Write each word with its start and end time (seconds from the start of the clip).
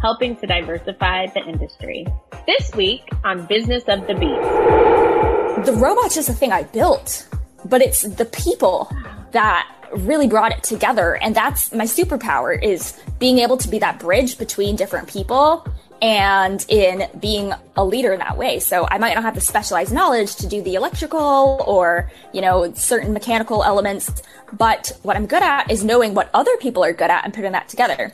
helping 0.00 0.36
to 0.36 0.46
diversify 0.46 1.26
the 1.26 1.44
industry. 1.46 2.06
This 2.46 2.74
week 2.74 3.02
on 3.24 3.46
Business 3.46 3.84
of 3.88 4.06
the 4.06 4.14
Beat. 4.14 5.64
The 5.64 5.72
robot's 5.72 6.14
just 6.14 6.28
a 6.28 6.32
thing 6.32 6.52
I 6.52 6.62
built, 6.64 7.28
but 7.64 7.82
it's 7.82 8.02
the 8.02 8.24
people 8.24 8.90
that 9.32 9.68
really 9.96 10.28
brought 10.28 10.52
it 10.52 10.62
together. 10.62 11.16
And 11.16 11.34
that's 11.34 11.72
my 11.72 11.84
superpower 11.84 12.60
is 12.62 12.98
being 13.18 13.38
able 13.38 13.56
to 13.58 13.68
be 13.68 13.78
that 13.80 13.98
bridge 13.98 14.38
between 14.38 14.76
different 14.76 15.08
people 15.08 15.66
and 16.00 16.64
in 16.68 17.08
being 17.18 17.52
a 17.76 17.84
leader 17.84 18.12
in 18.12 18.20
that 18.20 18.36
way. 18.36 18.60
So 18.60 18.86
I 18.88 18.98
might 18.98 19.14
not 19.14 19.24
have 19.24 19.34
the 19.34 19.40
specialized 19.40 19.92
knowledge 19.92 20.36
to 20.36 20.46
do 20.46 20.62
the 20.62 20.74
electrical 20.74 21.64
or, 21.66 22.10
you 22.32 22.40
know, 22.40 22.72
certain 22.74 23.12
mechanical 23.12 23.64
elements, 23.64 24.22
but 24.52 24.96
what 25.02 25.16
I'm 25.16 25.26
good 25.26 25.42
at 25.42 25.70
is 25.70 25.82
knowing 25.82 26.14
what 26.14 26.30
other 26.32 26.56
people 26.58 26.84
are 26.84 26.92
good 26.92 27.10
at 27.10 27.24
and 27.24 27.34
putting 27.34 27.52
that 27.52 27.68
together. 27.68 28.12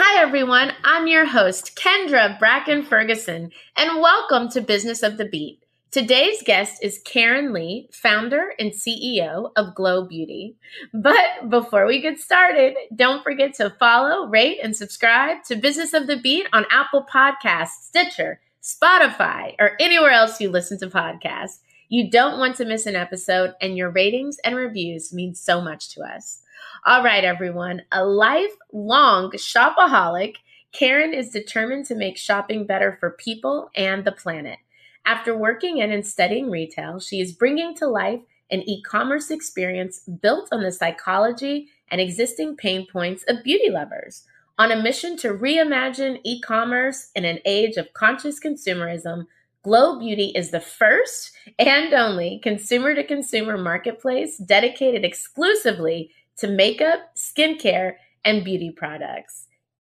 Hi, 0.00 0.22
everyone. 0.22 0.70
I'm 0.84 1.08
your 1.08 1.24
host, 1.24 1.74
Kendra 1.74 2.38
Bracken 2.38 2.84
Ferguson, 2.84 3.50
and 3.76 4.00
welcome 4.00 4.48
to 4.50 4.60
Business 4.60 5.02
of 5.02 5.16
the 5.16 5.24
Beat. 5.24 5.64
Today's 5.90 6.40
guest 6.44 6.84
is 6.84 7.02
Karen 7.04 7.52
Lee, 7.52 7.88
founder 7.92 8.52
and 8.60 8.70
CEO 8.70 9.50
of 9.56 9.74
GLOU 9.74 10.06
Beauty. 10.06 10.54
But 10.94 11.48
before 11.48 11.84
we 11.84 12.00
get 12.00 12.20
started, 12.20 12.76
don't 12.94 13.24
forget 13.24 13.54
to 13.54 13.74
follow, 13.80 14.28
rate, 14.28 14.60
and 14.62 14.76
subscribe 14.76 15.42
to 15.48 15.56
Business 15.56 15.92
of 15.92 16.06
the 16.06 16.16
Beat 16.16 16.46
on 16.52 16.64
Apple 16.70 17.04
Podcasts, 17.12 17.82
Stitcher, 17.82 18.40
Spotify, 18.62 19.56
or 19.58 19.72
anywhere 19.80 20.12
else 20.12 20.40
you 20.40 20.48
listen 20.48 20.78
to 20.78 20.86
podcasts. 20.86 21.58
You 21.88 22.08
don't 22.08 22.38
want 22.38 22.54
to 22.58 22.64
miss 22.64 22.86
an 22.86 22.94
episode, 22.94 23.54
and 23.60 23.76
your 23.76 23.90
ratings 23.90 24.38
and 24.44 24.54
reviews 24.54 25.12
mean 25.12 25.34
so 25.34 25.60
much 25.60 25.92
to 25.96 26.02
us. 26.02 26.38
All 26.84 27.02
right, 27.02 27.24
everyone. 27.24 27.82
A 27.92 28.04
lifelong 28.04 29.32
shopaholic, 29.32 30.36
Karen 30.72 31.14
is 31.14 31.30
determined 31.30 31.86
to 31.86 31.94
make 31.94 32.16
shopping 32.16 32.66
better 32.66 32.96
for 33.00 33.10
people 33.10 33.70
and 33.74 34.04
the 34.04 34.12
planet. 34.12 34.58
After 35.04 35.36
working 35.36 35.78
in 35.78 35.90
and 35.90 36.06
studying 36.06 36.50
retail, 36.50 37.00
she 37.00 37.20
is 37.20 37.32
bringing 37.32 37.74
to 37.76 37.86
life 37.88 38.20
an 38.50 38.68
e 38.68 38.82
commerce 38.82 39.30
experience 39.30 40.00
built 40.00 40.48
on 40.52 40.62
the 40.62 40.72
psychology 40.72 41.68
and 41.90 42.00
existing 42.00 42.56
pain 42.56 42.86
points 42.90 43.24
of 43.28 43.42
beauty 43.42 43.70
lovers. 43.70 44.24
On 44.58 44.72
a 44.72 44.82
mission 44.82 45.16
to 45.18 45.28
reimagine 45.28 46.20
e 46.24 46.40
commerce 46.40 47.10
in 47.14 47.24
an 47.24 47.38
age 47.44 47.76
of 47.76 47.92
conscious 47.94 48.40
consumerism, 48.40 49.26
GLOU 49.62 49.98
Beauty 49.98 50.32
is 50.34 50.50
the 50.50 50.60
first 50.60 51.32
and 51.58 51.92
only 51.92 52.40
consumer 52.42 52.94
to 52.94 53.04
consumer 53.04 53.58
marketplace 53.58 54.38
dedicated 54.38 55.04
exclusively 55.04 56.10
to 56.38 56.48
makeup, 56.48 57.16
skincare, 57.16 57.94
and 58.24 58.44
beauty 58.44 58.70
products. 58.70 59.46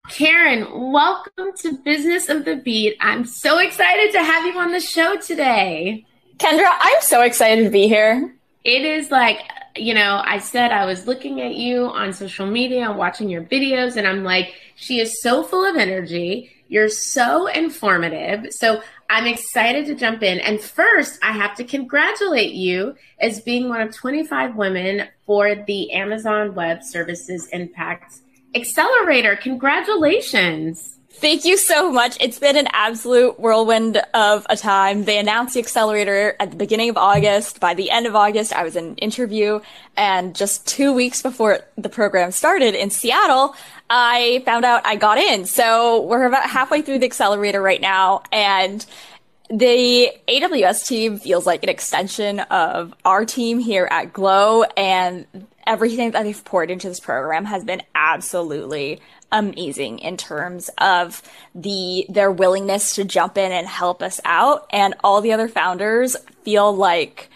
Karen, 0.09 0.91
welcome 0.91 1.51
to 1.59 1.77
Business 1.77 2.27
of 2.27 2.43
the 2.45 2.55
Beat. 2.55 2.97
I'm 2.99 3.23
so 3.23 3.59
excited 3.59 4.11
to 4.13 4.23
have 4.23 4.45
you 4.45 4.59
on 4.59 4.71
the 4.71 4.79
show 4.79 5.15
today. 5.17 6.05
Kendra, 6.37 6.67
I'm 6.67 7.01
so 7.01 7.21
excited 7.21 7.63
to 7.63 7.69
be 7.69 7.87
here. 7.87 8.33
It 8.63 8.83
is 8.83 9.11
like, 9.11 9.39
you 9.75 9.93
know, 9.93 10.21
I 10.25 10.39
said 10.39 10.71
I 10.71 10.85
was 10.85 11.07
looking 11.07 11.41
at 11.41 11.55
you 11.55 11.85
on 11.85 12.13
social 12.13 12.47
media, 12.47 12.91
watching 12.91 13.29
your 13.29 13.43
videos, 13.43 13.95
and 13.95 14.07
I'm 14.07 14.23
like, 14.23 14.53
she 14.75 14.99
is 14.99 15.21
so 15.21 15.43
full 15.43 15.63
of 15.63 15.77
energy. 15.77 16.51
You're 16.71 16.87
so 16.87 17.47
informative. 17.47 18.53
So 18.53 18.81
I'm 19.09 19.27
excited 19.27 19.87
to 19.87 19.93
jump 19.93 20.23
in. 20.23 20.39
And 20.39 20.61
first, 20.61 21.19
I 21.21 21.33
have 21.33 21.53
to 21.57 21.65
congratulate 21.65 22.53
you 22.53 22.95
as 23.19 23.41
being 23.41 23.67
one 23.67 23.81
of 23.81 23.93
25 23.93 24.55
women 24.55 25.09
for 25.25 25.53
the 25.53 25.91
Amazon 25.91 26.55
Web 26.55 26.81
Services 26.81 27.49
Impact 27.51 28.13
Accelerator. 28.55 29.35
Congratulations. 29.35 30.97
Thank 31.13 31.45
you 31.45 31.55
so 31.55 31.91
much. 31.91 32.17
It's 32.19 32.39
been 32.39 32.57
an 32.57 32.67
absolute 32.71 33.39
whirlwind 33.39 34.01
of 34.15 34.47
a 34.49 34.57
time. 34.57 35.03
They 35.03 35.19
announced 35.19 35.53
the 35.53 35.59
accelerator 35.59 36.35
at 36.39 36.49
the 36.49 36.57
beginning 36.57 36.89
of 36.89 36.97
August. 36.97 37.59
By 37.59 37.75
the 37.75 37.91
end 37.91 38.07
of 38.07 38.15
August, 38.15 38.53
I 38.53 38.63
was 38.63 38.75
in 38.75 38.85
an 38.85 38.95
interview. 38.95 39.59
And 39.95 40.33
just 40.35 40.67
two 40.67 40.91
weeks 40.93 41.21
before 41.21 41.59
the 41.77 41.89
program 41.89 42.31
started 42.31 42.73
in 42.73 42.89
Seattle, 42.89 43.55
I 43.87 44.41
found 44.45 44.65
out 44.65 44.81
I 44.87 44.95
got 44.95 45.19
in. 45.19 45.45
So 45.45 46.01
we're 46.01 46.25
about 46.25 46.49
halfway 46.49 46.81
through 46.81 46.99
the 46.99 47.05
accelerator 47.05 47.61
right 47.61 47.81
now. 47.81 48.23
And 48.31 48.83
the 49.49 50.11
AWS 50.27 50.87
team 50.87 51.19
feels 51.19 51.45
like 51.45 51.61
an 51.61 51.69
extension 51.69 52.39
of 52.39 52.95
our 53.05 53.25
team 53.25 53.59
here 53.59 53.87
at 53.91 54.11
GLOU. 54.11 54.63
And 54.75 55.27
everything 55.67 56.11
that 56.11 56.23
they've 56.23 56.43
poured 56.45 56.71
into 56.71 56.87
this 56.89 56.99
program 56.99 57.45
has 57.45 57.63
been 57.63 57.83
absolutely 57.93 59.01
amazing 59.31 59.99
in 59.99 60.17
terms 60.17 60.69
of 60.77 61.21
the 61.55 62.05
their 62.09 62.31
willingness 62.31 62.95
to 62.95 63.03
jump 63.03 63.37
in 63.37 63.51
and 63.51 63.67
help 63.67 64.01
us 64.01 64.19
out 64.25 64.67
and 64.71 64.93
all 65.03 65.21
the 65.21 65.31
other 65.31 65.47
founders 65.47 66.15
feel 66.43 66.75
like 66.75 67.29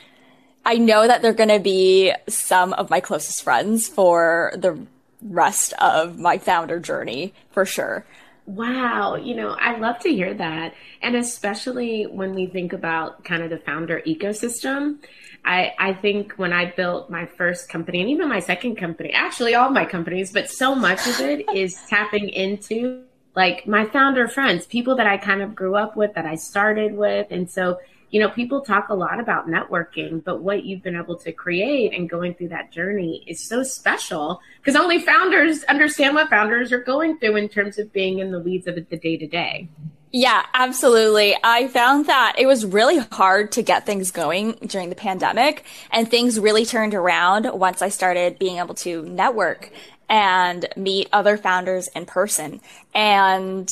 I 0.65 0.75
know 0.75 1.07
that 1.07 1.21
they're 1.21 1.33
going 1.33 1.49
to 1.49 1.59
be 1.59 2.13
some 2.27 2.73
of 2.73 2.89
my 2.89 2.99
closest 2.99 3.43
friends 3.43 3.87
for 3.87 4.51
the 4.57 4.85
rest 5.21 5.73
of 5.73 6.17
my 6.17 6.37
founder 6.37 6.79
journey 6.79 7.33
for 7.51 7.65
sure. 7.65 8.05
Wow, 8.47 9.15
you 9.15 9.35
know, 9.35 9.55
I 9.59 9.77
love 9.77 9.99
to 9.99 10.09
hear 10.09 10.33
that. 10.33 10.73
And 11.01 11.15
especially 11.15 12.03
when 12.03 12.35
we 12.35 12.45
think 12.47 12.73
about 12.73 13.23
kind 13.23 13.41
of 13.41 13.49
the 13.49 13.57
founder 13.57 14.01
ecosystem, 14.05 14.97
I, 15.45 15.73
I 15.77 15.93
think 15.93 16.33
when 16.33 16.51
I 16.51 16.71
built 16.71 17.09
my 17.09 17.25
first 17.25 17.69
company 17.69 18.01
and 18.01 18.09
even 18.09 18.27
my 18.27 18.39
second 18.39 18.77
company, 18.77 19.11
actually 19.11 19.53
all 19.53 19.69
my 19.69 19.85
companies, 19.85 20.31
but 20.31 20.49
so 20.49 20.73
much 20.73 21.05
of 21.07 21.19
it 21.21 21.45
is 21.55 21.79
tapping 21.87 22.29
into 22.29 23.03
like 23.35 23.67
my 23.67 23.85
founder 23.85 24.27
friends, 24.27 24.65
people 24.65 24.95
that 24.95 25.07
I 25.07 25.17
kind 25.17 25.41
of 25.41 25.53
grew 25.53 25.75
up 25.75 25.95
with, 25.95 26.15
that 26.15 26.25
I 26.25 26.35
started 26.35 26.95
with. 26.95 27.27
And 27.29 27.49
so 27.49 27.77
you 28.15 28.21
know, 28.21 28.29
people 28.29 28.61
talk 28.61 28.87
a 28.87 28.93
lot 28.93 29.19
about 29.19 29.47
networking, 29.47 30.23
but 30.23 30.41
what 30.41 30.63
you've 30.63 30.81
been 30.81 30.95
able 30.95 31.17
to 31.17 31.33
create 31.33 31.93
and 31.93 32.09
going 32.09 32.33
through 32.33 32.47
that 32.47 32.71
journey 32.71 33.23
is 33.27 33.43
so 33.43 33.61
special 33.61 34.39
because 34.57 34.75
only 34.75 34.99
founders 34.99 35.63
understand 35.65 36.15
what 36.15 36.29
founders 36.29 36.71
are 36.71 36.79
going 36.79 37.17
through 37.17 37.35
in 37.35 37.49
terms 37.49 37.77
of 37.77 37.91
being 37.91 38.19
in 38.19 38.31
the 38.31 38.39
weeds 38.39 38.67
of 38.67 38.75
the 38.75 38.97
day 38.97 39.17
to 39.17 39.27
day. 39.27 39.67
Yeah, 40.17 40.45
absolutely. 40.53 41.35
I 41.43 41.67
found 41.67 42.05
that 42.05 42.35
it 42.37 42.45
was 42.45 42.65
really 42.65 42.99
hard 43.11 43.51
to 43.51 43.61
get 43.61 43.85
things 43.85 44.11
going 44.11 44.53
during 44.65 44.87
the 44.87 44.95
pandemic 44.95 45.65
and 45.91 46.09
things 46.09 46.39
really 46.39 46.65
turned 46.65 46.93
around 46.93 47.43
once 47.51 47.81
I 47.81 47.89
started 47.89 48.39
being 48.39 48.59
able 48.59 48.75
to 48.75 49.01
network 49.01 49.71
and 50.07 50.69
meet 50.77 51.09
other 51.11 51.35
founders 51.35 51.89
in 51.89 52.05
person. 52.05 52.61
And 52.93 53.69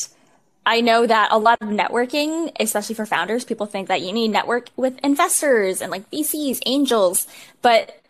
I 0.66 0.82
know 0.82 1.08
that 1.08 1.30
a 1.32 1.38
lot 1.38 1.62
of 1.62 1.70
networking, 1.70 2.52
especially 2.60 2.96
for 2.96 3.06
founders, 3.06 3.46
people 3.46 3.66
think 3.66 3.88
that 3.88 4.02
you 4.02 4.12
need 4.12 4.28
network 4.28 4.68
with 4.76 5.00
investors 5.00 5.82
and 5.82 5.92
like 5.92 6.12
VCs, 6.12 6.60
angels, 6.66 7.26
but 7.62 8.03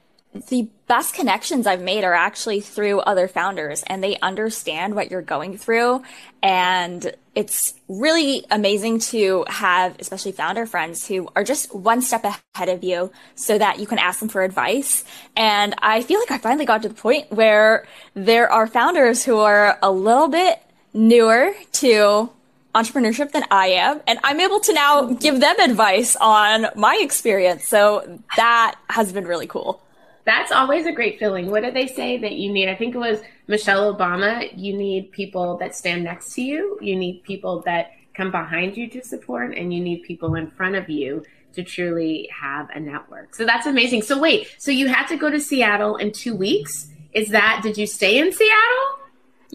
the 0.50 0.68
best 0.88 1.14
connections 1.14 1.68
I've 1.68 1.82
made 1.82 2.04
are 2.04 2.14
actually 2.14 2.60
through 2.60 3.00
other 3.02 3.28
founders 3.28 3.84
and 3.88 4.04
they 4.04 4.18
understand 4.20 4.96
what 4.96 5.12
you're 5.12 5.22
going 5.22 5.58
through. 5.58 6.04
And 6.42 7.14
it's 7.36 7.74
really 7.88 8.46
amazing 8.52 9.00
to 9.00 9.46
have, 9.48 9.96
especially 10.00 10.32
founder 10.32 10.66
friends 10.66 11.08
who 11.08 11.30
are 11.36 11.44
just 11.44 11.74
one 11.74 12.02
step 12.02 12.26
ahead 12.26 12.70
of 12.70 12.84
you 12.84 13.12
so 13.36 13.58
that 13.58 13.80
you 13.80 13.88
can 13.88 14.00
ask 14.00 14.20
them 14.20 14.30
for 14.30 14.44
advice. 14.44 15.04
And 15.36 15.76
I 15.80 16.02
feel 16.02 16.20
like 16.20 16.32
I 16.32 16.38
finally 16.38 16.66
got 16.66 16.82
to 16.84 16.90
the 16.90 16.96
point 16.96 17.32
where 17.32 17.88
there 18.14 18.52
are 18.52 18.68
founders 18.68 19.24
who 19.24 19.38
are 19.38 19.78
a 19.82 19.92
little 19.92 20.28
bit 20.28 20.62
newer 20.94 21.54
to 21.74 22.30
entrepreneurship 22.76 23.32
than 23.32 23.44
I 23.52 23.68
am, 23.68 24.02
and 24.08 24.20
I'm 24.24 24.40
able 24.40 24.60
to 24.62 24.74
now 24.74 25.06
give 25.14 25.40
them 25.40 25.56
advice 25.60 26.16
on 26.16 26.68
my 26.76 27.00
experience. 27.02 27.68
So 27.68 28.20
that 28.36 28.76
has 28.90 29.12
been 29.12 29.26
really 29.26 29.48
cool. 29.48 29.80
That's 30.26 30.52
always 30.52 30.86
a 30.86 30.92
great 30.92 31.20
feeling. 31.20 31.52
What 31.52 31.64
did 31.64 31.74
they 31.74 31.88
say 31.88 32.18
that 32.18 32.34
you 32.34 32.52
need? 32.52 32.70
I 32.70 32.76
think 32.76 32.96
it 32.96 33.00
was 33.00 33.22
Michelle 33.48 33.94
Obama. 33.94 34.50
You 34.56 34.78
need 34.78 35.12
people 35.12 35.58
that 35.58 35.76
stand 35.76 36.04
next 36.04 36.34
to 36.36 36.42
you. 36.42 36.78
You 36.82 36.96
need 36.96 37.24
people 37.24 37.62
that 37.64 37.92
come 38.14 38.32
behind 38.32 38.78
you 38.78 38.88
to 38.90 39.04
support, 39.04 39.56
and 39.58 39.74
you 39.74 39.82
need 39.82 40.04
people 40.04 40.36
in 40.36 40.50
front 40.52 40.76
of 40.76 40.90
you 40.90 41.24
to 41.54 41.64
truly 41.64 42.30
have 42.34 42.70
a 42.74 42.80
network. 42.80 43.36
So 43.36 43.46
that's 43.46 43.66
amazing. 43.66 44.04
So 44.04 44.20
wait, 44.20 44.56
so 44.58 44.72
you 44.72 44.88
had 44.88 45.08
to 45.08 45.18
go 45.18 45.30
to 45.30 45.40
Seattle 45.40 45.98
in 45.98 46.12
two 46.12 46.36
weeks. 46.36 46.88
Is 47.14 47.30
that, 47.30 47.62
did 47.62 47.78
you 47.78 47.86
stay 47.86 48.18
in 48.18 48.32
Seattle? 48.32 49.03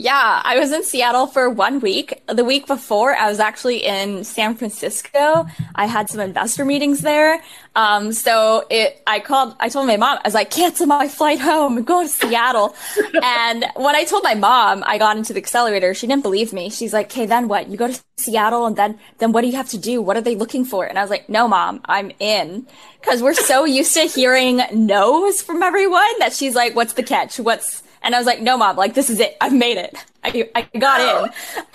Yeah, 0.01 0.43
I 0.45 0.61
was 0.61 0.71
in 0.71 0.85
Seattle 0.85 1.27
for 1.27 1.51
one 1.51 1.81
week. 1.81 2.23
The 2.29 2.45
week 2.45 2.69
before, 2.69 3.17
I 3.17 3.29
was 3.29 3.41
actually 3.41 3.79
in 3.79 4.23
San 4.23 4.55
Francisco. 4.55 5.45
I 5.75 5.87
had 5.87 6.09
some 6.09 6.21
investor 6.21 6.65
meetings 6.65 7.01
there. 7.01 7.43
Um, 7.75 8.13
so 8.13 8.65
it, 8.71 9.03
I 9.09 9.19
called, 9.19 9.57
I 9.59 9.69
told 9.69 9.89
my 9.89 9.97
mom, 9.97 10.19
I 10.19 10.29
was 10.29 10.35
like, 10.35 10.53
cancel 10.53 10.87
my 10.87 11.09
flight 11.09 11.41
home 11.41 11.79
and 11.79 11.85
go 11.85 12.05
to 12.05 12.09
Seattle. 12.09 12.77
and 13.25 13.65
when 13.75 13.97
I 13.97 14.05
told 14.05 14.23
my 14.23 14.35
mom 14.35 14.85
I 14.87 14.99
got 14.99 15.17
into 15.17 15.33
the 15.33 15.41
accelerator, 15.41 15.93
she 15.95 16.07
didn't 16.07 16.23
believe 16.23 16.53
me. 16.53 16.71
She's 16.71 16.93
like, 16.93 17.07
okay, 17.07 17.27
then 17.27 17.49
what? 17.49 17.67
You 17.67 17.77
go 17.77 17.89
to 17.89 18.01
Seattle 18.19 18.67
and 18.67 18.77
then, 18.77 19.01
then 19.19 19.33
what 19.33 19.41
do 19.41 19.49
you 19.49 19.57
have 19.57 19.71
to 19.71 19.79
do? 19.79 20.01
What 20.01 20.17
are 20.17 20.21
they 20.21 20.37
looking 20.37 20.65
for? 20.65 20.87
And 20.87 20.97
I 20.97 21.03
was 21.03 21.11
like, 21.11 21.29
no, 21.29 21.49
mom, 21.49 21.81
I'm 21.87 22.13
in. 22.21 22.69
Cause 23.03 23.21
we're 23.21 23.35
so 23.35 23.65
used 23.65 23.95
to 23.95 24.03
hearing 24.03 24.61
no's 24.73 25.43
from 25.43 25.61
everyone 25.61 26.21
that 26.21 26.33
she's 26.35 26.55
like, 26.55 26.77
what's 26.77 26.93
the 26.93 27.03
catch? 27.03 27.41
What's, 27.41 27.83
and 28.03 28.15
I 28.15 28.19
was 28.19 28.27
like, 28.27 28.41
no, 28.41 28.57
mom, 28.57 28.77
like, 28.77 28.95
this 28.95 29.11
is 29.11 29.21
it. 29.21 29.37
I've 29.41 29.53
made 29.53 29.77
it. 29.77 29.97
I, 30.25 30.51
I 30.55 30.79
got 30.79 31.01
in. 31.01 31.31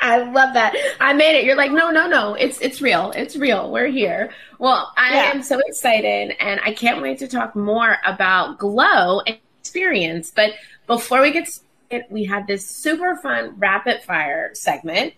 I 0.00 0.18
love 0.32 0.54
that. 0.54 0.74
I 1.00 1.12
made 1.12 1.38
it. 1.38 1.44
You're 1.44 1.56
like, 1.56 1.72
no, 1.72 1.90
no, 1.90 2.06
no. 2.06 2.34
It's, 2.34 2.60
it's 2.60 2.80
real. 2.80 3.12
It's 3.12 3.36
real. 3.36 3.70
We're 3.70 3.88
here. 3.88 4.32
Well, 4.58 4.92
I 4.96 5.14
yeah. 5.14 5.30
am 5.30 5.42
so 5.42 5.60
excited 5.66 6.36
and 6.40 6.60
I 6.64 6.72
can't 6.72 7.02
wait 7.02 7.18
to 7.18 7.28
talk 7.28 7.56
more 7.56 7.98
about 8.06 8.58
GLOU 8.58 9.22
experience. 9.26 10.32
But 10.34 10.52
before 10.86 11.22
we 11.22 11.32
get 11.32 11.48
started, 11.48 12.06
we 12.10 12.24
have 12.24 12.46
this 12.46 12.68
super 12.68 13.16
fun 13.16 13.54
rapid 13.58 14.02
fire 14.02 14.50
segment. 14.54 15.14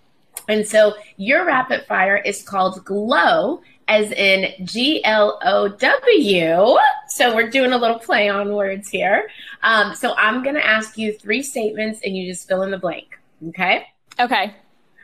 And 0.49 0.67
so 0.67 0.95
your 1.17 1.45
rapid 1.45 1.87
fire 1.87 2.17
is 2.17 2.43
called 2.43 2.85
Glow 2.85 3.63
as 3.93 4.11
in 4.13 4.67
G 4.67 5.05
L 5.05 5.39
O 5.45 5.69
W. 5.69 6.79
So 7.09 7.35
we're 7.35 7.51
doing 7.51 7.73
a 7.73 7.77
little 7.77 7.99
play 7.99 8.31
on 8.31 8.55
words 8.55 8.89
here. 8.89 9.29
Um, 9.63 9.95
so 9.95 10.15
I'm 10.17 10.43
going 10.43 10.55
to 10.55 10.67
ask 10.67 10.97
you 10.97 11.13
three 11.13 11.43
statements 11.43 12.01
and 12.03 12.17
you 12.17 12.27
just 12.27 12.49
fill 12.49 12.63
in 12.63 12.71
the 12.71 12.79
blank. 12.79 13.19
Okay. 13.49 13.87
Okay. 14.19 14.55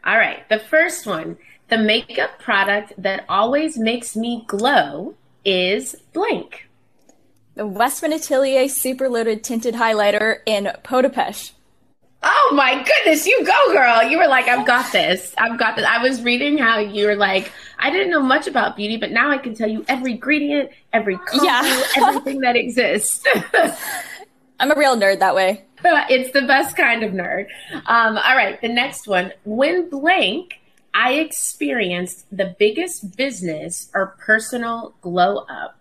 All 0.04 0.16
right. 0.16 0.48
The 0.48 0.58
first 0.58 1.06
one 1.06 1.36
the 1.68 1.76
makeup 1.76 2.38
product 2.38 2.94
that 2.96 3.26
always 3.28 3.76
makes 3.76 4.16
me 4.16 4.42
glow 4.46 5.14
is 5.44 5.94
blank. 6.14 6.66
The 7.56 7.66
Westman 7.66 8.14
Atelier 8.14 8.68
Super 8.68 9.10
Loaded 9.10 9.44
Tinted 9.44 9.74
Highlighter 9.74 10.38
in 10.46 10.72
d'Oeuf. 10.82 11.52
Oh 12.22 12.52
my 12.52 12.82
goodness, 12.82 13.26
you 13.26 13.44
go, 13.44 13.72
girl. 13.72 14.02
You 14.02 14.18
were 14.18 14.26
like, 14.26 14.48
I've 14.48 14.66
got 14.66 14.90
this. 14.90 15.34
I've 15.38 15.58
got 15.58 15.76
this. 15.76 15.86
I 15.88 16.02
was 16.02 16.22
reading 16.22 16.58
how 16.58 16.78
you 16.78 17.06
were 17.06 17.14
like, 17.14 17.52
I 17.78 17.90
didn't 17.90 18.10
know 18.10 18.22
much 18.22 18.48
about 18.48 18.76
beauty, 18.76 18.96
but 18.96 19.12
now 19.12 19.30
I 19.30 19.38
can 19.38 19.54
tell 19.54 19.68
you 19.68 19.84
every 19.88 20.12
ingredient, 20.12 20.70
every 20.92 21.16
color, 21.16 21.44
yeah. 21.44 21.82
everything 21.96 22.40
that 22.40 22.56
exists. 22.56 23.24
I'm 24.60 24.72
a 24.72 24.74
real 24.74 24.96
nerd 24.96 25.20
that 25.20 25.36
way. 25.36 25.64
it's 25.84 26.32
the 26.32 26.42
best 26.42 26.76
kind 26.76 27.04
of 27.04 27.12
nerd. 27.12 27.46
Um, 27.86 28.16
all 28.16 28.36
right, 28.36 28.60
the 28.60 28.68
next 28.68 29.06
one. 29.06 29.32
When 29.44 29.88
blank, 29.88 30.54
I 30.94 31.14
experienced 31.14 32.26
the 32.36 32.56
biggest 32.58 33.16
business 33.16 33.88
or 33.94 34.16
personal 34.18 34.94
glow 35.00 35.44
up. 35.48 35.78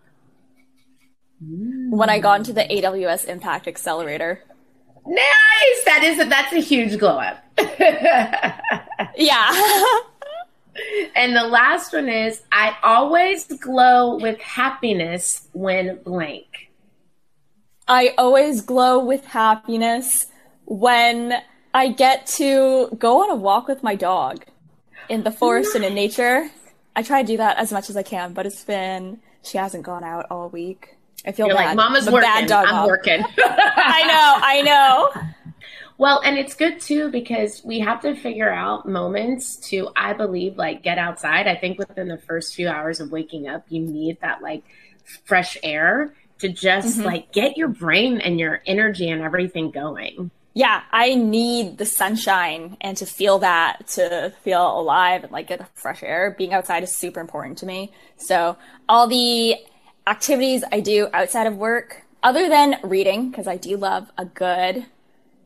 When 1.40 2.10
I 2.10 2.18
got 2.18 2.40
into 2.40 2.52
the 2.52 2.62
AWS 2.62 3.26
Impact 3.26 3.66
Accelerator. 3.66 4.42
Nice. 5.08 5.84
That 5.86 6.02
is 6.04 6.20
a, 6.20 6.24
that's 6.24 6.52
a 6.52 6.60
huge 6.60 6.98
glow 6.98 7.18
up. 7.18 7.42
yeah. 9.16 10.00
and 11.16 11.34
the 11.34 11.46
last 11.46 11.94
one 11.94 12.08
is 12.08 12.42
I 12.52 12.76
always 12.82 13.44
glow 13.44 14.18
with 14.18 14.38
happiness 14.38 15.48
when 15.52 15.98
blank. 16.02 16.70
I 17.86 18.14
always 18.18 18.60
glow 18.60 19.02
with 19.02 19.24
happiness 19.24 20.26
when 20.66 21.32
I 21.72 21.88
get 21.88 22.26
to 22.36 22.88
go 22.98 23.22
on 23.22 23.30
a 23.30 23.34
walk 23.34 23.66
with 23.66 23.82
my 23.82 23.94
dog 23.94 24.44
in 25.08 25.22
the 25.22 25.30
forest 25.30 25.70
nice. 25.70 25.76
and 25.76 25.84
in 25.86 25.94
nature. 25.94 26.50
I 26.94 27.02
try 27.02 27.22
to 27.22 27.26
do 27.26 27.38
that 27.38 27.56
as 27.56 27.72
much 27.72 27.88
as 27.88 27.96
I 27.96 28.02
can, 28.02 28.34
but 28.34 28.44
it's 28.44 28.62
been 28.62 29.20
she 29.42 29.56
hasn't 29.56 29.84
gone 29.84 30.04
out 30.04 30.26
all 30.30 30.50
week. 30.50 30.97
I 31.26 31.32
feel 31.32 31.46
You're 31.46 31.56
bad. 31.56 31.66
like, 31.66 31.76
Mama's 31.76 32.06
I'm 32.06 32.12
working. 32.12 32.28
Bad 32.28 32.48
dog 32.48 32.66
I'm 32.66 32.74
mom. 32.74 32.86
working. 32.86 33.24
I 33.38 34.04
know. 34.06 34.46
I 34.46 34.62
know. 34.62 35.22
Well, 35.98 36.20
and 36.24 36.38
it's 36.38 36.54
good 36.54 36.80
too 36.80 37.10
because 37.10 37.64
we 37.64 37.80
have 37.80 38.00
to 38.02 38.14
figure 38.14 38.50
out 38.50 38.88
moments 38.88 39.56
to, 39.68 39.88
I 39.96 40.12
believe, 40.12 40.56
like 40.56 40.84
get 40.84 40.96
outside. 40.96 41.48
I 41.48 41.56
think 41.56 41.76
within 41.78 42.06
the 42.06 42.18
first 42.18 42.54
few 42.54 42.68
hours 42.68 43.00
of 43.00 43.10
waking 43.10 43.48
up, 43.48 43.64
you 43.68 43.80
need 43.80 44.20
that 44.20 44.40
like 44.40 44.62
fresh 45.24 45.58
air 45.62 46.14
to 46.38 46.48
just 46.48 46.98
mm-hmm. 46.98 47.06
like 47.06 47.32
get 47.32 47.56
your 47.56 47.68
brain 47.68 48.20
and 48.20 48.38
your 48.38 48.62
energy 48.64 49.08
and 49.10 49.22
everything 49.22 49.72
going. 49.72 50.30
Yeah, 50.54 50.82
I 50.90 51.14
need 51.14 51.78
the 51.78 51.86
sunshine 51.86 52.76
and 52.80 52.96
to 52.96 53.06
feel 53.06 53.40
that 53.40 53.86
to 53.88 54.32
feel 54.42 54.80
alive 54.80 55.24
and 55.24 55.32
like 55.32 55.48
get 55.48 55.58
the 55.58 55.66
fresh 55.74 56.02
air. 56.02 56.34
Being 56.36 56.52
outside 56.52 56.82
is 56.82 56.94
super 56.94 57.20
important 57.20 57.58
to 57.58 57.66
me. 57.66 57.92
So, 58.16 58.56
all 58.88 59.06
the 59.06 59.56
activities 60.08 60.64
I 60.72 60.80
do 60.80 61.08
outside 61.12 61.46
of 61.46 61.56
work, 61.56 62.02
other 62.22 62.48
than 62.48 62.76
reading, 62.82 63.30
because 63.30 63.46
I 63.46 63.56
do 63.56 63.76
love 63.76 64.10
a 64.16 64.24
good, 64.24 64.86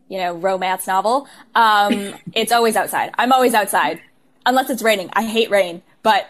you 0.09 0.19
know, 0.19 0.35
romance 0.35 0.87
novel, 0.87 1.29
um, 1.55 2.14
it's 2.32 2.53
always 2.53 2.76
outside. 2.76 3.11
I'm 3.19 3.32
always 3.32 3.55
outside, 3.55 4.00
unless 4.47 4.70
it's 4.70 4.82
raining. 4.82 5.11
I 5.12 5.25
hate 5.25 5.50
rain, 5.50 5.82
but 6.03 6.29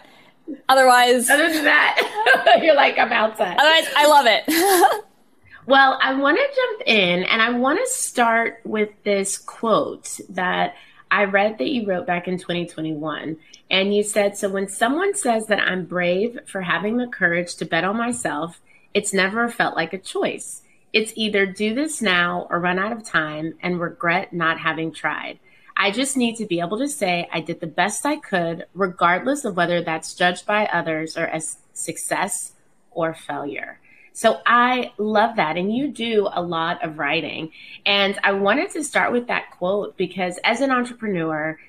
otherwise. 0.67 1.29
Other 1.29 1.51
than 1.51 1.65
that, 1.65 2.59
you're 2.63 2.75
like, 2.75 2.97
I'm 2.97 3.11
outside. 3.11 3.57
Otherwise, 3.57 3.93
I 3.95 4.07
love 4.07 4.25
it. 4.27 5.03
well, 5.67 5.99
I 6.01 6.13
want 6.15 6.37
to 6.37 6.55
jump 6.55 6.81
in 6.87 7.23
and 7.23 7.41
I 7.41 7.51
want 7.51 7.79
to 7.79 7.87
start 7.91 8.61
with 8.65 8.89
this 9.03 9.37
quote 9.37 10.19
that 10.29 10.75
I 11.13 11.25
read 11.25 11.59
that 11.59 11.69
you 11.69 11.85
wrote 11.85 12.07
back 12.07 12.27
in 12.27 12.39
2021. 12.39 13.37
And 13.69 13.95
you 13.95 14.01
said, 14.01 14.35
So 14.35 14.49
when 14.49 14.67
someone 14.67 15.13
says 15.13 15.45
that 15.45 15.59
I'm 15.59 15.85
brave 15.85 16.39
for 16.47 16.61
having 16.61 16.97
the 16.97 17.05
courage 17.05 17.53
to 17.57 17.65
bet 17.65 17.83
on 17.83 17.97
myself, 17.97 18.59
it's 18.95 19.13
never 19.13 19.47
felt 19.47 19.75
like 19.75 19.93
a 19.93 19.99
choice. 19.99 20.63
It's 20.91 21.13
either 21.15 21.45
do 21.45 21.75
this 21.75 22.01
now 22.01 22.47
or 22.49 22.59
run 22.59 22.79
out 22.79 22.91
of 22.91 23.03
time 23.03 23.53
and 23.61 23.79
regret 23.79 24.33
not 24.33 24.59
having 24.59 24.91
tried. 24.91 25.37
I 25.77 25.91
just 25.91 26.17
need 26.17 26.35
to 26.37 26.47
be 26.47 26.59
able 26.59 26.79
to 26.79 26.89
say 26.89 27.29
I 27.31 27.41
did 27.41 27.59
the 27.59 27.67
best 27.67 28.07
I 28.07 28.15
could, 28.15 28.65
regardless 28.73 29.45
of 29.45 29.55
whether 29.55 29.83
that's 29.83 30.15
judged 30.15 30.47
by 30.47 30.65
others 30.65 31.15
or 31.15 31.27
as 31.27 31.59
success 31.73 32.53
or 32.89 33.13
failure. 33.13 33.79
So 34.13 34.39
I 34.45 34.91
love 34.97 35.35
that. 35.35 35.57
And 35.57 35.75
you 35.75 35.89
do 35.89 36.29
a 36.31 36.41
lot 36.41 36.83
of 36.83 36.99
writing. 36.99 37.51
And 37.85 38.17
I 38.23 38.31
wanted 38.31 38.71
to 38.71 38.83
start 38.83 39.11
with 39.11 39.27
that 39.27 39.51
quote 39.51 39.97
because 39.97 40.39
as 40.43 40.61
an 40.61 40.71
entrepreneur, 40.71 41.59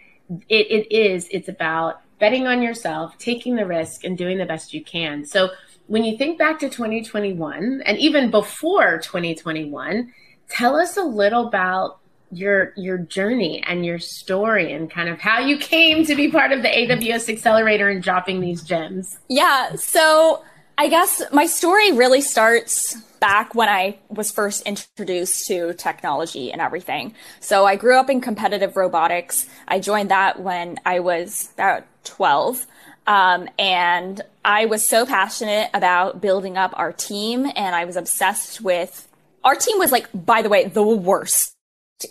it, 0.48 0.66
it 0.70 0.94
is, 0.94 1.26
it's 1.30 1.48
about 1.48 2.00
betting 2.18 2.46
on 2.46 2.62
yourself, 2.62 3.16
taking 3.18 3.56
the 3.56 3.66
risk, 3.66 4.04
and 4.04 4.16
doing 4.16 4.38
the 4.38 4.46
best 4.46 4.72
you 4.72 4.84
can. 4.84 5.24
So 5.24 5.50
when 5.86 6.04
you 6.04 6.16
think 6.16 6.38
back 6.38 6.58
to 6.60 6.68
2021 6.68 7.82
and 7.84 7.98
even 7.98 8.30
before 8.30 8.98
2021, 8.98 10.12
tell 10.48 10.76
us 10.76 10.96
a 10.96 11.02
little 11.02 11.46
about 11.46 11.98
your 12.30 12.72
your 12.76 12.98
journey 12.98 13.62
and 13.66 13.84
your 13.86 13.98
story 13.98 14.72
and 14.72 14.90
kind 14.90 15.08
of 15.08 15.20
how 15.20 15.38
you 15.38 15.56
came 15.58 16.04
to 16.04 16.14
be 16.14 16.30
part 16.30 16.52
of 16.52 16.62
the 16.62 16.68
AWS 16.68 17.28
accelerator 17.28 17.88
and 17.88 18.02
dropping 18.02 18.40
these 18.40 18.62
gems. 18.62 19.18
Yeah, 19.28 19.74
so 19.76 20.42
I 20.76 20.88
guess 20.88 21.22
my 21.32 21.46
story 21.46 21.92
really 21.92 22.20
starts 22.20 22.96
back 23.20 23.54
when 23.54 23.68
I 23.68 23.98
was 24.08 24.32
first 24.32 24.62
introduced 24.66 25.46
to 25.46 25.72
technology 25.74 26.52
and 26.52 26.60
everything. 26.60 27.14
So 27.40 27.64
I 27.64 27.76
grew 27.76 27.98
up 27.98 28.10
in 28.10 28.20
competitive 28.20 28.76
robotics. 28.76 29.46
I 29.68 29.78
joined 29.78 30.10
that 30.10 30.40
when 30.40 30.78
I 30.84 30.98
was 31.00 31.50
about 31.54 31.84
12. 32.04 32.66
Um, 33.06 33.48
and 33.58 34.20
I 34.44 34.66
was 34.66 34.84
so 34.86 35.06
passionate 35.06 35.70
about 35.74 36.20
building 36.20 36.56
up 36.56 36.72
our 36.76 36.92
team 36.92 37.50
and 37.54 37.74
I 37.74 37.84
was 37.84 37.96
obsessed 37.96 38.60
with 38.60 39.08
our 39.44 39.54
team 39.54 39.78
was 39.78 39.92
like, 39.92 40.08
by 40.12 40.42
the 40.42 40.48
way, 40.48 40.66
the 40.66 40.82
worst 40.82 41.54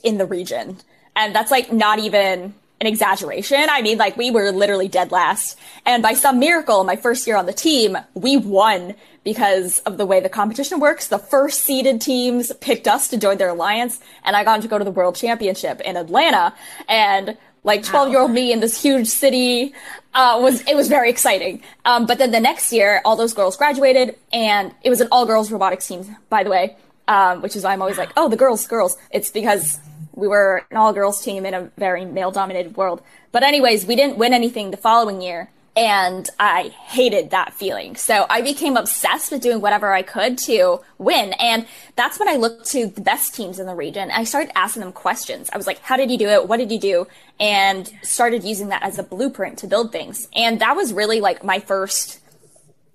in 0.03 0.17
the 0.17 0.25
region. 0.25 0.77
And 1.15 1.35
that's 1.35 1.51
like 1.51 1.73
not 1.73 1.99
even 1.99 2.53
an 2.83 2.87
exaggeration. 2.87 3.65
I 3.69 3.81
mean, 3.81 3.97
like 3.97 4.17
we 4.17 4.29
were 4.29 4.51
literally 4.51 4.89
dead 4.89 5.11
last. 5.11 5.57
And 5.85 6.03
by 6.03 6.13
some 6.13 6.37
miracle, 6.37 6.83
my 6.83 6.97
first 6.97 7.25
year 7.25 7.37
on 7.37 7.45
the 7.45 7.53
team, 7.53 7.97
we 8.13 8.35
won 8.35 8.95
because 9.23 9.79
of 9.79 9.97
the 9.97 10.05
way 10.05 10.19
the 10.19 10.27
competition 10.27 10.81
works. 10.81 11.07
The 11.07 11.17
first 11.17 11.61
seeded 11.61 12.01
teams 12.01 12.51
picked 12.59 12.85
us 12.85 13.07
to 13.07 13.17
join 13.17 13.37
their 13.37 13.49
alliance 13.49 14.01
and 14.25 14.35
I 14.35 14.43
got 14.43 14.61
to 14.63 14.67
go 14.67 14.77
to 14.77 14.83
the 14.83 14.91
world 14.91 15.15
championship 15.15 15.79
in 15.79 15.95
Atlanta. 15.95 16.53
And 16.89 17.37
like 17.63 17.83
12 17.83 18.09
year 18.09 18.19
old 18.19 18.31
me 18.31 18.51
in 18.51 18.59
this 18.59 18.81
huge 18.81 19.07
city 19.07 19.73
uh, 20.13 20.37
was 20.41 20.59
it 20.67 20.75
was 20.75 20.89
very 20.89 21.09
exciting 21.09 21.61
um, 21.85 22.05
but 22.05 22.17
then 22.17 22.31
the 22.31 22.39
next 22.41 22.73
year 22.73 23.01
all 23.05 23.15
those 23.15 23.33
girls 23.33 23.55
graduated 23.55 24.17
and 24.33 24.75
it 24.83 24.89
was 24.89 24.99
an 24.99 25.07
all 25.13 25.25
girls 25.25 25.49
robotics 25.49 25.87
team 25.87 26.17
by 26.29 26.43
the 26.43 26.49
way 26.49 26.75
um, 27.07 27.41
which 27.41 27.55
is 27.55 27.63
why 27.63 27.71
i'm 27.71 27.81
always 27.81 27.97
like 27.97 28.11
oh 28.17 28.27
the 28.27 28.35
girls 28.35 28.67
girls 28.67 28.97
it's 29.11 29.31
because 29.31 29.79
we 30.13 30.27
were 30.27 30.65
an 30.71 30.77
all 30.77 30.93
girls 30.93 31.21
team 31.21 31.45
in 31.45 31.53
a 31.53 31.71
very 31.77 32.05
male 32.05 32.31
dominated 32.31 32.77
world. 32.77 33.01
But 33.31 33.43
anyways, 33.43 33.85
we 33.85 33.95
didn't 33.95 34.17
win 34.17 34.33
anything 34.33 34.71
the 34.71 34.77
following 34.77 35.21
year. 35.21 35.49
And 35.75 36.29
I 36.39 36.67
hated 36.67 37.31
that 37.31 37.53
feeling. 37.53 37.95
So 37.95 38.27
I 38.29 38.41
became 38.43 38.77
obsessed 38.77 39.31
with 39.31 39.41
doing 39.41 39.59
whatever 39.59 39.91
I 39.91 40.03
could 40.03 40.37
to 40.39 40.81
win. 40.99 41.33
And 41.33 41.65
that's 41.95 42.19
when 42.19 42.29
I 42.29 42.35
looked 42.35 42.67
to 42.67 42.85
the 42.85 43.01
best 43.01 43.33
teams 43.33 43.57
in 43.57 43.65
the 43.65 43.73
region. 43.73 44.11
I 44.11 44.23
started 44.23 44.55
asking 44.55 44.81
them 44.81 44.91
questions. 44.91 45.49
I 45.51 45.57
was 45.57 45.65
like, 45.65 45.79
how 45.79 45.97
did 45.97 46.11
you 46.11 46.17
do 46.19 46.27
it? 46.27 46.47
What 46.47 46.57
did 46.57 46.71
you 46.71 46.79
do? 46.79 47.07
And 47.39 47.91
started 48.03 48.43
using 48.43 48.69
that 48.69 48.83
as 48.83 48.99
a 48.99 49.03
blueprint 49.03 49.57
to 49.59 49.67
build 49.67 49.91
things. 49.91 50.27
And 50.35 50.61
that 50.61 50.75
was 50.75 50.93
really 50.93 51.21
like 51.21 51.43
my 51.43 51.57
first, 51.57 52.19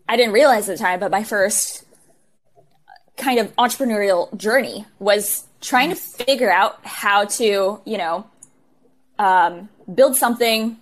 I 0.09 0.17
didn't 0.17 0.33
realize 0.33 0.69
at 0.69 0.79
the 0.79 0.85
time, 0.85 1.01
but 1.01 1.11
my 1.11 1.25
first 1.25 1.85
kind 3.19 3.39
of 3.39 3.55
entrepreneurial 3.57 4.35
journey 4.37 4.87
was 4.99 5.45
trying 5.61 5.91
to 5.91 5.97
figure 5.97 6.51
out 6.51 6.79
how 6.85 7.25
to, 7.25 7.81
you 7.85 7.99
know, 7.99 8.27
um, 9.19 9.69
build 9.93 10.17
something, 10.17 10.79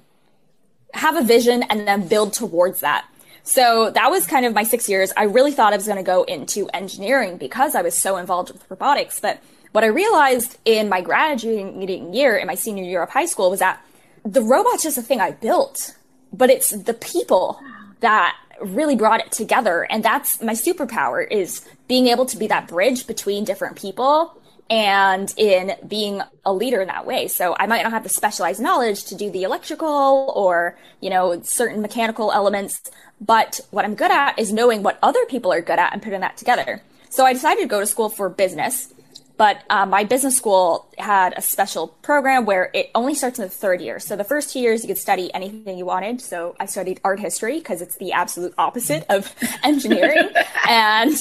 have 0.92 1.16
a 1.16 1.22
vision, 1.22 1.62
and 1.64 1.88
then 1.88 2.06
build 2.06 2.32
towards 2.32 2.80
that. 2.80 3.06
So 3.42 3.90
that 3.90 4.10
was 4.10 4.26
kind 4.26 4.44
of 4.44 4.54
my 4.54 4.64
six 4.64 4.88
years. 4.88 5.12
I 5.16 5.24
really 5.24 5.52
thought 5.52 5.72
I 5.72 5.76
was 5.76 5.86
going 5.86 5.98
to 5.98 6.02
go 6.02 6.24
into 6.24 6.68
engineering 6.74 7.36
because 7.38 7.74
I 7.74 7.82
was 7.82 7.96
so 7.96 8.16
involved 8.16 8.50
with 8.50 8.68
robotics. 8.68 9.20
But 9.20 9.40
what 9.72 9.84
I 9.84 9.88
realized 9.88 10.58
in 10.64 10.88
my 10.88 11.00
graduating 11.00 12.12
year, 12.12 12.36
in 12.36 12.46
my 12.46 12.56
senior 12.56 12.82
year 12.82 13.02
of 13.02 13.10
high 13.10 13.26
school, 13.26 13.50
was 13.50 13.60
that 13.60 13.80
the 14.24 14.42
robot's 14.42 14.82
just 14.82 14.98
a 14.98 15.02
thing 15.02 15.20
I 15.20 15.30
built, 15.30 15.94
but 16.32 16.50
it's 16.50 16.70
the 16.70 16.94
people 16.94 17.60
that 18.00 18.36
really 18.60 18.96
brought 18.96 19.20
it 19.20 19.30
together. 19.30 19.86
And 19.90 20.02
that's 20.02 20.42
my 20.42 20.54
superpower 20.54 21.26
is 21.30 21.64
being 21.88 22.08
able 22.08 22.26
to 22.26 22.36
be 22.36 22.46
that 22.48 22.68
bridge 22.68 23.06
between 23.06 23.44
different 23.44 23.76
people 23.76 24.40
and 24.68 25.32
in 25.36 25.72
being 25.86 26.20
a 26.44 26.52
leader 26.52 26.80
in 26.80 26.88
that 26.88 27.06
way. 27.06 27.28
So 27.28 27.54
I 27.58 27.66
might 27.66 27.82
not 27.82 27.92
have 27.92 28.02
the 28.02 28.08
specialized 28.08 28.60
knowledge 28.60 29.04
to 29.04 29.14
do 29.14 29.30
the 29.30 29.44
electrical 29.44 30.32
or, 30.34 30.76
you 31.00 31.08
know, 31.08 31.40
certain 31.42 31.80
mechanical 31.80 32.32
elements, 32.32 32.80
but 33.20 33.60
what 33.70 33.84
I'm 33.84 33.94
good 33.94 34.10
at 34.10 34.38
is 34.38 34.52
knowing 34.52 34.82
what 34.82 34.98
other 35.02 35.24
people 35.26 35.52
are 35.52 35.60
good 35.60 35.78
at 35.78 35.92
and 35.92 36.02
putting 36.02 36.20
that 36.20 36.36
together. 36.36 36.82
So 37.10 37.24
I 37.24 37.32
decided 37.32 37.62
to 37.62 37.68
go 37.68 37.80
to 37.80 37.86
school 37.86 38.08
for 38.08 38.28
business 38.28 38.92
but 39.36 39.62
um, 39.68 39.90
my 39.90 40.04
business 40.04 40.36
school 40.36 40.88
had 40.98 41.34
a 41.36 41.42
special 41.42 41.88
program 41.88 42.46
where 42.46 42.70
it 42.72 42.90
only 42.94 43.14
starts 43.14 43.38
in 43.38 43.44
the 43.44 43.50
third 43.50 43.80
year. 43.80 44.00
So 44.00 44.16
the 44.16 44.24
first 44.24 44.52
two 44.52 44.60
years 44.60 44.82
you 44.82 44.88
could 44.88 44.98
study 44.98 45.32
anything 45.34 45.76
you 45.76 45.84
wanted. 45.84 46.20
So 46.20 46.56
I 46.58 46.66
studied 46.66 47.00
art 47.04 47.20
history 47.20 47.58
because 47.58 47.82
it's 47.82 47.96
the 47.96 48.12
absolute 48.12 48.54
opposite 48.56 49.04
of 49.08 49.34
engineering. 49.62 50.30
and 50.68 51.12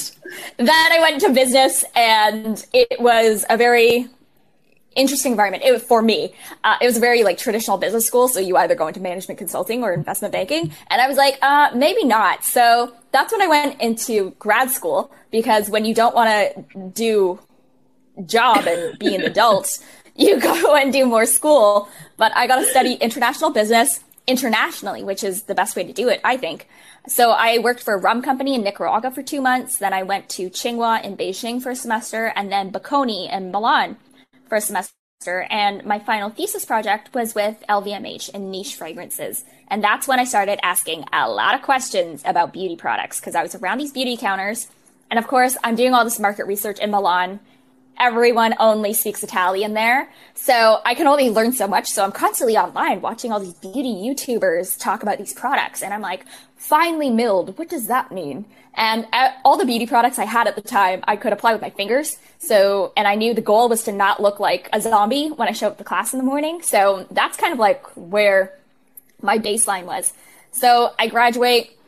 then 0.56 0.92
I 0.92 0.98
went 1.00 1.20
to 1.22 1.32
business, 1.32 1.84
and 1.94 2.64
it 2.72 3.00
was 3.00 3.44
a 3.50 3.56
very 3.56 4.08
interesting 4.96 5.32
environment 5.32 5.62
it, 5.62 5.82
for 5.82 6.02
me. 6.02 6.32
Uh, 6.64 6.76
it 6.80 6.86
was 6.86 6.96
a 6.96 7.00
very 7.00 7.22
like 7.22 7.38
traditional 7.38 7.76
business 7.76 8.06
school, 8.06 8.28
so 8.28 8.40
you 8.40 8.56
either 8.56 8.74
go 8.74 8.88
into 8.88 9.00
management 9.00 9.38
consulting 9.38 9.82
or 9.84 9.92
investment 9.92 10.32
banking, 10.32 10.72
and 10.88 11.00
I 11.00 11.06
was 11.06 11.16
like, 11.16 11.38
uh, 11.42 11.70
maybe 11.74 12.04
not. 12.04 12.44
So 12.44 12.94
that's 13.12 13.32
when 13.32 13.42
I 13.42 13.46
went 13.46 13.80
into 13.80 14.30
grad 14.38 14.70
school 14.70 15.12
because 15.30 15.70
when 15.70 15.84
you 15.84 15.94
don't 15.94 16.14
want 16.14 16.28
to 16.28 16.88
do 16.88 17.38
job 18.24 18.66
and 18.66 18.98
be 18.98 19.14
an 19.14 19.22
adult, 19.22 19.78
you 20.16 20.40
go 20.40 20.74
and 20.76 20.92
do 20.92 21.06
more 21.06 21.26
school. 21.26 21.88
But 22.16 22.32
I 22.36 22.46
got 22.46 22.56
to 22.56 22.66
study 22.66 22.94
international 22.94 23.50
business 23.50 24.00
internationally, 24.26 25.04
which 25.04 25.22
is 25.22 25.42
the 25.42 25.54
best 25.54 25.76
way 25.76 25.84
to 25.84 25.92
do 25.92 26.08
it, 26.08 26.20
I 26.24 26.36
think. 26.36 26.68
So 27.08 27.30
I 27.30 27.58
worked 27.58 27.82
for 27.82 27.94
a 27.94 27.98
rum 27.98 28.22
company 28.22 28.54
in 28.54 28.64
Nicaragua 28.64 29.12
for 29.12 29.22
two 29.22 29.40
months. 29.40 29.78
Then 29.78 29.92
I 29.92 30.02
went 30.02 30.28
to 30.30 30.50
Tsinghua 30.50 31.04
in 31.04 31.16
Beijing 31.16 31.62
for 31.62 31.70
a 31.70 31.76
semester 31.76 32.32
and 32.34 32.50
then 32.50 32.72
Bocconi 32.72 33.32
in 33.32 33.52
Milan 33.52 33.96
for 34.48 34.56
a 34.56 34.60
semester. 34.60 34.92
And 35.26 35.84
my 35.84 35.98
final 35.98 36.30
thesis 36.30 36.64
project 36.64 37.14
was 37.14 37.34
with 37.34 37.62
LVMH 37.68 38.30
and 38.34 38.50
niche 38.50 38.74
fragrances. 38.74 39.44
And 39.68 39.82
that's 39.82 40.08
when 40.08 40.18
I 40.18 40.24
started 40.24 40.58
asking 40.64 41.04
a 41.12 41.30
lot 41.30 41.54
of 41.54 41.62
questions 41.62 42.22
about 42.24 42.52
beauty 42.52 42.76
products 42.76 43.20
because 43.20 43.34
I 43.34 43.42
was 43.42 43.54
around 43.54 43.78
these 43.78 43.92
beauty 43.92 44.16
counters. 44.16 44.68
And 45.08 45.18
of 45.18 45.28
course, 45.28 45.56
I'm 45.62 45.76
doing 45.76 45.94
all 45.94 46.04
this 46.04 46.18
market 46.18 46.46
research 46.46 46.80
in 46.80 46.90
Milan 46.90 47.40
everyone 47.98 48.54
only 48.58 48.92
speaks 48.92 49.22
Italian 49.22 49.74
there. 49.74 50.08
So 50.34 50.80
I 50.84 50.94
can 50.94 51.06
only 51.06 51.30
learn 51.30 51.52
so 51.52 51.66
much. 51.66 51.88
So 51.88 52.04
I'm 52.04 52.12
constantly 52.12 52.56
online 52.56 53.00
watching 53.00 53.32
all 53.32 53.40
these 53.40 53.54
beauty 53.54 53.94
YouTubers 53.94 54.78
talk 54.78 55.02
about 55.02 55.18
these 55.18 55.32
products. 55.32 55.82
And 55.82 55.92
I'm 55.94 56.00
like, 56.00 56.24
finely 56.56 57.10
milled, 57.10 57.58
what 57.58 57.68
does 57.68 57.86
that 57.86 58.12
mean? 58.12 58.44
And 58.74 59.06
all 59.44 59.56
the 59.56 59.64
beauty 59.64 59.86
products 59.86 60.18
I 60.18 60.26
had 60.26 60.46
at 60.46 60.54
the 60.54 60.60
time, 60.60 61.02
I 61.08 61.16
could 61.16 61.32
apply 61.32 61.52
with 61.52 61.62
my 61.62 61.70
fingers. 61.70 62.18
So, 62.38 62.92
and 62.94 63.08
I 63.08 63.14
knew 63.14 63.32
the 63.32 63.40
goal 63.40 63.70
was 63.70 63.84
to 63.84 63.92
not 63.92 64.20
look 64.20 64.38
like 64.38 64.68
a 64.72 64.80
zombie 64.80 65.28
when 65.28 65.48
I 65.48 65.52
show 65.52 65.68
up 65.68 65.78
to 65.78 65.84
class 65.84 66.12
in 66.12 66.18
the 66.18 66.24
morning. 66.24 66.60
So 66.60 67.06
that's 67.10 67.38
kind 67.38 67.54
of 67.54 67.58
like 67.58 67.82
where 67.96 68.52
my 69.22 69.38
baseline 69.38 69.84
was. 69.84 70.12
So 70.52 70.92
I 70.98 71.06
graduate. 71.06 71.78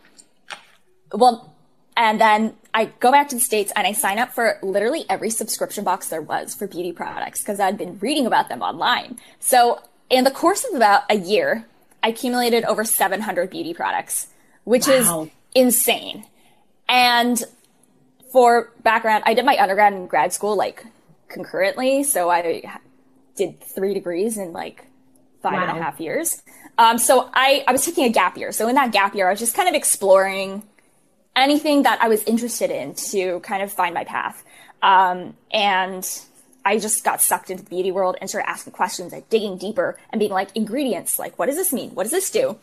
Well, 1.12 1.54
and 1.94 2.18
then 2.18 2.54
I 2.78 2.84
go 3.00 3.10
back 3.10 3.28
to 3.30 3.34
the 3.34 3.40
States 3.40 3.72
and 3.74 3.88
I 3.88 3.92
sign 3.92 4.20
up 4.20 4.32
for 4.32 4.56
literally 4.62 5.04
every 5.10 5.30
subscription 5.30 5.82
box 5.82 6.10
there 6.10 6.22
was 6.22 6.54
for 6.54 6.68
beauty 6.68 6.92
products 6.92 7.40
because 7.40 7.58
I'd 7.58 7.76
been 7.76 7.98
reading 7.98 8.24
about 8.24 8.48
them 8.48 8.62
online. 8.62 9.18
So 9.40 9.82
in 10.08 10.22
the 10.22 10.30
course 10.30 10.64
of 10.64 10.76
about 10.76 11.02
a 11.10 11.16
year, 11.16 11.66
I 12.04 12.10
accumulated 12.10 12.62
over 12.62 12.84
700 12.84 13.50
beauty 13.50 13.74
products, 13.74 14.28
which 14.62 14.86
wow. 14.86 15.24
is 15.24 15.30
insane. 15.56 16.24
And 16.88 17.42
for 18.30 18.72
background, 18.84 19.24
I 19.26 19.34
did 19.34 19.44
my 19.44 19.56
undergrad 19.60 19.92
and 19.92 20.08
grad 20.08 20.32
school 20.32 20.56
like 20.56 20.84
concurrently. 21.26 22.04
So 22.04 22.30
I 22.30 22.62
did 23.34 23.60
three 23.60 23.92
degrees 23.92 24.38
in 24.38 24.52
like 24.52 24.86
five 25.42 25.54
wow. 25.54 25.66
and 25.68 25.78
a 25.78 25.82
half 25.82 25.98
years. 25.98 26.44
Um, 26.78 26.98
so 26.98 27.28
I, 27.34 27.64
I 27.66 27.72
was 27.72 27.84
taking 27.84 28.04
a 28.04 28.10
gap 28.10 28.38
year. 28.38 28.52
So 28.52 28.68
in 28.68 28.76
that 28.76 28.92
gap 28.92 29.16
year, 29.16 29.26
I 29.26 29.32
was 29.32 29.40
just 29.40 29.56
kind 29.56 29.68
of 29.68 29.74
exploring 29.74 30.62
anything 31.42 31.82
that 31.82 32.00
I 32.00 32.08
was 32.08 32.22
interested 32.24 32.70
in 32.70 32.94
to 33.10 33.40
kind 33.40 33.62
of 33.62 33.72
find 33.72 33.94
my 33.94 34.04
path. 34.04 34.44
Um, 34.82 35.34
and 35.50 36.08
I 36.64 36.78
just 36.78 37.04
got 37.04 37.22
sucked 37.22 37.50
into 37.50 37.64
the 37.64 37.70
beauty 37.70 37.90
world 37.90 38.16
and 38.20 38.28
started 38.28 38.48
asking 38.48 38.74
questions, 38.74 39.12
like 39.12 39.28
digging 39.30 39.56
deeper 39.56 39.98
and 40.10 40.18
being 40.18 40.32
like, 40.32 40.54
ingredients, 40.54 41.18
like, 41.18 41.38
what 41.38 41.46
does 41.46 41.56
this 41.56 41.72
mean? 41.72 41.90
What 41.90 42.04
does 42.04 42.12
this 42.12 42.30
do? 42.30 42.58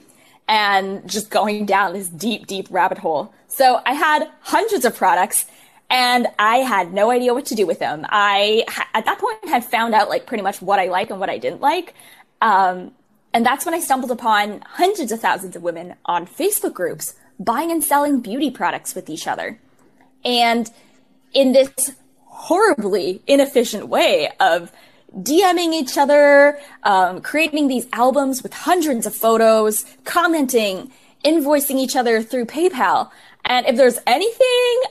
And 0.48 1.10
just 1.10 1.30
going 1.30 1.66
down 1.66 1.94
this 1.94 2.08
deep, 2.08 2.46
deep 2.46 2.68
rabbit 2.70 3.00
hole. 3.00 3.34
So 3.48 3.82
I 3.86 3.94
had 3.94 4.30
hundreds 4.42 4.86
of 4.86 4.96
products 4.96 5.46
and 5.90 6.28
I 6.38 6.58
had 6.58 6.94
no 6.94 7.12
idea 7.12 7.34
what 7.34 7.48
to 7.48 7.56
do 7.56 7.66
with 7.66 7.80
them. 7.80 8.06
I, 8.10 8.66
at 8.94 9.06
that 9.06 9.20
point, 9.20 9.50
had 9.50 9.64
found 9.64 9.96
out 9.96 10.10
like 10.10 10.26
pretty 10.26 10.44
much 10.44 10.62
what 10.62 10.80
I 10.80 10.86
like 10.86 11.10
and 11.10 11.20
what 11.20 11.30
I 11.30 11.38
didn't 11.38 11.62
like. 11.62 11.94
Um, 12.42 12.92
and 13.34 13.46
that's 13.46 13.66
when 13.66 13.74
I 13.74 13.80
stumbled 13.80 14.12
upon 14.12 14.62
hundreds 14.62 15.12
of 15.12 15.20
thousands 15.20 15.56
of 15.56 15.64
women 15.64 15.96
on 16.06 16.26
Facebook 16.26 16.74
groups 16.74 17.16
buying 17.40 17.72
and 17.72 17.84
selling 17.84 18.20
beauty 18.22 18.52
products 18.52 18.96
with 18.96 19.10
each 19.10 19.28
other. 19.28 19.60
And 20.24 20.70
in 21.34 21.52
this 21.52 21.92
horribly 22.26 23.22
inefficient 23.28 23.88
way 23.88 24.30
of 24.40 24.72
DMing 25.18 25.74
each 25.74 25.98
other, 25.98 26.60
um, 26.84 27.22
creating 27.22 27.68
these 27.68 27.88
albums 27.94 28.44
with 28.44 28.54
hundreds 28.54 29.06
of 29.06 29.16
photos, 29.16 29.86
commenting, 30.04 30.92
invoicing 31.24 31.78
each 31.78 31.96
other 31.96 32.22
through 32.22 32.46
PayPal. 32.46 33.10
And 33.46 33.66
if 33.66 33.78
there's 33.78 34.00
anything 34.06 34.82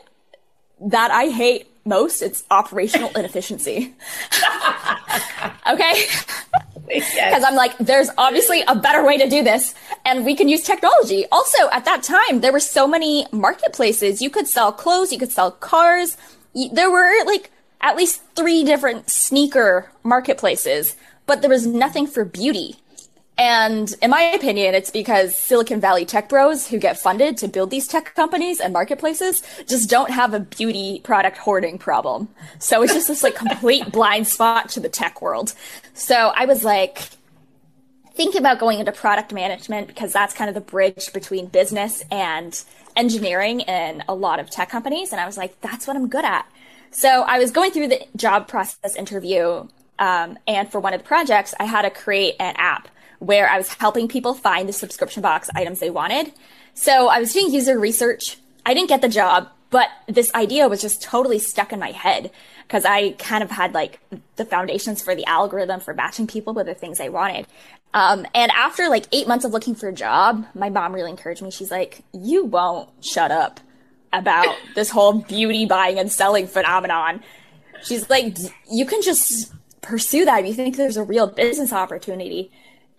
that 0.80 1.10
I 1.10 1.26
hate 1.26 1.70
most, 1.84 2.22
it's 2.22 2.44
operational 2.50 3.10
inefficiency. 3.10 3.94
okay? 5.70 6.06
Because 6.86 7.14
yes. 7.14 7.44
I'm 7.44 7.54
like, 7.54 7.76
there's 7.78 8.10
obviously 8.18 8.62
a 8.68 8.74
better 8.74 9.04
way 9.04 9.18
to 9.18 9.28
do 9.28 9.42
this, 9.42 9.74
and 10.04 10.24
we 10.24 10.34
can 10.34 10.48
use 10.48 10.62
technology. 10.62 11.26
Also, 11.32 11.68
at 11.70 11.84
that 11.84 12.02
time, 12.02 12.40
there 12.40 12.52
were 12.52 12.60
so 12.60 12.86
many 12.86 13.26
marketplaces. 13.32 14.20
You 14.20 14.30
could 14.30 14.48
sell 14.48 14.72
clothes, 14.72 15.12
you 15.12 15.18
could 15.18 15.32
sell 15.32 15.50
cars. 15.50 16.16
There 16.72 16.90
were 16.90 17.24
like 17.24 17.50
at 17.80 17.96
least 17.96 18.22
three 18.34 18.64
different 18.64 19.10
sneaker 19.10 19.90
marketplaces, 20.02 20.96
but 21.26 21.40
there 21.40 21.50
was 21.50 21.66
nothing 21.66 22.06
for 22.06 22.24
beauty. 22.24 22.76
And 23.36 23.92
in 24.00 24.10
my 24.10 24.22
opinion, 24.22 24.74
it's 24.74 24.90
because 24.90 25.36
Silicon 25.36 25.80
Valley 25.80 26.04
tech 26.04 26.28
bros 26.28 26.68
who 26.68 26.78
get 26.78 26.98
funded 26.98 27.36
to 27.38 27.48
build 27.48 27.70
these 27.70 27.88
tech 27.88 28.14
companies 28.14 28.60
and 28.60 28.72
marketplaces 28.72 29.42
just 29.66 29.90
don't 29.90 30.10
have 30.10 30.34
a 30.34 30.40
beauty 30.40 31.00
product 31.02 31.38
hoarding 31.38 31.78
problem. 31.78 32.28
So 32.60 32.82
it's 32.82 32.94
just 32.94 33.08
this 33.08 33.24
like 33.24 33.34
complete 33.34 33.90
blind 33.90 34.28
spot 34.28 34.68
to 34.70 34.80
the 34.80 34.88
tech 34.88 35.20
world. 35.20 35.52
So 35.94 36.32
I 36.36 36.44
was 36.44 36.62
like, 36.64 37.08
thinking 38.14 38.40
about 38.40 38.60
going 38.60 38.78
into 38.78 38.92
product 38.92 39.32
management 39.32 39.88
because 39.88 40.12
that's 40.12 40.34
kind 40.34 40.48
of 40.48 40.54
the 40.54 40.60
bridge 40.60 41.12
between 41.12 41.46
business 41.46 42.02
and 42.10 42.62
engineering 42.96 43.60
in 43.60 44.04
a 44.08 44.14
lot 44.14 44.38
of 44.38 44.48
tech 44.48 44.68
companies. 44.68 45.10
And 45.10 45.20
I 45.20 45.26
was 45.26 45.36
like, 45.36 45.60
that's 45.60 45.86
what 45.86 45.96
I'm 45.96 46.08
good 46.08 46.24
at. 46.24 46.46
So 46.92 47.22
I 47.22 47.38
was 47.40 47.50
going 47.50 47.72
through 47.72 47.88
the 47.88 48.06
job 48.14 48.46
process 48.46 48.94
interview. 48.94 49.66
Um, 49.98 50.38
and 50.46 50.70
for 50.70 50.78
one 50.78 50.94
of 50.94 51.00
the 51.00 51.06
projects, 51.06 51.54
I 51.58 51.64
had 51.64 51.82
to 51.82 51.90
create 51.90 52.36
an 52.38 52.54
app 52.56 52.88
where 53.24 53.48
I 53.48 53.56
was 53.58 53.72
helping 53.74 54.08
people 54.08 54.34
find 54.34 54.68
the 54.68 54.72
subscription 54.72 55.22
box 55.22 55.48
items 55.54 55.80
they 55.80 55.90
wanted. 55.90 56.32
So 56.74 57.08
I 57.08 57.20
was 57.20 57.32
doing 57.32 57.52
user 57.52 57.78
research. 57.78 58.38
I 58.66 58.74
didn't 58.74 58.88
get 58.88 59.00
the 59.00 59.08
job, 59.08 59.48
but 59.70 59.88
this 60.08 60.32
idea 60.34 60.68
was 60.68 60.80
just 60.80 61.02
totally 61.02 61.38
stuck 61.38 61.72
in 61.72 61.78
my 61.78 61.92
head 61.92 62.30
because 62.66 62.84
I 62.84 63.12
kind 63.12 63.42
of 63.42 63.50
had 63.50 63.74
like 63.74 64.00
the 64.36 64.44
foundations 64.44 65.02
for 65.02 65.14
the 65.14 65.26
algorithm 65.26 65.80
for 65.80 65.94
matching 65.94 66.26
people 66.26 66.54
with 66.54 66.66
the 66.66 66.74
things 66.74 67.00
I 67.00 67.08
wanted. 67.08 67.46
Um, 67.92 68.26
and 68.34 68.50
after 68.52 68.88
like 68.88 69.06
eight 69.12 69.28
months 69.28 69.44
of 69.44 69.52
looking 69.52 69.74
for 69.74 69.88
a 69.88 69.92
job, 69.92 70.46
my 70.54 70.68
mom 70.68 70.92
really 70.92 71.10
encouraged 71.10 71.42
me. 71.42 71.50
She's 71.50 71.70
like, 71.70 72.02
you 72.12 72.44
won't 72.44 72.88
shut 73.04 73.30
up 73.30 73.60
about 74.12 74.54
this 74.74 74.90
whole 74.90 75.20
beauty 75.20 75.66
buying 75.66 75.98
and 75.98 76.10
selling 76.10 76.46
phenomenon. 76.46 77.22
She's 77.82 78.08
like, 78.10 78.36
you 78.70 78.86
can 78.86 79.02
just 79.02 79.52
pursue 79.80 80.24
that 80.24 80.40
if 80.40 80.46
you 80.46 80.54
think 80.54 80.76
there's 80.76 80.96
a 80.96 81.02
real 81.02 81.26
business 81.26 81.72
opportunity. 81.72 82.50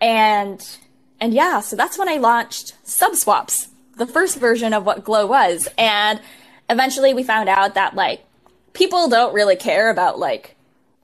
And, 0.02 0.78
and 1.20 1.34
yeah, 1.34 1.60
so 1.62 1.76
that's 1.76 1.98
when 1.98 2.10
I 2.10 2.18
launched 2.18 2.76
Subswaps, 2.86 3.70
the 3.98 4.06
first 4.06 4.38
version 4.38 4.74
of 4.74 4.86
what 4.86 5.04
GLOU 5.04 5.28
was. 5.28 5.68
And 5.78 6.22
eventually 6.70 7.14
we 7.14 7.24
found 7.24 7.50
out 7.50 7.76
that 7.76 7.96
like 7.96 8.24
people 8.74 9.10
don't 9.10 9.34
really 9.34 9.56
care 9.56 9.90
about 9.90 10.20
like 10.20 10.56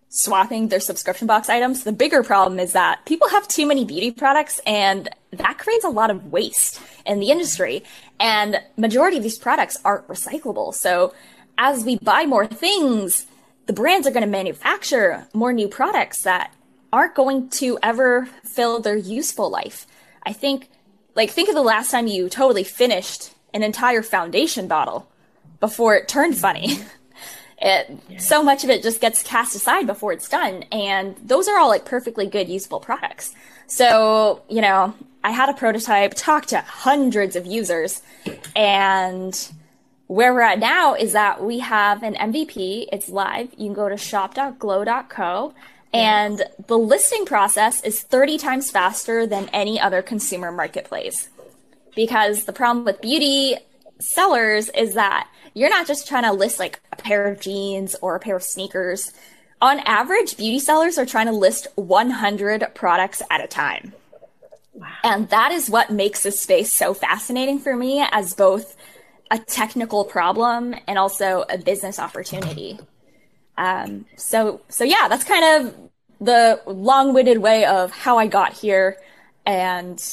swapping 0.10 0.68
their 0.68 0.80
subscription 0.80 1.26
box 1.26 1.50
items. 1.50 1.84
The 1.84 1.94
bigger 1.94 2.22
problem 2.22 2.60
is 2.60 2.74
that 2.74 3.06
people 3.06 3.30
have 3.30 3.48
too 3.48 3.66
many 3.66 3.86
beauty 3.86 4.12
products 4.12 4.60
and 4.66 5.10
that 5.32 5.58
creates 5.58 5.86
a 5.86 5.90
lot 5.90 6.12
of 6.12 6.32
waste 6.32 6.82
in 7.06 7.20
the 7.22 7.32
industry. 7.32 7.84
And 8.20 8.62
majority 8.76 9.18
of 9.18 9.24
these 9.24 9.38
products 9.38 9.78
aren't 9.86 10.08
recyclable. 10.08 10.74
So 10.74 11.14
as 11.58 11.86
we 11.86 11.98
buy 11.98 12.26
more 12.26 12.46
things, 12.46 13.26
the 13.68 13.74
brands 13.74 14.06
are 14.06 14.12
going 14.12 14.26
to 14.26 14.30
manufacture 14.30 15.28
more 15.34 15.54
new 15.54 15.70
products 15.70 16.24
that 16.24 16.54
aren't 16.92 17.16
going 17.16 17.50
to 17.50 17.80
ever 17.82 18.28
fill 18.44 18.80
their 18.80 18.98
useful 18.98 19.50
life. 19.50 19.88
I 20.24 20.34
think, 20.34 20.70
like, 21.16 21.30
think 21.30 21.50
of 21.50 21.56
the 21.56 21.62
last 21.62 21.92
time 21.92 22.08
you 22.08 22.30
totally 22.30 22.64
finished 22.64 23.34
an 23.54 23.64
entire 23.64 24.02
foundation 24.02 24.68
bottle 24.68 25.10
before 25.60 25.96
it 25.96 26.08
turned 26.08 26.38
funny. 26.38 26.80
It, 27.64 28.00
yeah. 28.10 28.18
So 28.18 28.42
much 28.42 28.64
of 28.64 28.72
it 28.72 28.82
just 28.82 29.02
gets 29.02 29.22
cast 29.22 29.56
aside 29.56 29.86
before 29.86 30.12
it's 30.14 30.28
done. 30.28 30.64
And 30.72 31.16
those 31.24 31.48
are 31.48 31.60
all 31.60 31.70
like 31.70 31.86
perfectly 31.86 32.26
good, 32.26 32.50
useful 32.50 32.80
products. 32.80 33.36
So, 33.68 34.42
you 34.50 34.62
know, 34.62 34.96
I 35.24 35.30
had 35.32 35.48
a 35.48 35.54
prototype, 35.54 36.14
talked 36.16 36.50
to 36.50 36.62
hundreds 36.62 37.36
of 37.36 37.46
users, 37.46 38.02
and 38.56 39.52
where 40.08 40.34
we're 40.34 40.42
at 40.42 40.60
now 40.60 40.96
is 40.96 41.14
that 41.14 41.44
we 41.44 41.60
have 41.60 42.02
an 42.04 42.16
MVP. 42.16 42.88
It's 42.92 43.10
live. 43.10 43.50
You 43.52 43.68
can 43.68 43.74
go 43.74 43.88
to 43.88 43.96
shop.glou.co. 43.96 45.54
And 45.94 46.44
the 46.68 46.78
listing 46.78 47.26
process 47.26 47.84
is 47.84 48.02
30 48.02 48.38
times 48.38 48.72
faster 48.72 49.28
than 49.28 49.50
any 49.50 49.80
other 49.80 50.02
consumer 50.02 50.52
marketplace. 50.52 51.30
Because 51.96 52.46
the 52.46 52.54
problem 52.54 52.86
with 52.86 53.02
beauty 53.02 53.58
sellers 54.00 54.70
is 54.70 54.94
that 54.94 55.28
you're 55.54 55.70
not 55.70 55.88
just 55.88 56.08
trying 56.08 56.24
to 56.24 56.32
list 56.32 56.60
like 56.60 56.80
a 56.92 56.96
pair 56.96 57.28
of 57.28 57.42
jeans 57.42 57.96
or 58.02 58.16
a 58.16 58.20
pair 58.20 58.38
of 58.38 58.44
sneakers. 58.44 59.12
On 59.62 59.80
average, 59.80 60.38
beauty 60.38 60.60
sellers 60.60 60.98
are 60.98 61.06
trying 61.06 61.28
to 61.28 61.34
list 61.34 61.68
100 61.76 62.74
products 62.74 63.22
at 63.30 63.44
a 63.44 63.48
time. 63.48 63.94
Wow. 64.74 64.88
And 65.04 65.30
that 65.30 65.52
is 65.52 65.70
what 65.70 65.92
makes 65.92 66.24
this 66.24 66.40
space 66.40 66.72
so 66.72 66.94
fascinating 66.94 67.60
for 67.60 67.76
me 67.76 68.04
as 68.12 68.34
both 68.34 68.76
a 69.30 69.38
technical 69.38 70.06
problem 70.06 70.74
and 70.88 70.98
also 70.98 71.44
a 71.50 71.58
business 71.58 72.00
opportunity. 72.00 72.80
Um, 73.62 74.06
so, 74.16 74.62
so 74.70 74.84
yeah, 74.84 75.08
that's 75.08 75.24
kind 75.24 75.46
of 75.46 75.76
the 76.20 76.60
long-winded 76.66 77.38
way 77.38 77.64
of 77.66 77.92
how 77.92 78.18
I 78.18 78.26
got 78.26 78.54
here 78.54 78.98
and 79.46 80.04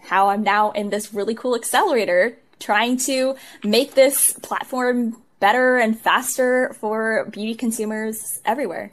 how 0.00 0.28
I'm 0.28 0.44
now 0.44 0.70
in 0.70 0.90
this 0.90 1.12
really 1.12 1.34
cool 1.34 1.56
accelerator 1.56 2.38
trying 2.60 2.96
to 2.98 3.34
make 3.64 3.94
this 3.94 4.32
platform 4.34 5.20
better 5.40 5.78
and 5.78 5.98
faster 5.98 6.72
for 6.78 7.28
beauty 7.32 7.56
consumers 7.56 8.40
everywhere. 8.44 8.92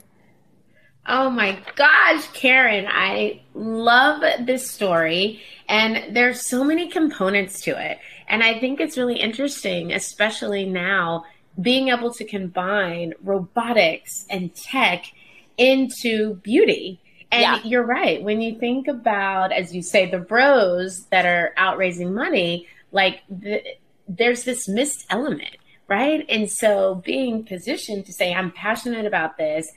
Oh 1.06 1.30
my 1.30 1.60
gosh, 1.76 2.26
Karen, 2.32 2.86
I 2.88 3.42
love 3.54 4.22
this 4.46 4.68
story. 4.68 5.40
And 5.68 6.16
there's 6.16 6.44
so 6.44 6.64
many 6.64 6.88
components 6.88 7.60
to 7.62 7.70
it. 7.70 7.98
And 8.26 8.42
I 8.42 8.58
think 8.58 8.80
it's 8.80 8.98
really 8.98 9.20
interesting, 9.20 9.92
especially 9.92 10.66
now, 10.66 11.24
being 11.60 11.88
able 11.88 12.12
to 12.14 12.24
combine 12.24 13.12
robotics 13.22 14.24
and 14.30 14.54
tech 14.54 15.06
into 15.58 16.36
beauty. 16.36 17.00
And 17.30 17.42
yeah. 17.42 17.60
you're 17.64 17.86
right. 17.86 18.22
When 18.22 18.40
you 18.40 18.58
think 18.58 18.88
about, 18.88 19.52
as 19.52 19.74
you 19.74 19.82
say, 19.82 20.10
the 20.10 20.18
bros 20.18 21.06
that 21.10 21.24
are 21.24 21.54
out 21.56 21.78
raising 21.78 22.14
money, 22.14 22.66
like 22.90 23.22
the, 23.28 23.62
there's 24.08 24.44
this 24.44 24.68
missed 24.68 25.06
element, 25.08 25.56
right? 25.88 26.24
And 26.28 26.50
so 26.50 26.96
being 26.96 27.44
positioned 27.44 28.06
to 28.06 28.12
say, 28.12 28.34
I'm 28.34 28.50
passionate 28.50 29.06
about 29.06 29.38
this, 29.38 29.70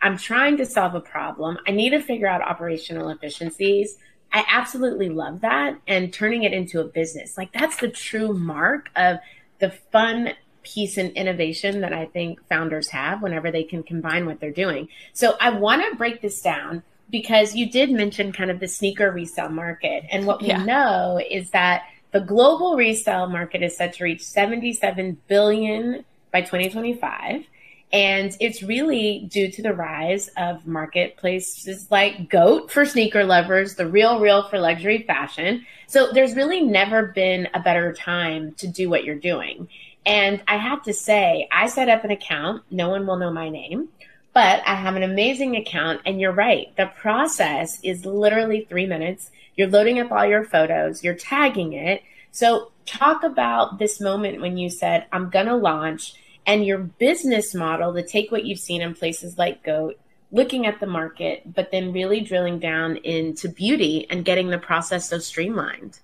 I'm 0.00 0.18
trying 0.18 0.56
to 0.56 0.66
solve 0.66 0.94
a 0.94 1.00
problem, 1.00 1.58
I 1.66 1.70
need 1.70 1.90
to 1.90 2.00
figure 2.00 2.26
out 2.26 2.42
operational 2.42 3.08
efficiencies. 3.08 3.96
I 4.32 4.44
absolutely 4.48 5.10
love 5.10 5.42
that. 5.42 5.78
And 5.86 6.12
turning 6.12 6.42
it 6.44 6.52
into 6.52 6.80
a 6.80 6.84
business, 6.84 7.36
like 7.36 7.52
that's 7.52 7.76
the 7.76 7.88
true 7.88 8.32
mark 8.32 8.88
of 8.96 9.18
the 9.58 9.70
fun 9.70 10.30
piece 10.62 10.96
and 10.96 11.10
innovation 11.12 11.80
that 11.80 11.92
I 11.92 12.06
think 12.06 12.46
founders 12.48 12.88
have 12.88 13.22
whenever 13.22 13.50
they 13.50 13.64
can 13.64 13.82
combine 13.82 14.26
what 14.26 14.40
they're 14.40 14.50
doing. 14.50 14.88
So 15.12 15.36
I 15.40 15.50
want 15.50 15.82
to 15.88 15.96
break 15.96 16.22
this 16.22 16.40
down 16.40 16.82
because 17.10 17.54
you 17.54 17.70
did 17.70 17.90
mention 17.90 18.32
kind 18.32 18.50
of 18.50 18.58
the 18.58 18.68
sneaker 18.68 19.10
resale 19.10 19.50
market. 19.50 20.04
And 20.10 20.26
what 20.26 20.40
we 20.40 20.48
yeah. 20.48 20.64
know 20.64 21.20
is 21.30 21.50
that 21.50 21.82
the 22.10 22.20
global 22.20 22.76
resale 22.76 23.28
market 23.28 23.62
is 23.62 23.76
set 23.76 23.94
to 23.94 24.04
reach 24.04 24.22
77 24.22 25.18
billion 25.28 26.04
by 26.30 26.40
2025. 26.40 27.44
And 27.92 28.34
it's 28.40 28.62
really 28.62 29.28
due 29.30 29.50
to 29.50 29.62
the 29.62 29.74
rise 29.74 30.28
of 30.38 30.66
marketplaces 30.66 31.90
like 31.90 32.30
GOAT 32.30 32.70
for 32.70 32.86
sneaker 32.86 33.24
lovers, 33.24 33.74
the 33.74 33.86
Real 33.86 34.18
Real 34.18 34.48
for 34.48 34.58
luxury 34.58 35.02
fashion. 35.02 35.66
So 35.86 36.10
there's 36.10 36.34
really 36.34 36.62
never 36.62 37.08
been 37.08 37.48
a 37.52 37.60
better 37.60 37.92
time 37.92 38.54
to 38.54 38.66
do 38.66 38.88
what 38.88 39.04
you're 39.04 39.14
doing. 39.14 39.68
And 40.04 40.42
I 40.48 40.56
have 40.56 40.82
to 40.84 40.92
say, 40.92 41.48
I 41.52 41.68
set 41.68 41.88
up 41.88 42.04
an 42.04 42.10
account. 42.10 42.62
No 42.70 42.88
one 42.88 43.06
will 43.06 43.16
know 43.16 43.32
my 43.32 43.48
name, 43.48 43.88
but 44.34 44.62
I 44.66 44.74
have 44.74 44.96
an 44.96 45.02
amazing 45.02 45.56
account. 45.56 46.00
And 46.04 46.20
you're 46.20 46.32
right. 46.32 46.74
The 46.76 46.86
process 46.86 47.78
is 47.82 48.04
literally 48.04 48.66
three 48.68 48.86
minutes. 48.86 49.30
You're 49.56 49.68
loading 49.68 50.00
up 50.00 50.10
all 50.10 50.26
your 50.26 50.44
photos, 50.44 51.04
you're 51.04 51.14
tagging 51.14 51.74
it. 51.74 52.02
So, 52.30 52.72
talk 52.86 53.22
about 53.22 53.78
this 53.78 54.00
moment 54.00 54.40
when 54.40 54.56
you 54.56 54.70
said, 54.70 55.06
I'm 55.12 55.30
going 55.30 55.46
to 55.46 55.54
launch, 55.54 56.14
and 56.46 56.64
your 56.64 56.78
business 56.78 57.54
model 57.54 57.94
to 57.94 58.02
take 58.02 58.32
what 58.32 58.44
you've 58.44 58.58
seen 58.58 58.80
in 58.80 58.94
places 58.94 59.38
like 59.38 59.62
GOAT, 59.62 60.00
looking 60.32 60.66
at 60.66 60.80
the 60.80 60.86
market, 60.86 61.54
but 61.54 61.70
then 61.70 61.92
really 61.92 62.20
drilling 62.20 62.58
down 62.58 62.96
into 62.96 63.48
beauty 63.48 64.06
and 64.08 64.24
getting 64.24 64.48
the 64.48 64.58
process 64.58 65.10
so 65.10 65.18
streamlined. 65.18 66.00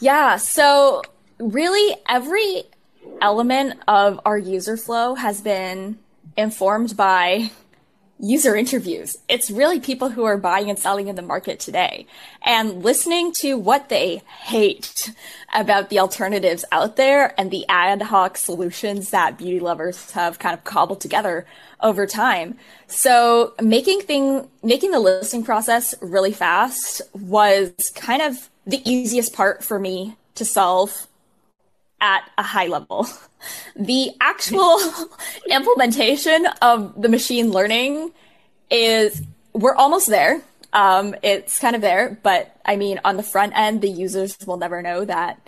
Yeah. 0.00 0.36
So, 0.36 1.02
really, 1.40 1.96
every 2.08 2.64
element 3.20 3.80
of 3.88 4.20
our 4.24 4.38
user 4.38 4.76
flow 4.76 5.14
has 5.14 5.40
been 5.40 5.98
informed 6.36 6.96
by 6.96 7.50
user 8.22 8.54
interviews. 8.54 9.16
It's 9.28 9.50
really 9.50 9.80
people 9.80 10.10
who 10.10 10.24
are 10.24 10.36
buying 10.36 10.68
and 10.68 10.78
selling 10.78 11.08
in 11.08 11.16
the 11.16 11.22
market 11.22 11.58
today 11.58 12.06
and 12.42 12.84
listening 12.84 13.32
to 13.38 13.54
what 13.54 13.88
they 13.88 14.22
hate 14.42 15.12
about 15.54 15.88
the 15.88 15.98
alternatives 15.98 16.64
out 16.70 16.96
there 16.96 17.38
and 17.40 17.50
the 17.50 17.64
ad 17.68 18.02
hoc 18.02 18.36
solutions 18.36 19.10
that 19.10 19.38
beauty 19.38 19.58
lovers 19.58 20.10
have 20.12 20.38
kind 20.38 20.52
of 20.52 20.64
cobbled 20.64 21.00
together 21.00 21.46
over 21.80 22.06
time. 22.06 22.56
So 22.86 23.54
making 23.60 24.02
thing, 24.02 24.48
making 24.62 24.90
the 24.90 25.00
listing 25.00 25.42
process 25.42 25.94
really 26.02 26.32
fast 26.32 27.00
was 27.14 27.72
kind 27.94 28.20
of 28.20 28.50
the 28.66 28.82
easiest 28.88 29.32
part 29.32 29.64
for 29.64 29.78
me 29.78 30.16
to 30.34 30.44
solve 30.44 31.06
at 32.00 32.30
a 32.38 32.42
high 32.42 32.66
level. 32.66 33.06
The 33.74 34.10
actual 34.20 34.78
implementation 35.50 36.46
of 36.60 37.00
the 37.00 37.08
machine 37.08 37.50
learning 37.52 38.12
is 38.70 39.22
we're 39.54 39.74
almost 39.74 40.08
there. 40.08 40.42
Um, 40.74 41.14
it's 41.22 41.58
kind 41.58 41.74
of 41.74 41.80
there, 41.80 42.18
but 42.22 42.54
I 42.66 42.76
mean, 42.76 43.00
on 43.02 43.16
the 43.16 43.22
front 43.22 43.54
end, 43.56 43.80
the 43.80 43.88
users 43.88 44.36
will 44.46 44.58
never 44.58 44.82
know 44.82 45.06
that 45.06 45.40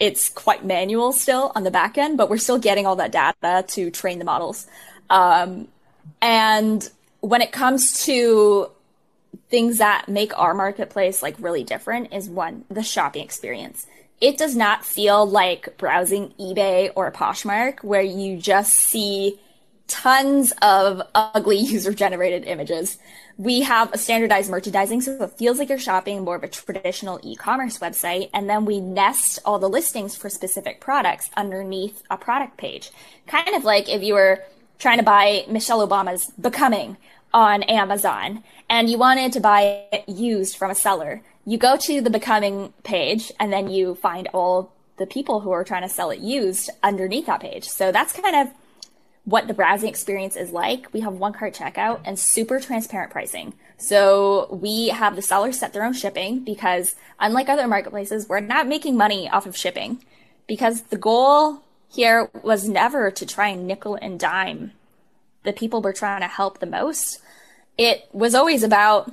it's 0.00 0.28
quite 0.28 0.64
manual 0.64 1.12
still 1.12 1.52
on 1.54 1.64
the 1.64 1.70
back 1.70 1.98
end, 1.98 2.16
but 2.16 2.30
we're 2.30 2.38
still 2.38 2.58
getting 2.58 2.86
all 2.86 2.96
that 2.96 3.12
data 3.12 3.64
to 3.68 3.90
train 3.90 4.18
the 4.18 4.24
models. 4.24 4.66
Um, 5.10 5.68
and 6.22 6.88
when 7.20 7.42
it 7.42 7.52
comes 7.52 8.04
to 8.04 8.70
things 9.50 9.78
that 9.78 10.08
make 10.08 10.36
our 10.38 10.54
marketplace 10.54 11.22
like 11.22 11.34
really 11.38 11.64
different 11.64 12.12
is 12.12 12.28
one, 12.28 12.64
the 12.70 12.82
shopping 12.82 13.24
experience. 13.24 13.86
It 14.20 14.36
does 14.36 14.56
not 14.56 14.84
feel 14.84 15.24
like 15.26 15.76
browsing 15.78 16.34
eBay 16.40 16.90
or 16.96 17.10
Poshmark 17.12 17.84
where 17.84 18.02
you 18.02 18.36
just 18.36 18.72
see 18.72 19.38
tons 19.86 20.52
of 20.60 21.02
ugly 21.14 21.58
user 21.74 21.92
generated 21.92 22.44
images. 22.44 22.98
We 23.36 23.60
have 23.60 23.92
a 23.92 23.98
standardized 23.98 24.50
merchandising, 24.50 25.00
so 25.02 25.22
it 25.22 25.30
feels 25.32 25.58
like 25.58 25.68
you're 25.68 25.78
shopping 25.78 26.24
more 26.24 26.36
of 26.36 26.42
a 26.42 26.48
traditional 26.48 27.20
e 27.22 27.36
commerce 27.36 27.78
website. 27.78 28.30
And 28.34 28.50
then 28.50 28.64
we 28.64 28.80
nest 28.80 29.38
all 29.44 29.60
the 29.60 29.68
listings 29.68 30.16
for 30.16 30.28
specific 30.28 30.80
products 30.80 31.30
underneath 31.36 32.02
a 32.10 32.16
product 32.16 32.56
page. 32.56 32.90
Kind 33.28 33.54
of 33.54 33.64
like 33.64 33.88
if 33.88 34.02
you 34.02 34.14
were 34.14 34.42
trying 34.78 34.98
to 34.98 35.04
buy 35.04 35.44
Michelle 35.48 35.86
Obama's 35.86 36.32
Becoming 36.40 36.96
on 37.32 37.62
Amazon 37.64 38.42
and 38.68 38.90
you 38.90 38.98
wanted 38.98 39.32
to 39.32 39.40
buy 39.40 39.84
it 39.92 40.08
used 40.08 40.56
from 40.56 40.70
a 40.70 40.74
seller. 40.74 41.22
You 41.44 41.58
go 41.58 41.76
to 41.76 42.00
the 42.00 42.10
Becoming 42.10 42.72
page 42.84 43.32
and 43.40 43.52
then 43.52 43.70
you 43.70 43.94
find 43.94 44.28
all 44.32 44.72
the 44.98 45.06
people 45.06 45.40
who 45.40 45.50
are 45.50 45.64
trying 45.64 45.82
to 45.82 45.88
sell 45.88 46.10
it 46.10 46.20
used 46.20 46.70
underneath 46.82 47.26
that 47.26 47.40
page. 47.40 47.64
So 47.64 47.92
that's 47.92 48.12
kind 48.12 48.36
of 48.36 48.54
what 49.24 49.46
the 49.46 49.54
browsing 49.54 49.88
experience 49.88 50.36
is 50.36 50.50
like. 50.50 50.92
We 50.92 51.00
have 51.00 51.14
one 51.14 51.32
cart 51.32 51.54
checkout 51.54 52.00
and 52.04 52.18
super 52.18 52.60
transparent 52.60 53.12
pricing. 53.12 53.54
So 53.76 54.48
we 54.50 54.88
have 54.88 55.16
the 55.16 55.22
sellers 55.22 55.58
set 55.58 55.72
their 55.72 55.84
own 55.84 55.92
shipping 55.92 56.40
because 56.40 56.94
unlike 57.20 57.48
other 57.48 57.68
marketplaces, 57.68 58.28
we're 58.28 58.40
not 58.40 58.66
making 58.66 58.96
money 58.96 59.28
off 59.28 59.46
of 59.46 59.56
shipping 59.56 60.02
because 60.46 60.82
the 60.82 60.96
goal 60.96 61.62
here 61.90 62.30
was 62.42 62.68
never 62.68 63.10
to 63.10 63.24
try 63.24 63.48
and 63.48 63.66
nickel 63.66 63.96
and 63.96 64.18
dime 64.18 64.72
the 65.48 65.52
people 65.54 65.80
we're 65.80 65.92
trying 65.92 66.20
to 66.20 66.28
help 66.28 66.58
the 66.58 66.66
most. 66.66 67.20
It 67.78 68.06
was 68.12 68.34
always 68.34 68.62
about 68.62 69.10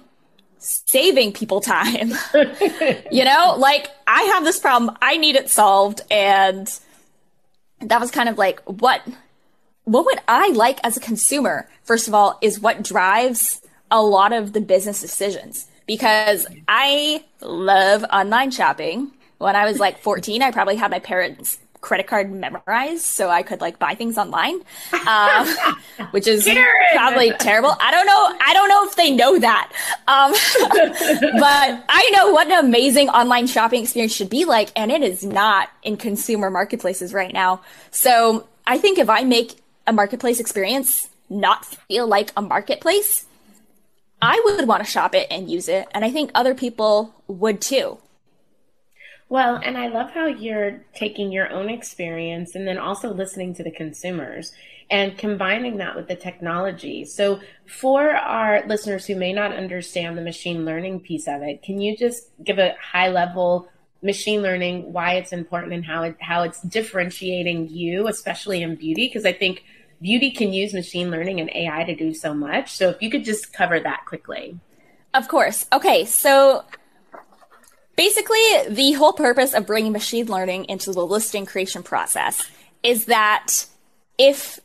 saving 0.60 1.32
people 1.32 1.62
time. 1.62 2.12
you 3.12 3.24
know, 3.24 3.56
like 3.58 3.90
I 4.06 4.24
have 4.34 4.44
this 4.44 4.60
problem, 4.60 4.96
I 5.02 5.18
need 5.18 5.36
it 5.36 5.50
solved 5.50 6.02
and 6.12 6.68
that 7.80 8.00
was 8.00 8.12
kind 8.12 8.30
of 8.30 8.38
like 8.38 8.60
what 8.62 9.02
what 9.86 10.06
would 10.06 10.20
I 10.28 10.50
like 10.50 10.80
as 10.84 10.98
a 10.98 11.00
consumer, 11.00 11.70
first 11.84 12.08
of 12.08 12.14
all, 12.14 12.40
is 12.42 12.60
what 12.60 12.84
drives 12.84 13.62
a 13.92 14.02
lot 14.02 14.34
of 14.34 14.54
the 14.54 14.62
business 14.62 15.00
decisions 15.00 15.68
because 15.86 16.48
I 16.68 17.24
love 17.40 18.04
online 18.12 18.52
shopping. 18.52 19.12
When 19.38 19.56
I 19.56 19.66
was 19.66 19.80
like 19.80 20.00
14, 20.00 20.42
I 20.42 20.50
probably 20.52 20.76
had 20.76 20.90
my 20.90 21.00
parents' 21.00 21.60
credit 21.86 22.08
card 22.08 22.32
memorized 22.32 23.06
so 23.06 23.30
I 23.30 23.44
could 23.44 23.62
like 23.62 23.78
buy 23.78 23.94
things 23.94 24.18
online, 24.18 24.56
um, 25.08 25.48
which 26.12 26.26
is 26.26 26.44
Karen. 26.44 26.74
probably 26.94 27.32
terrible. 27.34 27.76
I 27.80 27.92
don't 27.92 28.08
know. 28.08 28.38
I 28.44 28.54
don't 28.54 28.68
know 28.68 28.88
if 28.88 28.96
they 28.96 29.12
know 29.12 29.40
that. 29.40 29.72
Um, 30.08 30.32
but 31.40 31.86
I 31.88 32.10
know 32.14 32.32
what 32.32 32.48
an 32.48 32.66
amazing 32.66 33.10
online 33.10 33.46
shopping 33.46 33.84
experience 33.84 34.14
should 34.14 34.32
be 34.32 34.46
like, 34.46 34.72
and 34.76 34.92
it 34.92 35.04
is 35.04 35.24
not 35.24 35.70
in 35.84 35.96
consumer 35.96 36.50
marketplaces 36.50 37.14
right 37.14 37.32
now. 37.32 37.62
So 37.92 38.48
I 38.66 38.80
think 38.80 38.98
if 38.98 39.10
I 39.10 39.24
make 39.24 39.62
a 39.86 39.94
marketplace 39.94 40.40
experience 40.40 41.08
not 41.30 41.66
feel 41.66 42.08
like 42.08 42.32
a 42.36 42.42
marketplace, 42.42 43.26
I 44.24 44.42
would 44.44 44.68
want 44.68 44.84
to 44.84 44.90
shop 44.90 45.14
it 45.14 45.28
and 45.30 45.50
use 45.52 45.70
it. 45.70 45.88
And 45.94 46.04
I 46.04 46.10
think 46.10 46.32
other 46.34 46.56
people 46.56 47.14
would 47.28 47.62
too. 47.62 48.00
Well, 49.28 49.60
and 49.64 49.78
I 49.78 49.88
love 49.88 50.12
how 50.12 50.28
you're 50.28 50.84
taking 50.94 51.32
your 51.32 51.50
own 51.50 51.70
experience 51.70 52.54
and 52.54 52.68
then 52.68 52.78
also 52.78 53.12
listening 53.12 53.56
to 53.56 53.64
the 53.64 53.72
consumers 53.72 54.52
and 54.92 55.18
combining 55.18 55.78
that 55.78 55.96
with 55.96 56.08
the 56.08 56.16
technology. 56.16 57.06
So, 57.06 57.40
for 57.66 58.12
our 58.12 58.66
listeners 58.68 59.08
who 59.08 59.16
may 59.16 59.34
not 59.34 59.52
understand 59.52 60.16
the 60.16 60.22
machine 60.22 60.64
learning 60.64 61.00
piece 61.00 61.28
of 61.28 61.42
it, 61.42 61.64
can 61.64 61.82
you 61.82 61.98
just 61.98 62.30
give 62.44 62.60
a 62.60 62.76
high 62.80 63.10
level 63.10 63.68
machine 64.04 64.44
learning, 64.44 64.94
why 64.94 65.16
it's 65.16 65.34
important 65.34 65.74
and 65.74 65.84
how 65.84 66.04
it 66.04 66.16
how 66.20 66.44
it's 66.44 66.62
differentiating 66.62 67.70
you, 67.70 68.08
especially 68.08 68.62
in 68.62 68.76
beauty? 68.76 69.08
Because 69.08 69.26
I 69.26 69.34
think 69.34 69.64
beauty 70.02 70.30
can 70.30 70.54
use 70.54 70.72
machine 70.72 71.10
learning 71.10 71.40
and 71.40 71.50
AI 71.56 71.84
to 71.86 71.96
do 71.96 72.14
so 72.14 72.36
much. 72.36 72.74
So 72.74 72.90
if 72.90 73.02
you 73.02 73.10
could 73.10 73.26
just 73.26 73.54
cover 73.54 73.80
that 73.80 74.06
quickly. 74.06 74.60
Of 75.16 75.28
course. 75.28 75.66
Okay, 75.74 76.06
so 76.06 76.66
basically 77.96 78.44
the 78.68 78.94
whole 78.94 79.14
purpose 79.14 79.54
of 79.54 79.66
bringing 79.66 79.92
machine 79.92 80.28
learning 80.28 80.66
into 80.66 80.92
the 80.92 81.06
listing 81.06 81.46
creation 81.46 81.84
process 81.84 82.50
is 82.84 83.06
that 83.06 83.66
if 84.18 84.60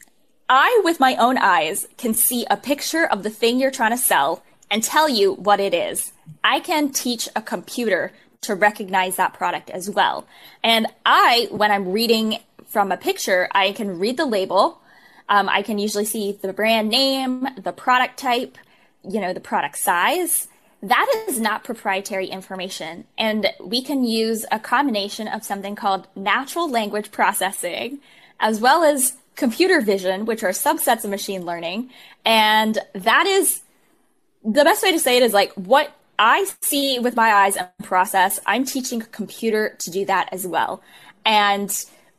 I, 0.49 0.81
with 0.85 1.01
my 1.01 1.17
own 1.17 1.39
eyes, 1.39 1.87
can 1.97 2.15
see 2.15 2.45
a 2.51 2.57
picture 2.57 3.07
of 3.07 3.23
the 3.23 3.31
thing 3.31 3.59
you're 3.59 3.71
trying 3.71 3.93
to 3.93 3.99
sell 3.99 4.43
and 4.71 4.83
tell 4.83 5.09
you 5.09 5.35
what 5.35 5.61
it 5.61 5.75
is, 5.75 6.13
I 6.43 6.61
can 6.61 6.91
teach 6.91 7.29
a 7.35 7.43
computer 7.43 8.13
to 8.43 8.55
recognize 8.55 9.17
that 9.17 9.35
product 9.35 9.71
as 9.71 9.91
well. 9.91 10.27
And 10.63 10.87
I, 11.05 11.49
when 11.51 11.71
I'm 11.71 11.93
reading 11.93 12.39
from 12.67 12.91
a 12.91 12.97
picture, 12.97 13.49
I 13.53 13.73
can 13.73 13.99
read 13.99 14.17
the 14.17 14.27
label, 14.27 14.81
um, 15.29 15.49
I 15.49 15.63
can 15.63 15.79
usually 15.79 16.05
see 16.05 16.33
the 16.33 16.53
brand 16.53 16.89
name, 16.89 17.47
the 17.57 17.73
product 17.73 18.19
type, 18.19 18.59
you 19.09 19.21
know, 19.21 19.33
the 19.33 19.41
product 19.41 19.79
size. 19.79 20.49
That 20.83 21.25
is 21.29 21.39
not 21.39 21.65
proprietary 21.65 22.27
information. 22.27 23.05
And 23.19 23.49
we 23.63 23.83
can 23.83 24.05
use 24.05 24.47
a 24.51 24.59
combination 24.59 25.29
of 25.29 25.45
something 25.45 25.75
called 25.75 26.07
natural 26.17 26.71
language 26.71 27.11
processing, 27.11 28.01
as 28.39 28.61
well 28.61 28.83
as 28.83 29.15
computer 29.37 29.81
vision, 29.81 30.25
which 30.25 30.43
are 30.43 30.51
subsets 30.51 31.05
of 31.05 31.11
machine 31.11 31.45
learning. 31.45 31.91
And 32.25 32.79
that 32.95 33.27
is 33.27 33.61
the 34.43 34.65
best 34.65 34.83
way 34.83 34.93
to 34.93 34.99
say 34.99 35.19
it 35.19 35.23
is 35.23 35.35
like 35.35 35.53
what 35.53 35.93
I 36.19 36.47
see 36.61 36.99
with 36.99 37.17
my 37.17 37.33
eyes 37.33 37.57
and 37.57 37.69
process, 37.83 38.41
I'm 38.45 38.65
teaching 38.65 39.01
a 39.03 39.07
computer 39.07 39.77
to 39.79 39.91
do 39.91 40.05
that 40.05 40.29
as 40.33 40.47
well. 40.47 40.83
And 41.25 41.71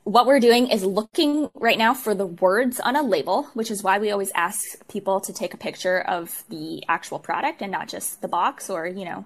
what 0.04 0.26
we're 0.26 0.40
doing 0.40 0.68
is 0.68 0.84
looking 0.84 1.50
right 1.54 1.78
now 1.78 1.94
for 1.94 2.16
the 2.16 2.26
words 2.26 2.80
on 2.80 2.96
a 2.96 3.04
label, 3.04 3.44
which 3.54 3.70
is 3.70 3.84
why 3.84 4.00
we 4.00 4.12
always 4.12 4.32
ask 4.34 4.64
people 4.88 5.22
to 5.22 5.32
take 5.32 5.54
a 5.54 5.58
picture 5.58 6.00
of 6.00 6.44
the 6.50 6.84
actual 6.88 7.20
product 7.20 7.62
and 7.62 7.72
not 7.72 7.88
just 7.88 8.22
the 8.22 8.28
box 8.28 8.70
or, 8.70 8.88
you 8.88 9.06
know, 9.06 9.26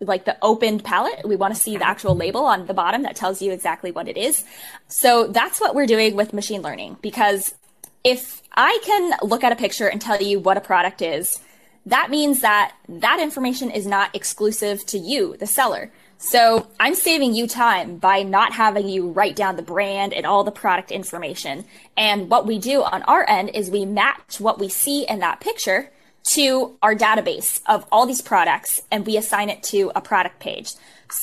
like 0.00 0.24
the 0.24 0.36
opened 0.42 0.84
palette. 0.84 1.26
We 1.26 1.36
want 1.36 1.54
to 1.54 1.60
see 1.60 1.76
the 1.76 1.86
actual 1.86 2.16
label 2.16 2.44
on 2.44 2.66
the 2.66 2.74
bottom 2.74 3.02
that 3.02 3.14
tells 3.14 3.40
you 3.40 3.52
exactly 3.52 3.92
what 3.92 4.08
it 4.08 4.16
is. 4.16 4.44
So 4.88 5.28
that's 5.28 5.60
what 5.60 5.74
we're 5.74 5.86
doing 5.86 6.16
with 6.16 6.32
machine 6.32 6.60
learning 6.60 6.96
because 7.02 7.54
if 8.02 8.42
I 8.52 8.78
can 8.84 9.14
look 9.22 9.44
at 9.44 9.52
a 9.52 9.56
picture 9.56 9.88
and 9.88 10.00
tell 10.00 10.20
you 10.20 10.40
what 10.40 10.56
a 10.56 10.60
product 10.60 11.02
is, 11.02 11.40
that 11.86 12.10
means 12.10 12.40
that 12.40 12.74
that 12.88 13.20
information 13.20 13.70
is 13.70 13.86
not 13.86 14.14
exclusive 14.14 14.84
to 14.86 14.98
you, 14.98 15.36
the 15.38 15.46
seller. 15.46 15.92
So 16.18 16.66
I'm 16.80 16.94
saving 16.94 17.34
you 17.34 17.46
time 17.46 17.98
by 17.98 18.22
not 18.22 18.52
having 18.52 18.88
you 18.88 19.10
write 19.10 19.36
down 19.36 19.56
the 19.56 19.62
brand 19.62 20.12
and 20.14 20.24
all 20.24 20.44
the 20.44 20.50
product 20.50 20.90
information. 20.90 21.64
And 21.96 22.30
what 22.30 22.46
we 22.46 22.58
do 22.58 22.82
on 22.82 23.02
our 23.02 23.28
end 23.28 23.50
is 23.50 23.70
we 23.70 23.84
match 23.84 24.40
what 24.40 24.58
we 24.58 24.68
see 24.68 25.06
in 25.06 25.18
that 25.18 25.40
picture 25.40 25.90
to 26.30 26.76
our 26.82 26.94
database 26.94 27.60
of 27.66 27.86
all 27.92 28.06
these 28.06 28.22
products 28.22 28.82
and 28.90 29.06
we 29.06 29.16
assign 29.16 29.50
it 29.50 29.62
to 29.64 29.92
a 29.94 30.00
product 30.00 30.40
page. 30.40 30.70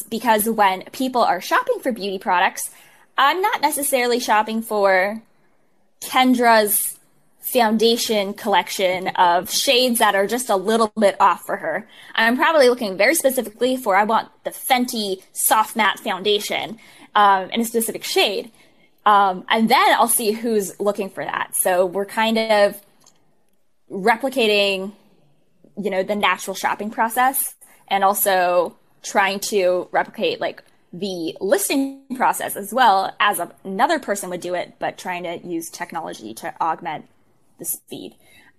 Because 0.10 0.48
when 0.48 0.84
people 0.92 1.22
are 1.22 1.42
shopping 1.42 1.80
for 1.82 1.92
beauty 1.92 2.20
products, 2.20 2.70
I'm 3.18 3.42
not 3.42 3.62
necessarily 3.62 4.20
shopping 4.20 4.62
for 4.62 5.22
Kendra's 6.02 6.93
foundation 7.44 8.34
collection 8.34 9.10
of 9.10 9.52
shades 9.52 10.00
that 10.00 10.16
are 10.16 10.26
just 10.26 10.50
a 10.50 10.56
little 10.56 10.94
bit 10.98 11.16
off 11.20 11.46
for 11.46 11.58
her. 11.58 11.86
I'm 12.16 12.38
probably 12.38 12.70
looking 12.70 12.96
very 12.96 13.16
specifically 13.16 13.76
for 13.76 13.98
I 13.98 14.06
want 14.06 14.30
the 14.46 14.50
Fenty 14.52 15.22
soft 15.34 15.76
matte 15.76 16.00
foundation 16.00 16.80
um, 17.16 17.50
in 17.52 17.60
a 17.60 17.66
specific 17.66 18.06
shade. 18.06 18.50
Um, 19.06 19.44
and 19.50 19.68
then 19.70 19.94
I'll 19.96 20.08
see 20.08 20.32
who's 20.32 20.80
looking 20.80 21.10
for 21.10 21.26
that. 21.26 21.54
So 21.54 21.86
we're 21.86 22.06
kind 22.06 22.38
of 22.38 22.82
replicating, 23.92 24.94
you 25.78 25.90
know, 25.90 26.02
the 26.02 26.16
natural 26.16 26.56
shopping 26.56 26.90
process 26.90 27.56
and 27.90 28.06
also 28.06 28.78
trying 29.04 29.42
to 29.42 29.90
replicate 29.92 30.40
like 30.40 30.64
the 30.94 31.36
listing 31.42 32.04
process 32.16 32.56
as 32.56 32.74
well 32.74 33.14
as 33.20 33.42
another 33.66 34.00
person 34.00 34.30
would 34.30 34.40
do 34.40 34.54
it, 34.54 34.76
but 34.80 34.98
trying 34.98 35.24
to 35.24 35.46
use 35.46 35.70
technology 35.70 36.34
to 36.36 36.54
augment 36.62 37.10
the 37.60 37.66
speed. 37.66 38.16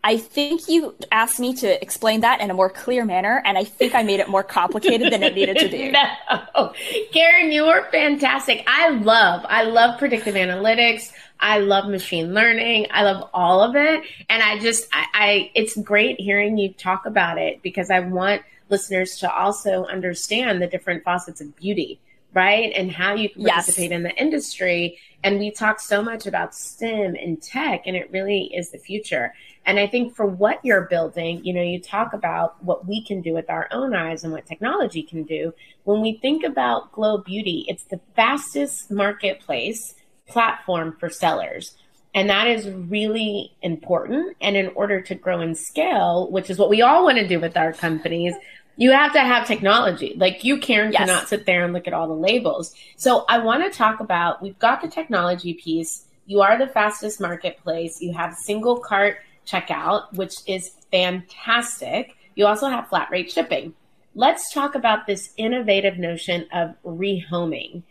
I 0.06 0.18
think 0.18 0.68
you 0.68 0.94
asked 1.10 1.40
me 1.40 1.54
to 1.54 1.82
explain 1.82 2.20
that 2.20 2.42
in 2.42 2.50
a 2.50 2.54
more 2.54 2.68
clear 2.68 3.06
manner, 3.06 3.40
and 3.46 3.56
I 3.56 3.64
think 3.64 3.94
I 3.94 4.02
made 4.02 4.20
it 4.20 4.28
more 4.28 4.42
complicated 4.42 5.10
than 5.10 5.22
it 5.22 5.34
needed 5.34 5.56
to 5.58 5.68
be. 5.70 5.90
no, 5.90 6.72
Karen, 7.10 7.50
you 7.50 7.64
were 7.64 7.88
fantastic. 7.90 8.64
I 8.66 8.90
love, 8.90 9.46
I 9.48 9.62
love 9.62 9.98
predictive 9.98 10.34
analytics. 10.34 11.10
I 11.40 11.60
love 11.60 11.88
machine 11.88 12.34
learning. 12.34 12.88
I 12.90 13.02
love 13.04 13.30
all 13.32 13.62
of 13.62 13.76
it, 13.76 14.02
and 14.28 14.42
I 14.42 14.58
just, 14.58 14.86
I, 14.92 15.06
I 15.14 15.50
it's 15.54 15.74
great 15.78 16.20
hearing 16.20 16.58
you 16.58 16.74
talk 16.74 17.06
about 17.06 17.38
it 17.38 17.62
because 17.62 17.90
I 17.90 18.00
want 18.00 18.42
listeners 18.68 19.16
to 19.20 19.34
also 19.34 19.86
understand 19.86 20.60
the 20.60 20.66
different 20.66 21.02
facets 21.02 21.40
of 21.40 21.56
beauty 21.56 21.98
right? 22.34 22.72
And 22.74 22.90
how 22.90 23.14
you 23.14 23.30
can 23.30 23.44
participate 23.44 23.90
yes. 23.90 23.96
in 23.96 24.02
the 24.02 24.14
industry. 24.16 24.98
And 25.24 25.38
we 25.38 25.50
talk 25.50 25.80
so 25.80 26.02
much 26.02 26.26
about 26.26 26.54
STEM 26.54 27.16
and 27.16 27.42
tech, 27.42 27.84
and 27.86 27.96
it 27.96 28.12
really 28.12 28.52
is 28.54 28.70
the 28.70 28.78
future. 28.78 29.32
And 29.64 29.78
I 29.80 29.86
think 29.86 30.14
for 30.14 30.26
what 30.26 30.62
you're 30.62 30.82
building, 30.82 31.42
you 31.42 31.54
know, 31.54 31.62
you 31.62 31.80
talk 31.80 32.12
about 32.12 32.62
what 32.62 32.86
we 32.86 33.02
can 33.02 33.22
do 33.22 33.32
with 33.32 33.48
our 33.48 33.66
own 33.70 33.94
eyes 33.94 34.22
and 34.22 34.34
what 34.34 34.44
technology 34.44 35.02
can 35.02 35.22
do. 35.22 35.54
When 35.84 36.02
we 36.02 36.18
think 36.18 36.44
about 36.44 36.92
GLOU 36.92 37.22
Beauty, 37.24 37.64
it's 37.68 37.84
the 37.84 38.00
fastest 38.14 38.90
marketplace 38.90 39.94
platform 40.28 40.94
for 41.00 41.08
sellers. 41.08 41.74
And 42.14 42.28
that 42.28 42.46
is 42.46 42.68
really 42.68 43.56
important. 43.62 44.36
And 44.42 44.58
in 44.58 44.68
order 44.74 45.00
to 45.00 45.14
grow 45.14 45.40
and 45.40 45.56
scale, 45.56 46.30
which 46.30 46.50
is 46.50 46.58
what 46.58 46.68
we 46.68 46.82
all 46.82 47.04
want 47.04 47.16
to 47.16 47.26
do 47.26 47.40
with 47.40 47.56
our 47.56 47.72
companies, 47.72 48.34
you 48.76 48.90
have 48.90 49.12
to 49.12 49.20
have 49.20 49.46
technology. 49.46 50.14
Like 50.16 50.44
you, 50.44 50.58
Karen, 50.58 50.92
yes. 50.92 51.00
cannot 51.00 51.28
sit 51.28 51.46
there 51.46 51.64
and 51.64 51.72
look 51.72 51.86
at 51.86 51.92
all 51.92 52.08
the 52.08 52.14
labels. 52.14 52.74
So 52.96 53.24
I 53.28 53.38
want 53.38 53.64
to 53.64 53.76
talk 53.76 54.00
about 54.00 54.42
we've 54.42 54.58
got 54.58 54.82
the 54.82 54.88
technology 54.88 55.54
piece. 55.54 56.06
You 56.26 56.40
are 56.40 56.58
the 56.58 56.66
fastest 56.66 57.20
marketplace. 57.20 58.00
You 58.00 58.12
have 58.14 58.34
single 58.34 58.78
cart 58.78 59.18
checkout, 59.46 60.12
which 60.14 60.34
is 60.46 60.70
fantastic. 60.90 62.16
You 62.34 62.46
also 62.46 62.68
have 62.68 62.88
flat 62.88 63.10
rate 63.10 63.30
shipping. 63.30 63.74
Let's 64.14 64.52
talk 64.52 64.74
about 64.74 65.06
this 65.06 65.32
innovative 65.36 65.98
notion 65.98 66.46
of 66.52 66.74
rehoming. 66.84 67.82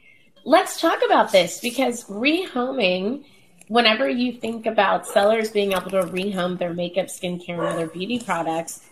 Let's 0.46 0.80
talk 0.82 1.00
about 1.06 1.32
this 1.32 1.60
because 1.60 2.06
rehoming, 2.06 3.26
whenever 3.68 4.10
you 4.10 4.34
think 4.34 4.66
about 4.66 5.06
sellers 5.06 5.52
being 5.52 5.74
able 5.74 5.92
to 5.92 6.04
rehome 6.04 6.58
their 6.58 6.74
makeup, 6.74 7.08
skincare, 7.08 7.60
and 7.60 7.62
other 7.62 7.88
beauty 7.88 8.20
products, 8.20 8.84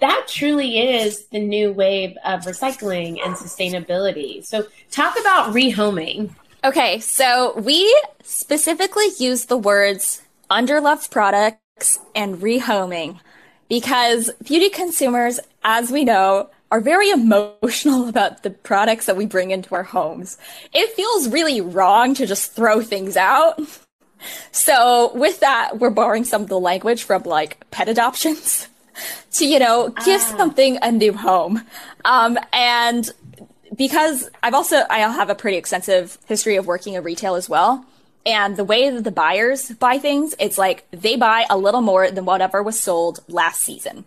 that 0.00 0.26
truly 0.28 0.78
is 0.78 1.26
the 1.26 1.38
new 1.38 1.72
wave 1.72 2.16
of 2.24 2.42
recycling 2.42 3.18
and 3.24 3.34
sustainability. 3.34 4.44
So, 4.44 4.66
talk 4.90 5.18
about 5.18 5.54
rehoming. 5.54 6.30
Okay, 6.64 7.00
so 7.00 7.58
we 7.58 7.94
specifically 8.22 9.08
use 9.18 9.46
the 9.46 9.56
words 9.56 10.22
underloved 10.50 11.10
products 11.10 11.98
and 12.14 12.36
rehoming 12.38 13.20
because 13.68 14.30
beauty 14.44 14.68
consumers, 14.68 15.40
as 15.64 15.90
we 15.90 16.04
know, 16.04 16.50
are 16.70 16.80
very 16.80 17.10
emotional 17.10 18.08
about 18.10 18.42
the 18.42 18.50
products 18.50 19.06
that 19.06 19.16
we 19.16 19.26
bring 19.26 19.50
into 19.50 19.74
our 19.74 19.82
homes. 19.82 20.38
It 20.72 20.90
feels 20.94 21.28
really 21.28 21.60
wrong 21.60 22.14
to 22.14 22.26
just 22.26 22.52
throw 22.52 22.80
things 22.80 23.16
out. 23.16 23.60
So, 24.50 25.12
with 25.14 25.40
that, 25.40 25.78
we're 25.78 25.90
borrowing 25.90 26.24
some 26.24 26.40
of 26.40 26.48
the 26.48 26.58
language 26.58 27.04
from 27.04 27.24
like 27.24 27.70
pet 27.70 27.88
adoptions. 27.88 28.66
to, 29.32 29.46
you 29.46 29.58
know, 29.58 29.88
give 30.04 30.20
ah. 30.20 30.34
something 30.36 30.78
a 30.82 30.90
new 30.92 31.12
home. 31.12 31.62
Um, 32.04 32.38
and 32.52 33.10
because 33.76 34.30
I've 34.42 34.54
also, 34.54 34.82
I 34.88 34.98
have 34.98 35.30
a 35.30 35.34
pretty 35.34 35.56
extensive 35.56 36.18
history 36.26 36.56
of 36.56 36.66
working 36.66 36.94
in 36.94 37.02
retail 37.02 37.34
as 37.34 37.48
well. 37.48 37.84
And 38.24 38.56
the 38.56 38.64
way 38.64 38.90
that 38.90 39.04
the 39.04 39.12
buyers 39.12 39.70
buy 39.70 39.98
things, 39.98 40.34
it's 40.40 40.58
like 40.58 40.86
they 40.90 41.16
buy 41.16 41.46
a 41.48 41.56
little 41.56 41.80
more 41.80 42.10
than 42.10 42.24
whatever 42.24 42.62
was 42.62 42.78
sold 42.78 43.20
last 43.28 43.62
season. 43.62 44.04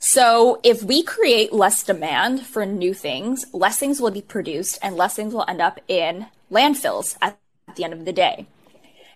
So 0.00 0.60
if 0.62 0.82
we 0.82 1.02
create 1.02 1.52
less 1.52 1.82
demand 1.82 2.44
for 2.44 2.66
new 2.66 2.92
things, 2.92 3.46
less 3.52 3.78
things 3.78 4.00
will 4.00 4.10
be 4.10 4.20
produced 4.20 4.78
and 4.82 4.96
less 4.96 5.14
things 5.14 5.32
will 5.32 5.46
end 5.48 5.62
up 5.62 5.80
in 5.88 6.26
landfills 6.50 7.16
at 7.22 7.38
the 7.76 7.84
end 7.84 7.94
of 7.94 8.04
the 8.04 8.12
day. 8.12 8.46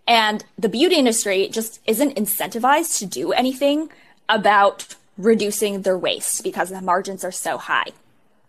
And 0.07 0.45
the 0.59 0.71
beauty 0.71 0.97
industry 0.97 1.49
just 1.49 1.81
isn't 1.87 2.17
incentivized 2.17 2.99
to 3.01 3.07
do 3.07 3.33
anything 3.33 3.91
about 4.29 4.95
reducing 5.17 5.83
their 5.83 5.99
waste 5.99 6.45
because 6.45 6.71
the 6.71 6.81
margins 6.81 7.25
are 7.25 7.33
so 7.33 7.59
high. 7.59 7.87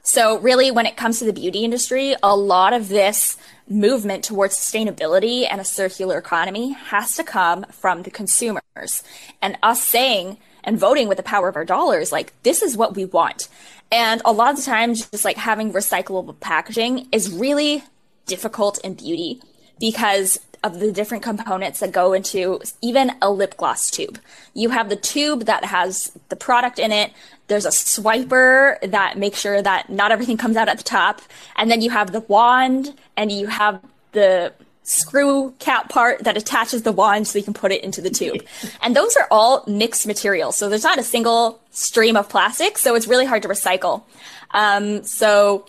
So 0.02 0.40
really, 0.40 0.72
when 0.72 0.86
it 0.86 0.98
comes 0.98 1.20
to 1.20 1.26
the 1.26 1.34
beauty 1.34 1.64
industry, 1.64 2.16
a 2.24 2.36
lot 2.36 2.74
of 2.74 2.90
this 2.90 3.38
movement 3.68 4.24
towards 4.24 4.56
sustainability 4.56 5.48
and 5.50 5.62
a 5.62 5.66
circular 5.66 6.18
economy 6.18 6.74
has 6.74 7.16
to 7.16 7.24
come 7.24 7.64
from 7.72 8.04
the 8.04 8.12
consumers 8.12 9.04
and 9.42 9.58
us 9.62 9.84
saying 9.84 10.38
and 10.64 10.80
voting 10.80 11.08
with 11.08 11.18
the 11.18 11.24
power 11.24 11.48
of 11.48 11.56
our 11.56 11.66
dollars, 11.66 12.12
like, 12.12 12.34
this 12.44 12.62
is 12.62 12.76
what 12.76 12.96
we 12.96 13.06
want. 13.06 13.48
And 13.92 14.22
a 14.26 14.32
lot 14.32 14.52
of 14.52 14.58
the 14.58 14.64
times, 14.64 15.10
just 15.10 15.26
like 15.26 15.38
having 15.38 15.74
recyclable 15.74 16.40
packaging 16.40 17.08
is 17.12 17.32
really 17.32 17.84
difficult 18.26 18.80
in 18.84 18.94
beauty 18.94 19.42
because 19.80 20.40
of 20.64 20.80
the 20.80 20.92
different 20.92 21.24
components 21.24 21.80
that 21.80 21.92
go 21.92 22.14
into 22.14 22.60
even 22.82 23.12
a 23.22 23.32
lip 23.32 23.56
gloss 23.58 23.90
tube. 23.90 24.20
You 24.54 24.70
have 24.70 24.90
the 24.90 24.96
tube 24.96 25.46
that 25.46 25.66
has 25.66 26.12
the 26.30 26.36
product 26.36 26.80
in 26.80 26.92
it. 26.92 27.12
There's 27.48 27.66
a 27.66 27.70
swiper 27.70 28.80
that 28.92 29.18
makes 29.18 29.40
sure 29.40 29.62
that 29.62 29.90
not 29.90 30.12
everything 30.12 30.38
comes 30.38 30.58
out 30.58 30.68
at 30.68 30.78
the 30.78 30.84
top. 30.84 31.22
And 31.56 31.72
then 31.72 31.82
you 31.82 31.90
have 31.92 32.12
the 32.12 32.20
wand 32.22 32.94
and 33.16 33.32
you 33.32 33.48
have 33.48 33.82
the 34.12 34.54
screw 34.84 35.54
cap 35.60 35.88
part 35.88 36.24
that 36.24 36.36
attaches 36.36 36.82
the 36.82 36.92
wand 36.92 37.28
so 37.28 37.38
you 37.38 37.46
can 37.46 37.54
put 37.54 37.72
it 37.72 37.84
into 37.84 38.02
the 38.02 38.10
tube. 38.10 38.44
And 38.82 38.96
those 38.96 39.16
are 39.18 39.28
all 39.30 39.64
mixed 39.68 40.08
materials. 40.08 40.58
So 40.58 40.68
there's 40.68 40.84
not 40.84 40.98
a 40.98 41.04
single 41.04 41.60
stream 41.72 42.16
of 42.16 42.28
plastic. 42.28 42.78
So 42.78 42.96
it's 42.96 43.08
really 43.08 43.26
hard 43.26 43.44
to 43.44 43.48
recycle. 43.48 44.04
Um, 44.52 45.04
so 45.04 45.66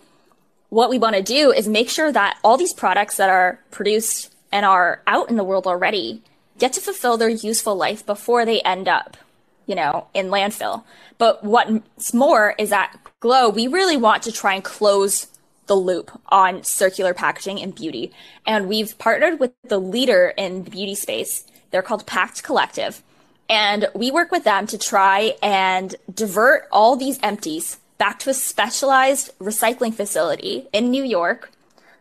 what 0.69 0.89
we 0.89 0.97
want 0.97 1.15
to 1.15 1.21
do 1.21 1.51
is 1.51 1.67
make 1.67 1.89
sure 1.89 2.11
that 2.11 2.37
all 2.43 2.57
these 2.57 2.73
products 2.73 3.17
that 3.17 3.29
are 3.29 3.59
produced 3.69 4.33
and 4.51 4.65
are 4.65 5.01
out 5.07 5.29
in 5.29 5.37
the 5.37 5.43
world 5.43 5.67
already 5.67 6.21
get 6.57 6.73
to 6.73 6.81
fulfill 6.81 7.17
their 7.17 7.29
useful 7.29 7.75
life 7.75 8.05
before 8.05 8.45
they 8.45 8.61
end 8.61 8.87
up, 8.87 9.17
you 9.65 9.75
know, 9.75 10.07
in 10.13 10.27
landfill. 10.27 10.83
But 11.17 11.43
what's 11.43 12.13
more 12.13 12.53
is 12.57 12.69
that 12.69 12.97
GLOU, 13.19 13.49
we 13.49 13.67
really 13.67 13.97
want 13.97 14.23
to 14.23 14.31
try 14.31 14.53
and 14.53 14.63
close 14.63 15.27
the 15.65 15.75
loop 15.75 16.11
on 16.29 16.63
circular 16.63 17.13
packaging 17.13 17.61
and 17.61 17.73
beauty. 17.73 18.11
And 18.45 18.67
we've 18.67 18.97
partnered 18.97 19.39
with 19.39 19.53
the 19.63 19.79
leader 19.79 20.33
in 20.37 20.65
the 20.65 20.71
beauty 20.71 20.95
space. 20.95 21.45
They're 21.71 21.81
called 21.81 22.05
Pact 22.05 22.43
Collective. 22.43 23.01
And 23.49 23.87
we 23.95 24.11
work 24.11 24.31
with 24.31 24.43
them 24.43 24.67
to 24.67 24.77
try 24.77 25.35
and 25.41 25.95
divert 26.13 26.67
all 26.71 26.95
these 26.95 27.19
empties 27.23 27.79
back 27.97 28.19
to 28.19 28.29
a 28.29 28.33
specialized 28.33 29.37
recycling 29.39 29.93
facility 29.93 30.67
in 30.73 30.91
New 30.91 31.03
York 31.03 31.51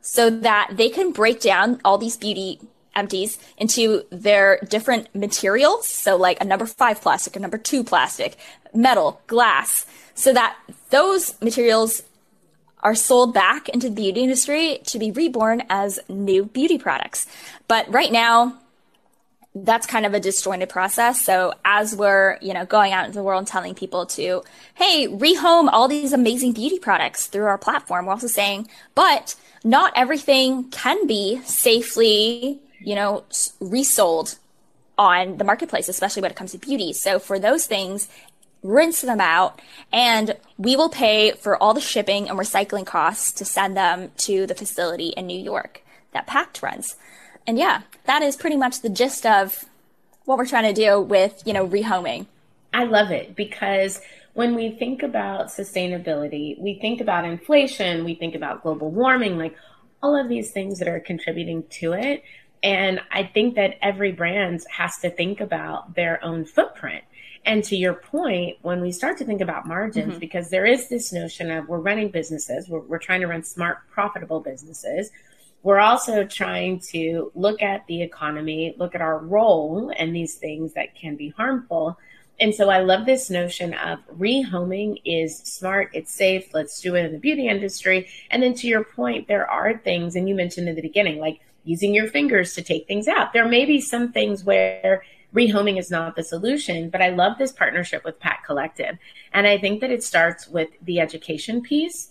so 0.00 0.30
that 0.30 0.72
they 0.74 0.88
can 0.88 1.12
break 1.12 1.40
down 1.40 1.80
all 1.84 1.98
these 1.98 2.16
beauty 2.16 2.60
empties 2.94 3.38
into 3.56 4.04
their 4.10 4.58
different 4.68 5.14
materials. 5.14 5.86
So 5.86 6.16
like 6.16 6.40
a 6.40 6.44
number 6.44 6.66
five 6.66 7.00
plastic, 7.00 7.36
a 7.36 7.40
number 7.40 7.58
two 7.58 7.84
plastic, 7.84 8.36
metal, 8.74 9.20
glass, 9.26 9.86
so 10.14 10.32
that 10.32 10.56
those 10.90 11.40
materials 11.40 12.02
are 12.82 12.94
sold 12.94 13.34
back 13.34 13.68
into 13.68 13.88
the 13.88 13.94
beauty 13.94 14.22
industry 14.22 14.80
to 14.86 14.98
be 14.98 15.10
reborn 15.10 15.62
as 15.68 16.00
new 16.08 16.46
beauty 16.46 16.78
products. 16.78 17.26
But 17.68 17.90
right 17.92 18.10
now, 18.10 18.58
that's 19.54 19.86
kind 19.86 20.06
of 20.06 20.14
a 20.14 20.20
disjointed 20.20 20.68
process. 20.68 21.24
So 21.24 21.54
as 21.64 21.94
we're, 21.94 22.38
you 22.40 22.54
know, 22.54 22.64
going 22.64 22.92
out 22.92 23.04
into 23.04 23.18
the 23.18 23.22
world 23.22 23.40
and 23.40 23.48
telling 23.48 23.74
people 23.74 24.06
to, 24.06 24.42
hey, 24.74 25.08
rehome 25.08 25.68
all 25.70 25.88
these 25.88 26.12
amazing 26.12 26.52
beauty 26.52 26.78
products 26.78 27.26
through 27.26 27.46
our 27.46 27.58
platform, 27.58 28.06
we're 28.06 28.12
also 28.12 28.28
saying, 28.28 28.68
but 28.94 29.34
not 29.64 29.92
everything 29.96 30.70
can 30.70 31.06
be 31.06 31.40
safely, 31.44 32.58
you 32.78 32.94
know, 32.94 33.24
resold 33.60 34.38
on 34.96 35.38
the 35.38 35.44
marketplace, 35.44 35.88
especially 35.88 36.22
when 36.22 36.30
it 36.30 36.36
comes 36.36 36.52
to 36.52 36.58
beauty. 36.58 36.92
So 36.92 37.18
for 37.18 37.38
those 37.38 37.66
things, 37.66 38.08
rinse 38.62 39.00
them 39.00 39.20
out 39.20 39.60
and 39.92 40.36
we 40.58 40.76
will 40.76 40.90
pay 40.90 41.32
for 41.32 41.56
all 41.62 41.72
the 41.72 41.80
shipping 41.80 42.28
and 42.28 42.38
recycling 42.38 42.84
costs 42.84 43.32
to 43.32 43.44
send 43.44 43.76
them 43.76 44.12
to 44.18 44.46
the 44.46 44.54
facility 44.54 45.08
in 45.08 45.26
New 45.26 45.40
York 45.40 45.82
that 46.12 46.26
Pact 46.26 46.62
runs. 46.62 46.96
And 47.46 47.58
yeah, 47.58 47.82
that 48.04 48.22
is 48.22 48.36
pretty 48.36 48.56
much 48.56 48.80
the 48.80 48.90
gist 48.90 49.24
of 49.24 49.64
what 50.24 50.36
we're 50.36 50.46
trying 50.46 50.74
to 50.74 50.80
do 50.80 51.00
with, 51.00 51.42
you 51.46 51.52
know, 51.52 51.66
rehoming. 51.66 52.26
I 52.72 52.84
love 52.84 53.10
it 53.10 53.34
because 53.34 54.00
when 54.34 54.54
we 54.54 54.70
think 54.70 55.02
about 55.02 55.48
sustainability, 55.48 56.58
we 56.60 56.78
think 56.80 57.00
about 57.00 57.24
inflation, 57.24 58.04
we 58.04 58.14
think 58.14 58.34
about 58.34 58.62
global 58.62 58.90
warming, 58.90 59.38
like 59.38 59.56
all 60.02 60.16
of 60.16 60.28
these 60.28 60.50
things 60.50 60.78
that 60.78 60.88
are 60.88 61.00
contributing 61.00 61.64
to 61.70 61.92
it. 61.92 62.22
And 62.62 63.00
I 63.10 63.24
think 63.24 63.54
that 63.56 63.76
every 63.82 64.12
brand 64.12 64.62
has 64.70 64.98
to 64.98 65.10
think 65.10 65.40
about 65.40 65.94
their 65.94 66.22
own 66.24 66.44
footprint. 66.44 67.04
And 67.44 67.64
to 67.64 67.76
your 67.76 67.94
point, 67.94 68.58
when 68.62 68.82
we 68.82 68.92
start 68.92 69.16
to 69.18 69.24
think 69.24 69.40
about 69.40 69.66
margins, 69.66 70.10
mm-hmm. 70.10 70.18
because 70.18 70.50
there 70.50 70.66
is 70.66 70.88
this 70.88 71.12
notion 71.12 71.50
of 71.50 71.68
we're 71.68 71.78
running 71.78 72.10
businesses, 72.10 72.68
we're, 72.68 72.80
we're 72.80 72.98
trying 72.98 73.22
to 73.22 73.26
run 73.26 73.42
smart, 73.42 73.78
profitable 73.90 74.40
businesses. 74.40 75.10
We're 75.62 75.80
also 75.80 76.24
trying 76.24 76.80
to 76.90 77.32
look 77.34 77.62
at 77.62 77.86
the 77.86 78.02
economy, 78.02 78.74
look 78.78 78.94
at 78.94 79.00
our 79.00 79.18
role 79.18 79.92
and 79.96 80.14
these 80.14 80.34
things 80.34 80.74
that 80.74 80.94
can 80.94 81.16
be 81.16 81.30
harmful. 81.30 81.98
And 82.40 82.54
so 82.54 82.70
I 82.70 82.80
love 82.80 83.04
this 83.04 83.28
notion 83.28 83.74
of 83.74 83.98
rehoming 84.18 85.02
is 85.04 85.38
smart, 85.38 85.90
it's 85.92 86.14
safe, 86.14 86.54
let's 86.54 86.80
do 86.80 86.94
it 86.94 87.04
in 87.04 87.12
the 87.12 87.18
beauty 87.18 87.48
industry. 87.48 88.08
And 88.30 88.42
then 88.42 88.54
to 88.54 88.66
your 88.66 88.82
point, 88.82 89.28
there 89.28 89.46
are 89.48 89.76
things, 89.76 90.16
and 90.16 90.26
you 90.26 90.34
mentioned 90.34 90.68
in 90.68 90.74
the 90.74 90.80
beginning, 90.80 91.18
like 91.20 91.40
using 91.64 91.94
your 91.94 92.08
fingers 92.08 92.54
to 92.54 92.62
take 92.62 92.88
things 92.88 93.06
out. 93.08 93.34
There 93.34 93.46
may 93.46 93.66
be 93.66 93.80
some 93.80 94.10
things 94.10 94.42
where 94.42 95.04
rehoming 95.34 95.78
is 95.78 95.90
not 95.90 96.16
the 96.16 96.24
solution, 96.24 96.88
but 96.88 97.02
I 97.02 97.10
love 97.10 97.36
this 97.36 97.52
partnership 97.52 98.04
with 98.04 98.18
Pact 98.18 98.46
Collective. 98.46 98.96
And 99.32 99.46
I 99.46 99.58
think 99.58 99.82
that 99.82 99.90
it 99.90 100.02
starts 100.02 100.48
with 100.48 100.70
the 100.82 100.98
education 100.98 101.60
piece 101.60 102.10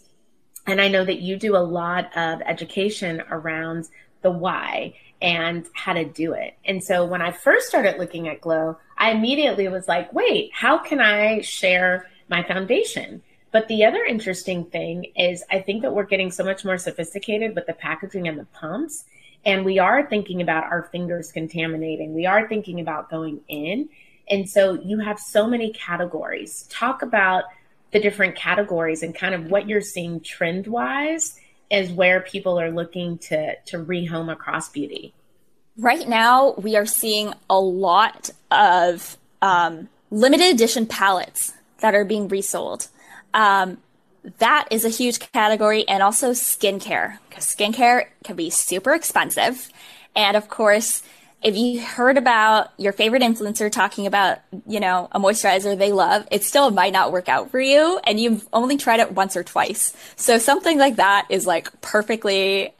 And 0.69 0.79
I 0.79 0.87
know 0.87 1.03
that 1.03 1.21
you 1.21 1.35
do 1.35 1.55
a 1.55 1.65
lot 1.65 2.15
of 2.15 2.41
education 2.41 3.23
around 3.29 3.87
the 4.21 4.29
why 4.29 4.93
and 5.21 5.67
how 5.73 5.93
to 5.93 6.05
do 6.05 6.33
it. 6.33 6.55
And 6.65 6.83
so 6.83 7.05
when 7.05 7.21
I 7.21 7.31
first 7.31 7.67
started 7.67 7.99
looking 7.99 8.27
at 8.27 8.41
GLOU, 8.41 8.77
I 8.97 9.11
immediately 9.11 9.67
was 9.67 9.87
like, 9.87 10.11
wait, 10.13 10.51
how 10.53 10.77
can 10.77 10.99
I 10.99 11.41
share 11.41 12.07
my 12.29 12.43
foundation? 12.43 13.21
But 13.51 13.67
the 13.67 13.85
other 13.85 14.03
interesting 14.03 14.65
thing 14.65 15.11
is, 15.15 15.43
I 15.49 15.59
think 15.59 15.81
that 15.81 15.93
we're 15.93 16.03
getting 16.03 16.31
so 16.31 16.43
much 16.43 16.63
more 16.63 16.77
sophisticated 16.77 17.55
with 17.55 17.65
the 17.65 17.73
packaging 17.73 18.27
and 18.27 18.39
the 18.39 18.45
pumps. 18.45 19.05
And 19.45 19.65
we 19.65 19.79
are 19.79 20.07
thinking 20.07 20.41
about 20.41 20.65
our 20.65 20.83
fingers 20.83 21.31
contaminating. 21.31 22.13
We 22.13 22.25
are 22.25 22.47
thinking 22.47 22.79
about 22.79 23.09
going 23.09 23.41
in. 23.47 23.89
And 24.29 24.47
so 24.47 24.73
you 24.73 24.99
have 24.99 25.19
so 25.19 25.47
many 25.47 25.73
categories. 25.73 26.67
Talk 26.69 27.01
about 27.01 27.45
the 27.91 27.99
different 27.99 28.35
categories 28.35 29.01
and 29.01 29.15
kind 29.15 29.33
of 29.33 29.49
what 29.49 29.67
you're 29.67 29.81
seeing 29.81 30.19
trend 30.19 30.67
wise 30.67 31.38
is 31.69 31.91
where 31.91 32.21
people 32.21 32.59
are 32.59 32.71
looking 32.71 33.17
to 33.17 33.55
to 33.65 33.77
rehome 33.77 34.31
across 34.31 34.69
beauty. 34.69 35.13
Right 35.77 36.07
now, 36.07 36.53
we 36.57 36.75
are 36.75 36.85
seeing 36.85 37.33
a 37.49 37.59
lot 37.59 38.31
of 38.51 39.17
um, 39.41 39.87
limited 40.11 40.53
edition 40.53 40.85
palettes 40.85 41.53
that 41.79 41.95
are 41.95 42.03
being 42.03 42.27
resold. 42.27 42.87
Um, 43.33 43.77
that 44.39 44.67
is 44.69 44.83
a 44.83 44.89
huge 44.89 45.19
category, 45.19 45.87
and 45.87 46.03
also 46.03 46.31
skincare 46.31 47.19
because 47.29 47.45
skincare 47.45 48.07
can 48.23 48.35
be 48.35 48.49
super 48.49 48.93
expensive, 48.93 49.69
and 50.15 50.35
of 50.35 50.49
course, 50.49 51.03
if 51.41 51.55
you 51.55 51.81
heard 51.81 52.17
about 52.17 52.73
your 52.77 52.91
favorite 52.91 53.21
influencer 53.21 53.71
talking 53.71 54.05
about, 54.05 54.39
you 54.67 54.79
know, 54.79 55.07
a 55.11 55.19
moisturizer 55.19 55.77
they 55.77 55.91
love, 55.91 56.27
it 56.31 56.43
still 56.43 56.69
might 56.69 56.91
not 56.91 57.11
work 57.11 57.29
out 57.29 57.49
for 57.49 57.59
you 57.61 57.99
and 58.03 58.19
you've 58.19 58.47
only 58.51 58.75
tried 58.75 58.99
it 58.99 59.13
once 59.13 59.37
or 59.37 59.43
twice. 59.43 59.93
So 60.17 60.37
something 60.37 60.77
like 60.77 60.97
that 60.97 61.27
is 61.29 61.47
like 61.47 61.81
perfectly 61.81 62.73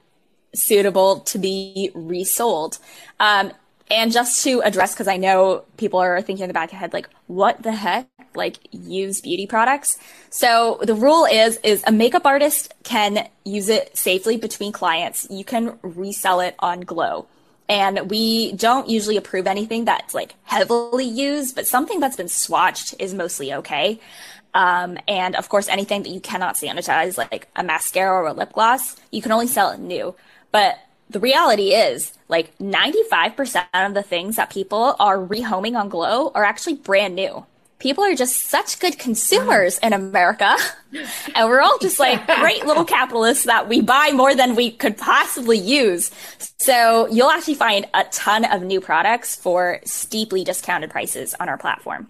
suitable 0.54 1.22
to 1.22 1.38
be 1.38 1.92
resold. 1.94 2.80
Um, 3.20 3.54
and 3.92 4.12
just 4.12 4.44
to 4.44 4.62
address, 4.62 4.94
because 4.94 5.08
I 5.08 5.18
know 5.18 5.64
people 5.78 6.00
are 6.00 6.22
thinking 6.22 6.44
in 6.44 6.50
the 6.50 6.54
back 6.54 6.72
of 6.72 6.78
head, 6.78 6.94
like, 6.94 7.10
what 7.28 7.64
the 7.64 7.72
heck? 7.72 8.08
Like, 8.36 8.58
use 8.72 9.22
beauty 9.22 9.48
products. 9.48 9.98
So 10.30 10.80
the 10.84 10.94
rule 10.94 11.26
is, 11.26 11.58
is 11.64 11.84
a 11.88 11.92
makeup 11.92 12.26
artist 12.26 12.72
can 12.84 13.28
use 13.44 13.68
it 13.68 13.98
safely 13.98 14.38
between 14.38 14.72
clients. 14.72 15.26
You 15.32 15.44
can 15.44 15.80
resell 15.82 16.40
it 16.40 16.56
on 16.60 16.82
GLOU. 16.82 17.26
And 17.70 18.10
we 18.10 18.52
don't 18.54 18.90
usually 18.90 19.16
approve 19.16 19.46
anything 19.46 19.86
that's 19.86 20.16
like 20.16 20.34
heavily 20.44 21.06
used, 21.06 21.56
but 21.56 21.68
something 21.68 22.00
that's 22.00 22.18
been 22.18 22.26
swatched 22.26 22.96
is 23.00 23.14
mostly 23.14 23.54
okay. 23.54 24.00
Um, 24.56 24.98
and 25.08 25.36
of 25.36 25.50
course, 25.50 25.70
anything 25.70 26.02
that 26.04 26.10
you 26.10 26.20
cannot 26.20 26.56
sanitize, 26.56 27.18
like 27.18 27.48
a 27.56 27.64
mascara 27.64 28.24
or 28.24 28.28
a 28.28 28.34
lip 28.34 28.54
gloss, 28.54 28.96
you 29.12 29.22
can 29.22 29.32
only 29.32 29.46
sell 29.46 29.70
it 29.70 29.80
new. 29.80 30.16
But 30.52 30.80
the 31.12 31.20
reality 31.20 31.74
is, 31.74 32.14
like 32.28 32.58
95% 32.58 33.68
of 33.74 33.94
the 33.94 34.04
things 34.04 34.36
that 34.38 34.50
people 34.50 34.96
are 35.00 35.18
rehoming 35.18 35.80
on 35.80 35.90
GLOU 35.90 36.32
are 36.34 36.44
actually 36.44 36.76
brand 36.76 37.16
new 37.16 37.46
people 37.80 38.04
are 38.04 38.16
just 38.16 38.46
such 38.46 38.80
good 38.80 39.00
consumers 39.00 39.80
in 39.80 39.94
America. 39.94 40.56
And 41.36 41.48
we're 41.48 41.62
all 41.62 41.78
just 41.78 42.00
like 42.00 42.26
great 42.40 42.66
little 42.66 42.84
capitalists 42.84 43.44
that 43.44 43.70
we 43.70 43.80
buy 43.80 44.10
more 44.12 44.34
than 44.34 44.56
we 44.56 44.72
could 44.72 44.98
possibly 44.98 45.60
use. 45.60 46.10
So 46.58 47.08
you'll 47.10 47.30
actually 47.30 47.54
find 47.54 47.86
a 47.94 48.06
ton 48.06 48.44
of 48.44 48.64
new 48.64 48.82
products 48.82 49.36
for 49.36 49.82
steeply 49.86 50.44
discounted 50.44 50.90
prices 50.90 51.36
on 51.40 51.48
our 51.48 51.60
platform. 51.60 52.08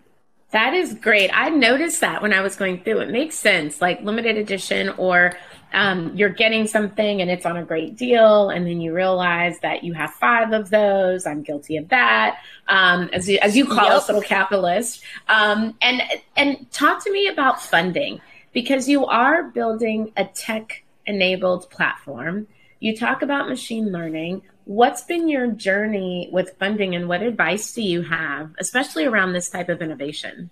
That 0.51 0.73
is 0.73 0.93
great. 0.93 1.29
I 1.33 1.49
noticed 1.49 1.99
that 1.99 2.21
when 2.21 2.31
I 2.31 2.39
was 2.39 2.55
going 2.55 2.81
through. 2.81 2.99
It 2.99 3.09
makes 3.09 3.35
sense, 3.35 3.81
like 3.81 4.01
limited 4.01 4.37
edition 4.37 4.89
or 4.97 5.37
um, 5.73 6.15
you're 6.15 6.29
getting 6.29 6.67
something 6.67 7.21
and 7.21 7.29
it's 7.29 7.45
on 7.45 7.57
a 7.57 7.63
great 7.63 7.95
deal, 7.95 8.49
and 8.49 8.65
then 8.65 8.81
you 8.81 8.93
realize 8.93 9.59
that 9.59 9.83
you 9.83 9.93
have 9.93 10.11
five 10.11 10.51
of 10.51 10.69
those. 10.69 11.25
I'm 11.25 11.43
guilty 11.43 11.77
of 11.77 11.89
that, 11.89 12.39
um, 12.67 13.09
as 13.13 13.29
you, 13.29 13.39
as 13.41 13.55
you 13.55 13.65
call 13.65 13.85
yep. 13.85 13.93
us, 13.93 14.07
little 14.07 14.21
capitalist. 14.21 15.03
Um, 15.27 15.75
and 15.81 16.01
and 16.35 16.71
talk 16.71 17.03
to 17.03 17.11
me 17.11 17.27
about 17.27 17.61
funding 17.61 18.21
because 18.53 18.89
you 18.89 19.05
are 19.05 19.43
building 19.43 20.11
a 20.17 20.25
tech 20.25 20.83
enabled 21.05 21.69
platform. 21.69 22.47
You 22.79 22.95
talk 22.95 23.21
about 23.21 23.49
machine 23.49 23.91
learning. 23.91 24.43
What's 24.65 25.03
been 25.03 25.27
your 25.27 25.47
journey 25.47 26.29
with 26.31 26.55
funding, 26.59 26.95
and 26.95 27.07
what 27.07 27.21
advice 27.21 27.73
do 27.73 27.81
you 27.81 28.03
have, 28.03 28.55
especially 28.59 29.05
around 29.05 29.33
this 29.33 29.49
type 29.49 29.69
of 29.69 29.81
innovation? 29.81 30.49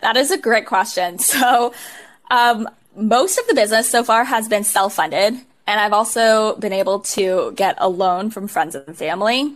That 0.00 0.16
is 0.16 0.30
a 0.30 0.38
great 0.38 0.66
question. 0.66 1.18
So, 1.28 1.74
um, 2.30 2.68
most 2.98 3.38
of 3.38 3.46
the 3.46 3.54
business 3.54 3.88
so 3.88 4.04
far 4.04 4.24
has 4.24 4.48
been 4.48 4.64
self 4.64 4.94
funded. 4.94 5.34
And 5.66 5.80
I've 5.80 5.92
also 5.92 6.56
been 6.56 6.72
able 6.72 7.00
to 7.00 7.52
get 7.54 7.76
a 7.78 7.88
loan 7.88 8.30
from 8.30 8.48
friends 8.48 8.74
and 8.74 8.96
family. 8.96 9.54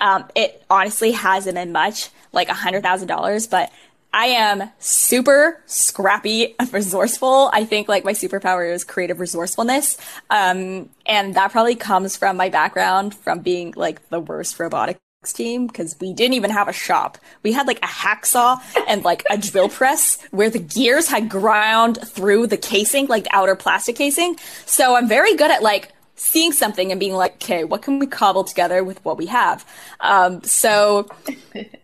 Um, 0.00 0.24
it 0.34 0.64
honestly 0.68 1.12
hasn't 1.12 1.54
been 1.54 1.70
much, 1.70 2.10
like 2.32 2.48
a 2.48 2.54
$100,000, 2.54 3.50
but 3.50 3.70
I 4.12 4.26
am 4.26 4.70
super 4.80 5.62
scrappy 5.66 6.56
and 6.58 6.72
resourceful. 6.72 7.50
I 7.52 7.64
think 7.64 7.88
like 7.88 8.04
my 8.04 8.14
superpower 8.14 8.72
is 8.72 8.82
creative 8.82 9.20
resourcefulness. 9.20 9.96
Um, 10.28 10.88
and 11.06 11.34
that 11.34 11.52
probably 11.52 11.76
comes 11.76 12.16
from 12.16 12.36
my 12.36 12.48
background 12.48 13.14
from 13.14 13.40
being 13.40 13.74
like 13.76 14.08
the 14.08 14.18
worst 14.18 14.58
robotic 14.58 14.98
team 15.24 15.66
because 15.66 15.96
we 16.00 16.12
didn't 16.12 16.34
even 16.34 16.50
have 16.50 16.68
a 16.68 16.72
shop. 16.72 17.18
We 17.42 17.50
had 17.52 17.66
like 17.66 17.78
a 17.78 17.88
hacksaw 17.88 18.60
and 18.86 19.02
like 19.02 19.24
a 19.28 19.36
drill 19.36 19.68
press 19.68 20.18
where 20.30 20.48
the 20.48 20.60
gears 20.60 21.08
had 21.08 21.28
ground 21.28 21.98
through 22.04 22.46
the 22.46 22.56
casing, 22.56 23.08
like 23.08 23.24
the 23.24 23.34
outer 23.34 23.56
plastic 23.56 23.96
casing. 23.96 24.36
So 24.64 24.94
I'm 24.94 25.08
very 25.08 25.34
good 25.34 25.50
at 25.50 25.60
like 25.60 25.92
seeing 26.14 26.52
something 26.52 26.92
and 26.92 27.00
being 27.00 27.14
like, 27.14 27.34
okay, 27.34 27.64
what 27.64 27.82
can 27.82 27.98
we 27.98 28.06
cobble 28.06 28.44
together 28.44 28.84
with 28.84 29.04
what 29.04 29.18
we 29.18 29.26
have? 29.26 29.66
Um, 29.98 30.42
so 30.44 31.08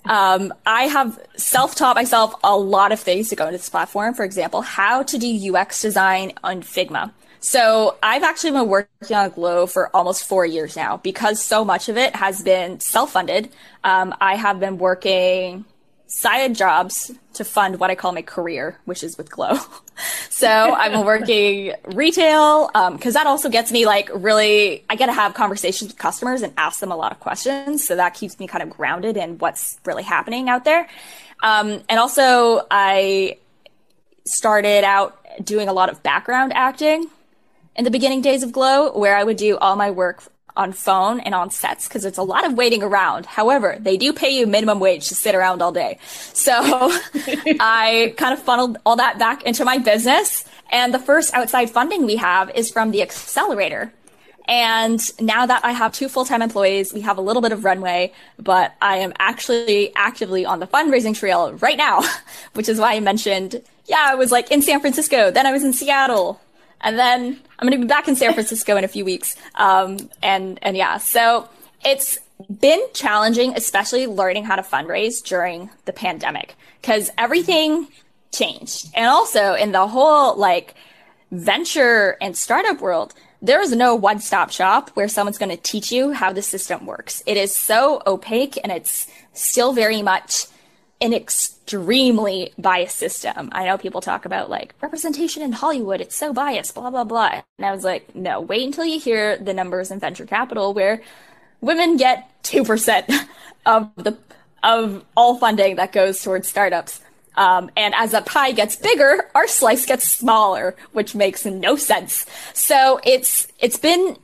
um, 0.04 0.54
I 0.64 0.84
have 0.84 1.18
self-taught 1.36 1.96
myself 1.96 2.34
a 2.44 2.56
lot 2.56 2.92
of 2.92 3.00
things 3.00 3.30
to 3.30 3.36
go 3.36 3.46
into 3.46 3.58
this 3.58 3.68
platform. 3.68 4.14
For 4.14 4.24
example, 4.24 4.60
how 4.62 5.02
to 5.02 5.18
do 5.18 5.56
UX 5.56 5.82
design 5.82 6.32
on 6.44 6.62
Figma. 6.62 7.12
So 7.44 7.98
I've 8.02 8.22
actually 8.22 8.52
been 8.52 8.68
working 8.68 9.14
on 9.14 9.28
GLOU 9.28 9.66
for 9.66 9.94
almost 9.94 10.24
four 10.24 10.46
years 10.46 10.76
now 10.76 10.96
because 10.96 11.42
so 11.42 11.62
much 11.62 11.90
of 11.90 11.98
it 11.98 12.16
has 12.16 12.42
been 12.42 12.80
self-funded. 12.80 13.50
Um, 13.84 14.14
I 14.18 14.36
have 14.36 14.58
been 14.58 14.78
working 14.78 15.66
side 16.06 16.54
jobs 16.54 17.12
to 17.34 17.44
fund 17.44 17.78
what 17.78 17.90
I 17.90 17.96
call 17.96 18.12
my 18.12 18.22
career, 18.22 18.80
which 18.86 19.04
is 19.04 19.18
with 19.18 19.30
GLOU. 19.30 19.58
so 20.30 20.48
I'm 20.48 21.04
working 21.04 21.74
retail 21.84 22.68
because 22.68 23.14
um, 23.14 23.20
that 23.20 23.26
also 23.26 23.50
gets 23.50 23.70
me 23.70 23.84
like 23.84 24.08
really. 24.14 24.82
I 24.88 24.96
get 24.96 25.06
to 25.06 25.12
have 25.12 25.34
conversations 25.34 25.90
with 25.90 25.98
customers 25.98 26.40
and 26.40 26.54
ask 26.56 26.80
them 26.80 26.90
a 26.90 26.96
lot 26.96 27.12
of 27.12 27.20
questions, 27.20 27.86
so 27.86 27.94
that 27.96 28.14
keeps 28.14 28.40
me 28.40 28.46
kind 28.46 28.62
of 28.62 28.70
grounded 28.70 29.18
in 29.18 29.36
what's 29.36 29.78
really 29.84 30.02
happening 30.02 30.48
out 30.48 30.64
there. 30.64 30.88
Um, 31.42 31.82
and 31.90 32.00
also, 32.00 32.66
I 32.70 33.36
started 34.24 34.82
out 34.82 35.20
doing 35.44 35.68
a 35.68 35.74
lot 35.74 35.90
of 35.90 36.02
background 36.02 36.54
acting 36.54 37.10
in 37.76 37.84
the 37.84 37.90
beginning 37.90 38.22
days 38.22 38.42
of 38.42 38.52
GLOU, 38.52 38.92
where 38.92 39.16
I 39.16 39.24
would 39.24 39.36
do 39.36 39.56
all 39.58 39.76
my 39.76 39.90
work 39.90 40.22
on 40.56 40.72
phone 40.72 41.20
and 41.20 41.34
on 41.34 41.50
sets 41.50 41.88
because 41.88 42.04
it's 42.04 42.18
a 42.18 42.22
lot 42.22 42.46
of 42.46 42.54
waiting 42.54 42.82
around. 42.82 43.26
However, 43.26 43.76
they 43.80 43.96
do 43.96 44.12
pay 44.12 44.30
you 44.30 44.46
minimum 44.46 44.78
wage 44.78 45.08
to 45.08 45.14
sit 45.14 45.34
around 45.34 45.62
all 45.62 45.72
day. 45.72 45.98
So 46.32 46.52
I 46.62 48.14
kind 48.16 48.32
of 48.32 48.42
funneled 48.42 48.78
all 48.86 48.96
that 48.96 49.18
back 49.18 49.42
into 49.42 49.64
my 49.64 49.78
business. 49.78 50.44
And 50.70 50.94
the 50.94 50.98
first 50.98 51.34
outside 51.34 51.70
funding 51.70 52.06
we 52.06 52.16
have 52.16 52.50
is 52.54 52.70
from 52.70 52.92
the 52.92 53.02
accelerator. 53.02 53.92
And 54.46 55.00
now 55.20 55.46
that 55.46 55.64
I 55.64 55.72
have 55.72 55.92
two 55.92 56.08
full-time 56.08 56.42
employees, 56.42 56.92
we 56.92 57.00
have 57.00 57.16
a 57.16 57.22
little 57.22 57.40
bit 57.40 57.52
of 57.52 57.64
runway, 57.64 58.12
but 58.38 58.74
I 58.80 58.98
am 58.98 59.14
actually 59.18 59.94
actively 59.96 60.44
on 60.44 60.60
the 60.60 60.66
fundraising 60.66 61.16
trail 61.16 61.54
right 61.54 61.78
now, 61.78 62.02
which 62.52 62.68
is 62.68 62.78
why 62.78 62.94
I 62.94 63.00
mentioned, 63.00 63.62
yeah, 63.86 64.06
I 64.06 64.14
was 64.14 64.30
like 64.30 64.50
in 64.50 64.60
San 64.60 64.80
Francisco, 64.80 65.30
then 65.30 65.46
I 65.46 65.52
was 65.52 65.64
in 65.64 65.72
Seattle, 65.72 66.40
and 66.84 66.98
then 66.98 67.40
I'm 67.58 67.68
going 67.68 67.80
to 67.80 67.84
be 67.84 67.88
back 67.88 68.06
in 68.06 68.14
San 68.14 68.34
Francisco 68.34 68.76
in 68.76 68.84
a 68.84 68.88
few 68.88 69.04
weeks. 69.04 69.36
Um, 69.56 70.10
and 70.22 70.58
and 70.62 70.76
yeah, 70.76 70.98
so 70.98 71.48
it's 71.84 72.18
been 72.60 72.80
challenging, 72.92 73.54
especially 73.56 74.06
learning 74.06 74.44
how 74.44 74.56
to 74.56 74.62
fundraise 74.62 75.24
during 75.24 75.70
the 75.86 75.92
pandemic 75.92 76.54
because 76.80 77.10
everything 77.18 77.88
changed, 78.32 78.90
and 78.94 79.06
also 79.06 79.54
in 79.54 79.72
the 79.72 79.88
whole 79.88 80.36
like 80.36 80.74
venture 81.32 82.16
and 82.20 82.36
startup 82.36 82.80
world. 82.80 83.14
There 83.42 83.60
is 83.60 83.72
no 83.72 83.94
one 83.94 84.20
stop 84.20 84.50
shop 84.50 84.88
where 84.90 85.06
someone's 85.06 85.36
going 85.36 85.50
to 85.50 85.62
teach 85.62 85.92
you 85.92 86.12
how 86.12 86.32
the 86.32 86.40
system 86.40 86.86
works. 86.86 87.22
It 87.26 87.36
is 87.36 87.54
so 87.54 88.00
opaque 88.06 88.58
and 88.62 88.72
it's 88.72 89.06
still 89.34 89.74
very 89.74 90.00
much 90.00 90.46
an 91.00 91.12
extremely 91.12 92.52
biased 92.58 92.96
system. 92.96 93.50
I 93.52 93.64
know 93.64 93.76
people 93.76 94.00
talk 94.00 94.24
about 94.24 94.50
like 94.50 94.74
representation 94.80 95.42
in 95.42 95.52
Hollywood, 95.52 96.00
it's 96.00 96.16
so 96.16 96.32
biased, 96.32 96.74
blah, 96.74 96.90
blah, 96.90 97.04
blah. 97.04 97.42
And 97.58 97.66
I 97.66 97.72
was 97.72 97.84
like, 97.84 98.14
no, 98.14 98.40
wait 98.40 98.64
until 98.64 98.84
you 98.84 98.98
hear 98.98 99.36
the 99.36 99.54
numbers 99.54 99.90
in 99.90 99.98
venture 99.98 100.26
capital 100.26 100.72
where 100.72 101.02
women 101.60 101.96
get 101.96 102.30
2% 102.44 103.26
of 103.66 103.90
the, 103.96 104.16
of 104.62 105.04
all 105.16 105.38
funding 105.38 105.76
that 105.76 105.92
goes 105.92 106.22
towards 106.22 106.48
startups. 106.48 107.00
Um, 107.36 107.70
and 107.76 107.94
as 107.96 108.12
that 108.12 108.26
pie 108.26 108.52
gets 108.52 108.76
bigger, 108.76 109.28
our 109.34 109.48
slice 109.48 109.86
gets 109.86 110.10
smaller, 110.10 110.76
which 110.92 111.14
makes 111.14 111.44
no 111.44 111.76
sense. 111.76 112.26
So 112.52 113.00
it's 113.04 113.48
it's 113.58 113.76
been 113.76 114.16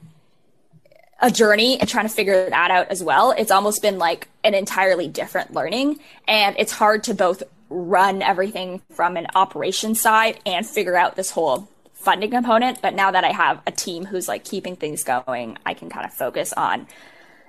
a 1.21 1.31
journey 1.31 1.79
and 1.79 1.89
trying 1.89 2.07
to 2.07 2.15
figure 2.15 2.49
that 2.49 2.71
out 2.71 2.89
as 2.89 3.03
well. 3.03 3.33
It's 3.33 3.51
almost 3.51 3.83
been 3.83 3.99
like 3.99 4.29
an 4.43 4.55
entirely 4.55 5.09
different 5.09 5.53
learning, 5.53 6.01
and 6.27 6.57
it's 6.59 6.73
hard 6.73 7.05
to 7.05 7.15
both 7.15 7.43
run 7.69 8.23
everything 8.23 8.83
from 8.93 9.17
an 9.17 9.27
operation 9.35 9.95
side 9.95 10.41
and 10.45 10.67
figure 10.67 10.97
out 10.97 11.17
this 11.17 11.31
whole 11.31 11.69
funding 11.95 12.31
component. 12.31 12.83
But 12.83 12.95
now 12.95 13.11
that 13.11 13.25
I 13.25 13.33
have 13.33 13.61
a 13.67 13.71
team 13.71 14.07
who's 14.07 14.29
like 14.29 14.45
keeping 14.45 14.77
things 14.77 15.05
going, 15.05 15.59
I 15.65 15.75
can 15.75 15.91
kind 15.91 16.07
of 16.07 16.13
focus 16.13 16.53
on 16.53 16.87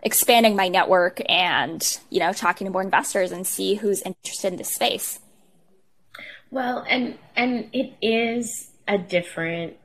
expanding 0.03 0.55
my 0.55 0.67
network 0.67 1.21
and 1.29 1.99
you 2.09 2.19
know 2.19 2.33
talking 2.33 2.65
to 2.65 2.71
more 2.71 2.81
investors 2.81 3.31
and 3.31 3.45
see 3.45 3.75
who's 3.75 4.01
interested 4.01 4.51
in 4.51 4.57
this 4.57 4.69
space. 4.69 5.19
Well, 6.49 6.85
and 6.89 7.17
and 7.35 7.69
it 7.71 7.93
is 8.01 8.71
a 8.87 8.97
different 8.97 9.77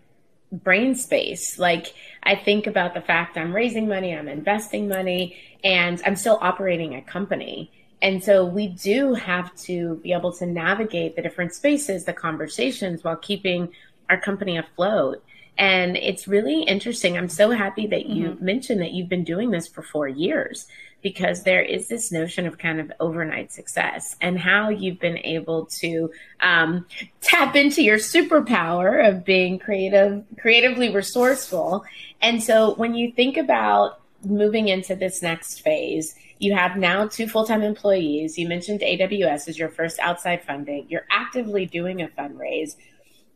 brain 0.63 0.95
space. 0.95 1.59
Like 1.59 1.95
I 2.23 2.35
think 2.35 2.67
about 2.67 2.95
the 2.95 3.01
fact 3.01 3.37
I'm 3.37 3.55
raising 3.55 3.89
money, 3.89 4.15
I'm 4.15 4.29
investing 4.29 4.89
money, 4.89 5.37
and 5.63 6.01
I'm 6.05 6.17
still 6.17 6.39
operating 6.41 6.95
a 6.95 7.03
company. 7.03 7.71
And 8.03 8.23
so 8.23 8.45
we 8.45 8.69
do 8.69 9.15
have 9.15 9.55
to 9.63 9.97
be 10.03 10.13
able 10.13 10.33
to 10.35 10.47
navigate 10.47 11.17
the 11.17 11.23
different 11.23 11.55
spaces, 11.55 12.05
the 12.05 12.13
conversations 12.13 13.03
while 13.03 13.17
keeping 13.17 13.71
our 14.11 14.21
company 14.21 14.59
afloat. 14.59 15.25
And 15.59 15.97
it's 15.97 16.29
really 16.29 16.63
interesting. 16.65 17.17
I'm 17.17 17.31
so 17.31 17.51
happy 17.51 17.87
that 17.87 18.07
you 18.07 18.31
mm-hmm. 18.31 18.45
mentioned 18.45 18.81
that 18.83 18.93
you've 18.93 19.09
been 19.09 19.25
doing 19.25 19.51
this 19.51 19.67
for 19.67 19.83
four 19.83 20.07
years 20.07 20.67
because 21.07 21.45
there 21.45 21.63
is 21.63 21.87
this 21.87 22.11
notion 22.11 22.49
of 22.49 22.59
kind 22.59 22.81
of 22.81 22.91
overnight 22.99 23.53
success 23.53 24.17
and 24.21 24.41
how 24.41 24.69
you've 24.69 24.99
been 24.99 25.19
able 25.19 25.67
to 25.67 26.11
um, 26.41 26.85
tap 27.21 27.55
into 27.55 27.81
your 27.81 27.97
superpower 27.97 29.09
of 29.09 29.25
being 29.25 29.57
creative, 29.57 30.25
creatively 30.37 30.93
resourceful. 30.93 31.85
And 32.21 32.43
so 32.43 32.75
when 32.75 32.97
you 32.97 33.13
think 33.13 33.37
about 33.37 34.01
moving 34.25 34.67
into 34.67 34.97
this 34.97 35.23
next 35.23 35.61
phase, 35.61 36.17
you 36.41 36.57
have 36.57 36.77
now 36.77 37.07
two 37.07 37.29
full 37.29 37.47
time 37.47 37.63
employees. 37.63 38.37
You 38.37 38.49
mentioned 38.49 38.81
AWS 38.81 39.47
as 39.47 39.57
your 39.57 39.69
first 39.69 40.01
outside 40.01 40.43
funding. 40.43 40.87
You're 40.89 41.07
actively 41.09 41.67
doing 41.67 42.03
a 42.03 42.09
fundraise. 42.09 42.75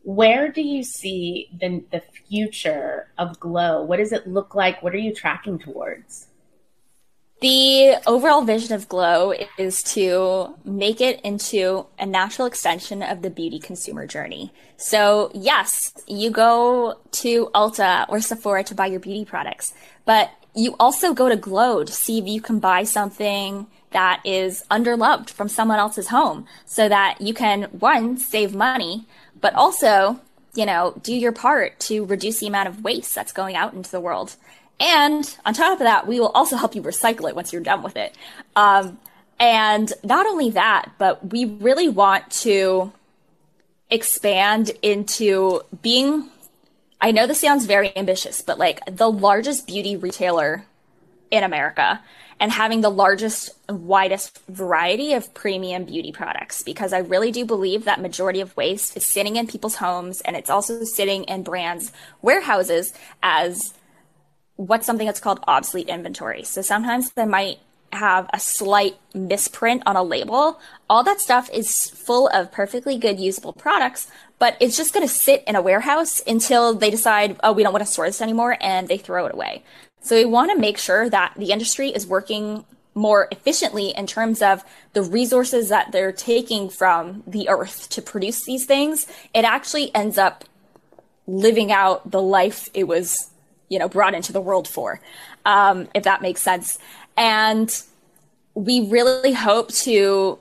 Where 0.02 0.50
do 0.50 0.60
you 0.60 0.82
see 0.82 1.48
the, 1.56 1.84
the 1.92 2.02
future 2.26 3.12
of 3.16 3.38
GLOU? 3.38 3.84
What 3.84 3.98
does 3.98 4.10
it 4.10 4.26
look 4.26 4.56
like? 4.56 4.82
What 4.82 4.92
are 4.92 4.98
you 4.98 5.14
tracking 5.14 5.60
towards? 5.60 6.29
The 7.40 7.96
overall 8.06 8.42
vision 8.42 8.74
of 8.74 8.86
GLOU 8.86 9.34
is 9.56 9.82
to 9.94 10.54
make 10.62 11.00
it 11.00 11.22
into 11.22 11.86
a 11.98 12.04
natural 12.04 12.46
extension 12.46 13.02
of 13.02 13.22
the 13.22 13.30
beauty 13.30 13.58
consumer 13.58 14.06
journey. 14.06 14.52
So, 14.76 15.30
yes, 15.32 15.94
you 16.06 16.30
go 16.30 16.98
to 17.12 17.50
Ulta 17.54 18.04
or 18.10 18.20
Sephora 18.20 18.62
to 18.64 18.74
buy 18.74 18.86
your 18.86 19.00
beauty 19.00 19.24
products, 19.24 19.72
but 20.04 20.30
you 20.54 20.76
also 20.78 21.14
go 21.14 21.30
to 21.30 21.36
GLOU 21.36 21.86
to 21.86 21.92
see 21.92 22.18
if 22.18 22.26
you 22.26 22.42
can 22.42 22.58
buy 22.58 22.84
something 22.84 23.68
that 23.92 24.20
is 24.26 24.62
underloved 24.70 25.30
from 25.30 25.48
someone 25.48 25.78
else's 25.78 26.08
home 26.08 26.44
so 26.66 26.90
that 26.90 27.22
you 27.22 27.32
can, 27.32 27.62
one, 27.64 28.18
save 28.18 28.54
money, 28.54 29.06
but 29.40 29.54
also, 29.54 30.20
you 30.54 30.66
know, 30.66 30.92
do 31.02 31.14
your 31.14 31.32
part 31.32 31.80
to 31.80 32.04
reduce 32.04 32.40
the 32.40 32.48
amount 32.48 32.68
of 32.68 32.84
waste 32.84 33.14
that's 33.14 33.32
going 33.32 33.56
out 33.56 33.72
into 33.72 33.90
the 33.90 34.00
world. 34.00 34.36
And 34.80 35.36
on 35.44 35.52
top 35.52 35.74
of 35.74 35.78
that, 35.80 36.06
we 36.06 36.18
will 36.18 36.30
also 36.30 36.56
help 36.56 36.74
you 36.74 36.82
recycle 36.82 37.28
it 37.28 37.36
once 37.36 37.52
you're 37.52 37.62
done 37.62 37.82
with 37.82 37.96
it. 37.96 38.16
Um, 38.56 38.98
and 39.38 39.92
not 40.02 40.26
only 40.26 40.50
that, 40.50 40.92
but 40.98 41.30
we 41.32 41.44
really 41.44 41.88
want 41.88 42.30
to 42.30 42.92
expand 43.90 44.70
into 44.82 45.60
being, 45.82 46.30
I 47.00 47.10
know 47.10 47.26
this 47.26 47.40
sounds 47.40 47.66
very 47.66 47.94
ambitious, 47.96 48.40
but 48.40 48.58
like 48.58 48.80
the 48.86 49.10
largest 49.10 49.66
beauty 49.66 49.96
retailer 49.96 50.64
in 51.30 51.44
America 51.44 52.00
and 52.38 52.50
having 52.50 52.80
the 52.80 52.90
largest 52.90 53.50
widest 53.68 54.40
variety 54.46 55.12
of 55.12 55.32
premium 55.34 55.84
beauty 55.84 56.10
products 56.10 56.62
because 56.62 56.92
I 56.92 56.98
really 56.98 57.30
do 57.30 57.44
believe 57.44 57.84
that 57.84 58.00
majority 58.00 58.40
of 58.40 58.56
waste 58.56 58.96
is 58.96 59.04
sitting 59.04 59.36
in 59.36 59.46
people's 59.46 59.76
homes 59.76 60.22
and 60.22 60.34
it's 60.36 60.48
also 60.48 60.82
sitting 60.84 61.24
in 61.24 61.42
brands 61.42 61.92
warehouses 62.22 62.94
as 63.22 63.74
what's 64.60 64.84
something 64.84 65.06
that's 65.06 65.20
called 65.20 65.40
obsolete 65.48 65.88
inventory. 65.88 66.44
So 66.44 66.60
sometimes 66.60 67.12
they 67.12 67.24
might 67.24 67.60
have 67.94 68.28
a 68.32 68.38
slight 68.38 68.96
misprint 69.14 69.82
on 69.86 69.96
a 69.96 70.02
label. 70.02 70.60
All 70.90 71.02
that 71.02 71.18
stuff 71.18 71.48
is 71.50 71.88
full 71.88 72.28
of 72.28 72.52
perfectly 72.52 72.98
good 72.98 73.18
usable 73.18 73.54
products, 73.54 74.08
but 74.38 74.58
it's 74.60 74.76
just 74.76 74.92
going 74.92 75.06
to 75.06 75.12
sit 75.12 75.42
in 75.46 75.56
a 75.56 75.62
warehouse 75.62 76.22
until 76.26 76.74
they 76.74 76.90
decide, 76.90 77.40
oh, 77.42 77.52
we 77.52 77.62
don't 77.62 77.72
want 77.72 77.84
to 77.86 77.90
store 77.90 78.04
this 78.04 78.20
anymore 78.20 78.58
and 78.60 78.86
they 78.86 78.98
throw 78.98 79.24
it 79.24 79.34
away. 79.34 79.64
So 80.02 80.14
we 80.14 80.26
want 80.26 80.50
to 80.50 80.58
make 80.58 80.76
sure 80.76 81.08
that 81.08 81.32
the 81.38 81.52
industry 81.52 81.88
is 81.88 82.06
working 82.06 82.66
more 82.94 83.28
efficiently 83.30 83.94
in 83.96 84.06
terms 84.06 84.42
of 84.42 84.62
the 84.92 85.02
resources 85.02 85.70
that 85.70 85.90
they're 85.90 86.12
taking 86.12 86.68
from 86.68 87.22
the 87.26 87.48
earth 87.48 87.88
to 87.90 88.02
produce 88.02 88.44
these 88.44 88.66
things. 88.66 89.06
It 89.32 89.46
actually 89.46 89.94
ends 89.94 90.18
up 90.18 90.44
living 91.26 91.72
out 91.72 92.10
the 92.10 92.20
life 92.20 92.68
it 92.74 92.84
was 92.84 93.29
you 93.70 93.78
know, 93.78 93.88
brought 93.88 94.14
into 94.14 94.32
the 94.32 94.40
world 94.40 94.68
for, 94.68 95.00
um, 95.46 95.88
if 95.94 96.02
that 96.02 96.20
makes 96.20 96.42
sense. 96.42 96.78
And 97.16 97.74
we 98.54 98.88
really 98.88 99.32
hope 99.32 99.72
to 99.72 100.38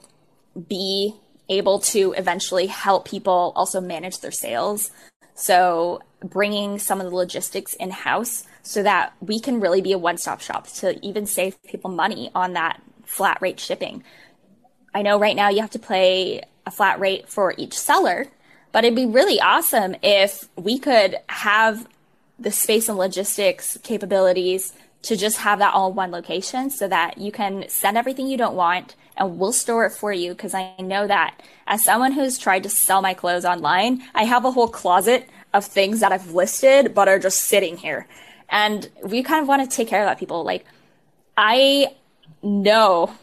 be 0.67 1.15
able 1.47 1.79
to 1.79 2.13
eventually 2.17 2.67
help 2.67 3.07
people 3.07 3.53
also 3.55 3.79
manage 3.79 4.19
their 4.19 4.31
sales. 4.31 4.91
So 5.35 6.01
bringing 6.21 6.79
some 6.79 6.99
of 6.99 7.09
the 7.09 7.15
logistics 7.15 7.73
in 7.75 7.91
house 7.91 8.45
so 8.61 8.83
that 8.83 9.13
we 9.21 9.39
can 9.39 9.61
really 9.61 9.81
be 9.81 9.93
a 9.93 9.97
one 9.97 10.17
stop 10.17 10.41
shop 10.41 10.67
to 10.67 11.03
even 11.05 11.25
save 11.25 11.61
people 11.63 11.89
money 11.89 12.29
on 12.35 12.53
that 12.53 12.81
flat 13.05 13.37
rate 13.41 13.59
shipping. 13.59 14.03
I 14.93 15.01
know 15.01 15.19
right 15.19 15.35
now 15.35 15.49
you 15.49 15.61
have 15.61 15.71
to 15.71 15.79
pay 15.79 16.43
a 16.65 16.71
flat 16.71 16.99
rate 16.99 17.29
for 17.29 17.53
each 17.57 17.77
seller, 17.77 18.27
but 18.71 18.83
it'd 18.83 18.95
be 18.95 19.05
really 19.05 19.39
awesome 19.39 19.95
if 20.03 20.47
we 20.55 20.77
could 20.77 21.17
have 21.27 21.87
the 22.39 22.51
space 22.51 22.89
and 22.89 22.97
logistics 22.97 23.77
capabilities 23.83 24.73
to 25.01 25.15
just 25.15 25.37
have 25.37 25.59
that 25.59 25.73
all 25.73 25.89
in 25.89 25.95
one 25.95 26.11
location 26.11 26.69
so 26.69 26.87
that 26.87 27.17
you 27.17 27.31
can 27.31 27.65
send 27.69 27.97
everything 27.97 28.27
you 28.27 28.37
don't 28.37 28.55
want 28.55 28.95
and 29.17 29.37
we'll 29.37 29.53
store 29.53 29.85
it 29.85 29.91
for 29.91 30.13
you 30.13 30.31
because 30.31 30.53
I 30.53 30.75
know 30.79 31.05
that 31.07 31.41
as 31.67 31.83
someone 31.83 32.13
who's 32.13 32.37
tried 32.37 32.63
to 32.63 32.69
sell 32.69 33.01
my 33.01 33.13
clothes 33.13 33.45
online, 33.45 34.01
I 34.15 34.23
have 34.23 34.45
a 34.45 34.51
whole 34.51 34.69
closet 34.69 35.29
of 35.53 35.65
things 35.65 35.99
that 35.99 36.11
I've 36.11 36.31
listed 36.31 36.93
but 36.93 37.07
are 37.07 37.19
just 37.19 37.41
sitting 37.41 37.77
here. 37.77 38.07
And 38.49 38.89
we 39.03 39.21
kind 39.23 39.41
of 39.41 39.47
want 39.47 39.69
to 39.69 39.75
take 39.75 39.87
care 39.87 40.01
of 40.01 40.07
that 40.07 40.19
people. 40.19 40.43
Like 40.43 40.65
I 41.37 41.95
know 42.41 43.13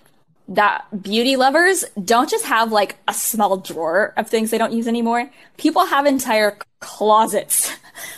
that 0.48 0.86
beauty 1.02 1.36
lovers 1.36 1.84
don't 2.02 2.30
just 2.30 2.44
have 2.44 2.70
like 2.70 2.96
a 3.08 3.14
small 3.14 3.56
drawer 3.56 4.12
of 4.16 4.28
things 4.28 4.50
they 4.50 4.58
don't 4.58 4.72
use 4.72 4.86
anymore. 4.86 5.30
People 5.56 5.86
have 5.86 6.06
entire 6.06 6.58
closets 6.80 7.72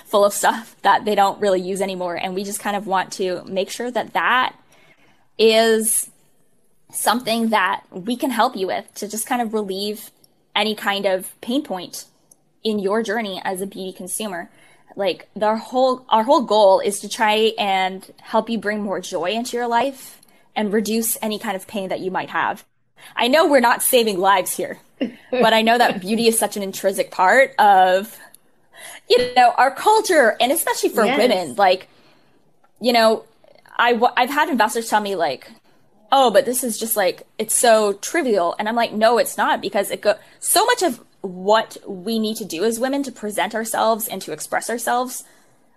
full 0.05 0.25
of 0.25 0.33
stuff 0.33 0.77
that 0.83 1.05
they 1.05 1.15
don't 1.15 1.41
really 1.41 1.61
use 1.61 1.81
anymore. 1.81 2.17
And 2.17 2.35
we 2.35 2.45
just 2.45 2.61
kind 2.61 2.77
of 2.77 2.87
want 2.87 3.13
to 3.15 3.45
make 3.45 3.71
sure 3.71 3.91
that 3.91 4.13
that 4.13 4.55
is 5.39 6.11
something 6.91 7.51
that 7.51 7.85
we 7.91 8.17
can 8.17 8.31
help 8.31 8.57
you 8.57 8.67
with 8.67 8.93
to 8.95 9.09
just 9.09 9.27
kind 9.27 9.43
of 9.43 9.55
relieve 9.55 10.11
any 10.57 10.75
kind 10.75 11.07
of 11.07 11.39
pain 11.41 11.63
point 11.63 12.07
in 12.65 12.79
your 12.79 13.03
journey 13.03 13.41
as 13.45 13.61
a 13.61 13.67
beauty 13.67 13.93
consumer. 13.93 14.51
Like 14.97 15.29
our 15.41 15.57
whole 15.57 16.05
our 16.09 16.25
whole 16.25 16.43
goal 16.43 16.81
is 16.81 17.01
to 17.01 17.09
try 17.09 17.53
and 17.59 18.05
help 18.21 18.51
you 18.51 18.59
bring 18.59 18.83
more 18.83 19.01
joy 19.01 19.31
into 19.31 19.57
your 19.57 19.69
life 19.69 20.21
and 20.57 20.73
reduce 20.73 21.17
any 21.23 21.39
kind 21.39 21.55
of 21.55 21.69
pain 21.69 21.89
that 21.91 22.01
you 22.01 22.11
might 22.11 22.31
have. 22.31 22.65
I 23.15 23.29
know 23.29 23.47
we're 23.47 23.61
not 23.61 23.83
saving 23.83 24.19
lives 24.19 24.57
here, 24.57 24.81
but 25.31 25.53
I 25.53 25.63
know 25.63 25.79
that 25.79 26.01
beauty 26.01 26.27
is 26.27 26.37
such 26.37 26.57
an 26.57 26.65
intrinsic 26.65 27.13
part 27.13 27.55
of 27.59 28.19
you 29.09 29.35
know, 29.35 29.55
our 29.57 29.71
culture, 29.71 30.37
and 30.41 30.53
especially 30.53 30.91
for 30.91 31.05
yes. 31.05 31.19
women, 31.19 31.55
like, 31.57 31.89
you 32.81 32.93
know, 32.93 33.25
I, 33.77 34.01
I've 34.17 34.31
had 34.31 34.49
investors 34.49 34.89
tell 34.89 35.01
me 35.01 35.17
like, 35.17 35.51
oh, 36.11 36.31
but 36.31 36.45
this 36.45 36.65
is 36.65 36.79
just 36.79 36.97
like, 36.97 37.27
it's 37.39 37.57
so 37.57 37.95
trivial. 37.95 38.55
And 38.59 38.69
I'm 38.69 38.77
like, 38.77 38.93
no, 38.93 39.19
it's 39.19 39.37
not 39.37 39.61
because 39.61 39.91
it 39.91 40.01
go, 40.01 40.15
so 40.41 40.65
much 40.65 40.83
of 40.83 41.03
what 41.21 41.77
we 41.87 42.19
need 42.19 42.37
to 42.37 42.45
do 42.45 42.65
as 42.65 42.79
women 42.79 43.03
to 43.03 43.13
present 43.13 43.55
ourselves 43.55 44.09
and 44.09 44.23
to 44.23 44.33
express 44.33 44.71
ourselves 44.71 45.25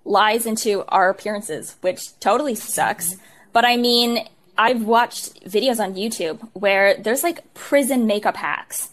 lies 0.06 0.46
into 0.46 0.84
our 0.88 1.10
appearances, 1.10 1.76
which 1.82 2.20
totally 2.20 2.56
sucks. 2.56 3.16
But 3.54 3.66
I 3.66 3.78
mean, 3.78 4.28
I've 4.58 4.84
watched 4.84 5.44
videos 5.46 5.80
on 5.80 5.96
YouTube 5.96 6.48
where 6.54 6.96
there's 6.96 7.24
like 7.24 7.54
prison 7.54 8.08
makeup 8.08 8.38
hacks. 8.38 8.90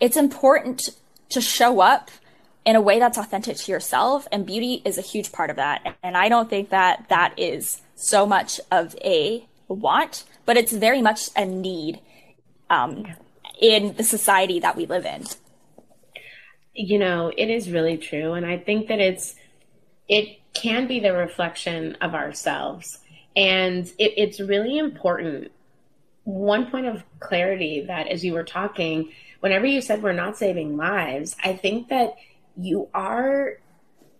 It's 0.00 0.16
important 0.16 0.90
to 1.30 1.40
show 1.40 1.80
up 1.80 2.10
in 2.64 2.76
a 2.76 2.80
way 2.80 2.98
that's 2.98 3.18
authentic 3.18 3.56
to 3.56 3.72
yourself. 3.72 4.26
And 4.32 4.46
beauty 4.46 4.82
is 4.84 4.98
a 4.98 5.02
huge 5.02 5.32
part 5.32 5.50
of 5.50 5.56
that. 5.56 5.96
And 6.02 6.16
I 6.16 6.28
don't 6.28 6.48
think 6.48 6.70
that 6.70 7.06
that 7.08 7.38
is 7.38 7.82
so 7.94 8.26
much 8.26 8.60
of 8.70 8.96
a 9.04 9.46
want, 9.68 10.24
but 10.44 10.56
it's 10.56 10.72
very 10.72 11.02
much 11.02 11.28
a 11.36 11.44
need. 11.44 12.00
Um, 12.70 13.06
in 13.60 13.94
the 13.96 14.04
society 14.04 14.60
that 14.60 14.76
we 14.76 14.86
live 14.86 15.04
in. 15.04 15.24
You 16.74 16.98
know, 16.98 17.32
it 17.36 17.50
is 17.50 17.70
really 17.70 17.96
true. 17.96 18.32
And 18.32 18.44
I 18.44 18.58
think 18.58 18.88
that 18.88 19.00
it's, 19.00 19.34
it 20.08 20.38
can 20.52 20.86
be 20.86 21.00
the 21.00 21.12
reflection 21.12 21.96
of 22.00 22.14
ourselves. 22.14 22.98
And 23.36 23.86
it, 23.98 24.14
it's 24.16 24.40
really 24.40 24.78
important. 24.78 25.52
One 26.24 26.70
point 26.70 26.86
of 26.86 27.02
clarity 27.20 27.84
that 27.86 28.08
as 28.08 28.24
you 28.24 28.32
were 28.32 28.44
talking, 28.44 29.12
whenever 29.40 29.66
you 29.66 29.80
said 29.80 30.02
we're 30.02 30.12
not 30.12 30.36
saving 30.36 30.76
lives, 30.76 31.36
I 31.42 31.54
think 31.54 31.88
that 31.88 32.14
you 32.56 32.88
are 32.94 33.58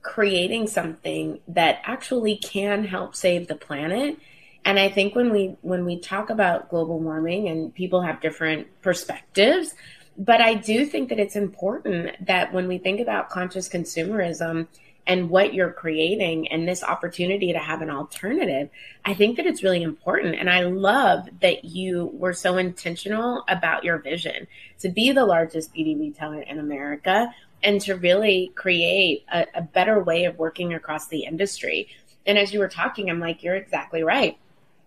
creating 0.03 0.67
something 0.67 1.41
that 1.49 1.81
actually 1.85 2.37
can 2.37 2.85
help 2.85 3.15
save 3.15 3.49
the 3.49 3.55
planet 3.55 4.19
and 4.65 4.79
i 4.79 4.89
think 4.89 5.15
when 5.15 5.33
we 5.33 5.57
when 5.63 5.85
we 5.85 5.99
talk 5.99 6.31
about 6.31 6.69
global 6.69 6.99
warming 6.99 7.49
and 7.49 7.75
people 7.75 8.03
have 8.03 8.21
different 8.21 8.67
perspectives 8.83 9.75
but 10.19 10.41
i 10.41 10.55
do 10.55 10.85
think 10.85 11.09
that 11.09 11.19
it's 11.19 11.37
important 11.37 12.11
that 12.25 12.53
when 12.53 12.69
we 12.69 12.79
think 12.79 13.01
about 13.01 13.31
conscious 13.31 13.69
consumerism 13.69 14.67
and 15.07 15.29
what 15.29 15.55
you're 15.55 15.73
creating 15.73 16.49
and 16.49 16.67
this 16.67 16.83
opportunity 16.83 17.53
to 17.53 17.59
have 17.59 17.83
an 17.83 17.91
alternative, 17.91 18.71
I 19.05 19.15
think 19.15 19.37
that 19.37 19.47
it's 19.47 19.63
really 19.63 19.83
important. 19.83 20.37
And 20.37 20.49
I 20.49 20.63
love 20.63 21.29
that 21.41 21.65
you 21.65 22.11
were 22.15 22.33
so 22.33 22.57
intentional 22.57 23.45
about 23.49 23.85
your 23.85 23.99
vision 23.99 24.47
to 24.81 24.89
be 24.89 25.13
the 25.13 25.27
largest 25.27 25.73
beauty 25.73 25.95
retailer 25.95 26.41
in 26.43 26.59
America 26.59 27.33
and 27.65 27.81
to 27.81 27.95
really 27.97 28.53
create 28.55 29.25
a, 29.33 29.47
a 29.55 29.63
better 29.63 30.01
way 30.01 30.27
of 30.27 30.39
working 30.39 30.75
across 30.75 31.09
the 31.09 31.25
industry. 31.25 31.89
And 32.27 32.39
as 32.39 32.53
you 32.53 32.59
were 32.59 32.69
talking, 32.69 33.11
I'm 33.11 33.21
like, 33.21 33.43
you're 33.43 33.57
exactly 33.57 34.03
right. 34.03 34.39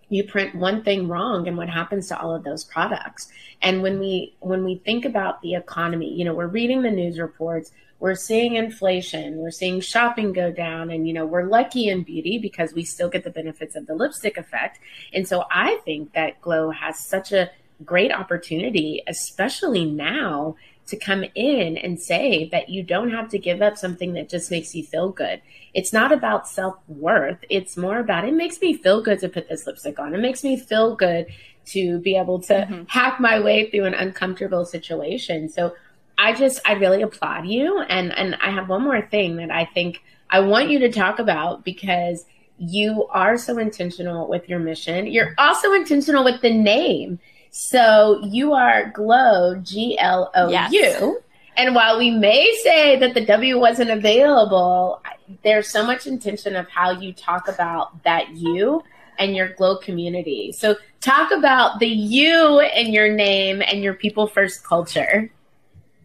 You 0.09 0.23
print 0.23 0.55
one 0.55 0.83
thing 0.83 1.07
wrong 1.07 1.47
and 1.47 1.57
what 1.57 1.69
happens 1.69 2.07
to 2.07 2.19
all 2.19 2.33
of 2.33 2.43
those 2.43 2.63
products? 2.63 3.29
And 3.61 3.81
when 3.81 3.99
we 3.99 4.35
when 4.39 4.63
we 4.63 4.75
think 4.75 5.03
about 5.03 5.41
the 5.41 5.55
economy 5.55 6.13
you 6.13 6.23
know 6.23 6.33
we're 6.33 6.47
reading 6.47 6.83
the 6.83 6.91
news 6.91 7.17
reports 7.19 7.71
we're 7.99 8.13
seeing 8.13 8.55
inflation 8.55 9.37
we're 9.37 9.49
seeing 9.49 9.81
shopping 9.81 10.31
go 10.31 10.51
down 10.51 10.91
and 10.91 11.07
you 11.07 11.13
know 11.13 11.25
we're 11.25 11.47
lucky 11.47 11.89
in 11.89 12.03
beauty 12.03 12.37
because 12.37 12.73
we 12.73 12.83
still 12.83 13.09
get 13.09 13.23
the 13.23 13.31
benefits 13.31 13.75
of 13.75 13.87
the 13.87 13.95
lipstick 13.95 14.37
effect. 14.37 14.79
And 15.11 15.27
so 15.27 15.45
i 15.49 15.79
think 15.85 16.13
that 16.13 16.39
GLOU 16.41 16.69
has 16.69 16.99
such 16.99 17.31
a 17.31 17.49
great 17.83 18.11
opportunity 18.11 19.01
especially 19.07 19.85
now 19.85 20.55
to 20.87 20.97
come 20.97 21.25
in 21.35 21.77
and 21.77 21.99
say 21.99 22.49
that 22.51 22.69
you 22.69 22.81
don't 22.81 23.11
have 23.11 23.29
to 23.29 23.37
give 23.37 23.61
up 23.61 23.77
something 23.77 24.13
that 24.13 24.29
just 24.29 24.49
makes 24.49 24.73
you 24.73 24.83
feel 24.83 25.09
good. 25.09 25.41
It's 25.73 25.93
not 25.93 26.11
about 26.11 26.47
self 26.47 26.75
worth. 26.87 27.39
It's 27.49 27.77
more 27.77 27.99
about 27.99 28.25
it 28.25 28.33
makes 28.33 28.61
me 28.61 28.73
feel 28.73 29.01
good 29.01 29.19
to 29.19 29.29
put 29.29 29.49
this 29.49 29.67
lipstick 29.67 29.99
on. 29.99 30.15
It 30.15 30.19
makes 30.19 30.43
me 30.43 30.57
feel 30.57 30.95
good 30.95 31.27
to 31.67 31.99
be 31.99 32.15
able 32.15 32.39
to 32.39 32.53
mm-hmm. 32.53 32.83
hack 32.87 33.19
my 33.19 33.39
way 33.39 33.69
through 33.69 33.85
an 33.85 33.93
uncomfortable 33.93 34.65
situation. 34.65 35.49
So 35.49 35.73
I 36.17 36.33
just 36.33 36.61
I 36.65 36.73
really 36.73 37.01
applaud 37.01 37.45
you 37.45 37.79
and 37.81 38.17
and 38.17 38.35
I 38.35 38.49
have 38.51 38.69
one 38.69 38.83
more 38.83 39.01
thing 39.01 39.35
that 39.37 39.51
I 39.51 39.65
think 39.65 40.01
I 40.29 40.39
want 40.39 40.69
you 40.69 40.79
to 40.79 40.91
talk 40.91 41.19
about 41.19 41.63
because 41.63 42.25
you 42.57 43.07
are 43.11 43.37
so 43.37 43.57
intentional 43.59 44.27
with 44.27 44.49
your 44.49 44.59
mission. 44.59 45.05
You're 45.07 45.35
also 45.37 45.73
intentional 45.73 46.23
with 46.23 46.41
the 46.41 46.53
name. 46.53 47.19
So 47.51 48.21
you 48.23 48.53
are 48.53 48.91
GLOU, 48.91 49.61
G 49.61 49.97
L 49.99 50.31
O 50.35 50.49
U. 50.71 51.21
And 51.55 51.73
while 51.73 51.97
we 51.97 52.11
may 52.11 52.55
say 52.63 52.97
that 52.97 53.15
the 53.15 53.25
W 53.25 53.59
wasn't 53.59 53.89
available, 53.89 55.01
there's 55.43 55.67
so 55.67 55.83
much 55.83 56.05
intention 56.05 56.55
of 56.55 56.69
how 56.69 56.91
you 56.91 57.13
talk 57.13 57.47
about 57.47 58.03
that 58.03 58.29
you 58.35 58.83
and 59.17 59.35
your 59.35 59.49
GLOU 59.49 59.79
community. 59.79 60.51
So 60.51 60.75
talk 61.01 61.31
about 61.31 61.79
the 61.79 61.87
you 61.87 62.59
and 62.59 62.93
your 62.93 63.11
name 63.11 63.63
and 63.63 63.81
your 63.81 63.95
people 63.95 64.27
first 64.27 64.63
culture. 64.63 65.31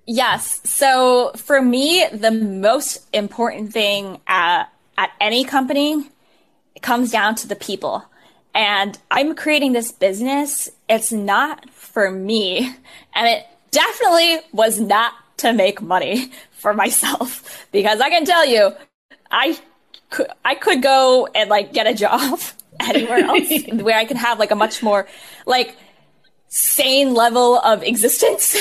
Yes. 0.07 0.61
So 0.65 1.33
for 1.37 1.61
me, 1.61 2.07
the 2.13 2.31
most 2.31 3.07
important 3.13 3.73
thing 3.73 4.21
at, 4.27 4.65
at 4.97 5.11
any 5.21 5.45
company 5.45 6.09
comes 6.81 7.13
down 7.13 7.35
to 7.37 7.47
the 7.47 7.57
people. 7.57 8.05
And 8.55 8.99
I'm 9.11 9.35
creating 9.35 9.73
this 9.73 9.93
business. 9.93 10.69
It's 10.89 11.13
not 11.13 11.71
for 11.71 12.11
me. 12.11 12.75
And 13.15 13.29
it 13.29 13.47
definitely 13.71 14.41
was 14.53 14.79
not 14.79 15.15
to 15.39 15.53
make 15.53 15.81
money 15.81 16.31
for 16.53 16.75
myself 16.75 17.67
because 17.73 18.01
I 18.01 18.11
can 18.11 18.25
tell 18.25 18.47
you, 18.47 18.73
I 19.31 19.59
could, 20.11 20.29
I 20.45 20.55
could 20.55 20.83
go 20.83 21.27
and 21.35 21.51
like 21.51 21.73
get 21.73 21.87
a 21.87 21.95
job 21.95 22.39
anywhere 22.81 23.19
else 23.19 23.51
where 23.73 23.99
I 23.99 24.05
can 24.05 24.17
have 24.17 24.39
like 24.39 24.51
a 24.51 24.55
much 24.55 24.83
more 24.83 25.09
like 25.47 25.77
sane 26.49 27.15
level 27.15 27.59
of 27.59 27.83
existence. 27.83 28.57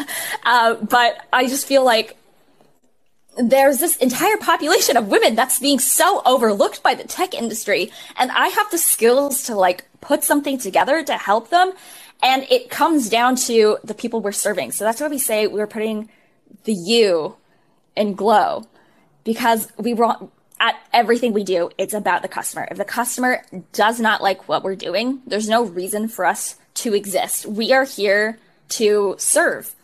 uh, 0.44 0.74
but 0.74 1.24
I 1.32 1.46
just 1.46 1.66
feel 1.66 1.84
like 1.84 2.16
there's 3.38 3.78
this 3.78 3.96
entire 3.96 4.36
population 4.38 4.96
of 4.96 5.08
women 5.08 5.34
that's 5.34 5.58
being 5.58 5.78
so 5.78 6.22
overlooked 6.24 6.82
by 6.82 6.94
the 6.94 7.04
tech 7.04 7.34
industry 7.34 7.90
and 8.16 8.30
i 8.32 8.48
have 8.48 8.70
the 8.70 8.78
skills 8.78 9.42
to 9.42 9.54
like 9.54 9.84
put 10.00 10.24
something 10.24 10.58
together 10.58 11.02
to 11.02 11.14
help 11.14 11.50
them 11.50 11.72
and 12.22 12.46
it 12.50 12.70
comes 12.70 13.08
down 13.08 13.36
to 13.36 13.78
the 13.84 13.94
people 13.94 14.20
we're 14.20 14.32
serving. 14.32 14.72
So 14.72 14.84
that's 14.84 15.00
why 15.00 15.08
we 15.08 15.18
say 15.18 15.46
we're 15.46 15.66
putting 15.66 16.08
the 16.64 16.72
you 16.72 17.36
in 17.94 18.14
GLOU 18.14 18.66
because 19.24 19.70
we 19.78 19.94
want 19.94 20.30
at 20.58 20.76
everything 20.92 21.32
we 21.32 21.44
do 21.44 21.70
it's 21.76 21.94
about 21.94 22.22
the 22.22 22.28
customer. 22.28 22.66
If 22.70 22.78
the 22.78 22.84
customer 22.84 23.44
does 23.72 24.00
not 24.00 24.22
like 24.22 24.48
what 24.48 24.62
we're 24.64 24.76
doing 24.76 25.20
there's 25.26 25.48
no 25.48 25.64
reason 25.64 26.08
for 26.08 26.24
us 26.24 26.56
to 26.74 26.94
exist. 26.94 27.46
We 27.46 27.72
are 27.72 27.84
here 27.84 28.38
to 28.70 29.16
serve 29.18 29.74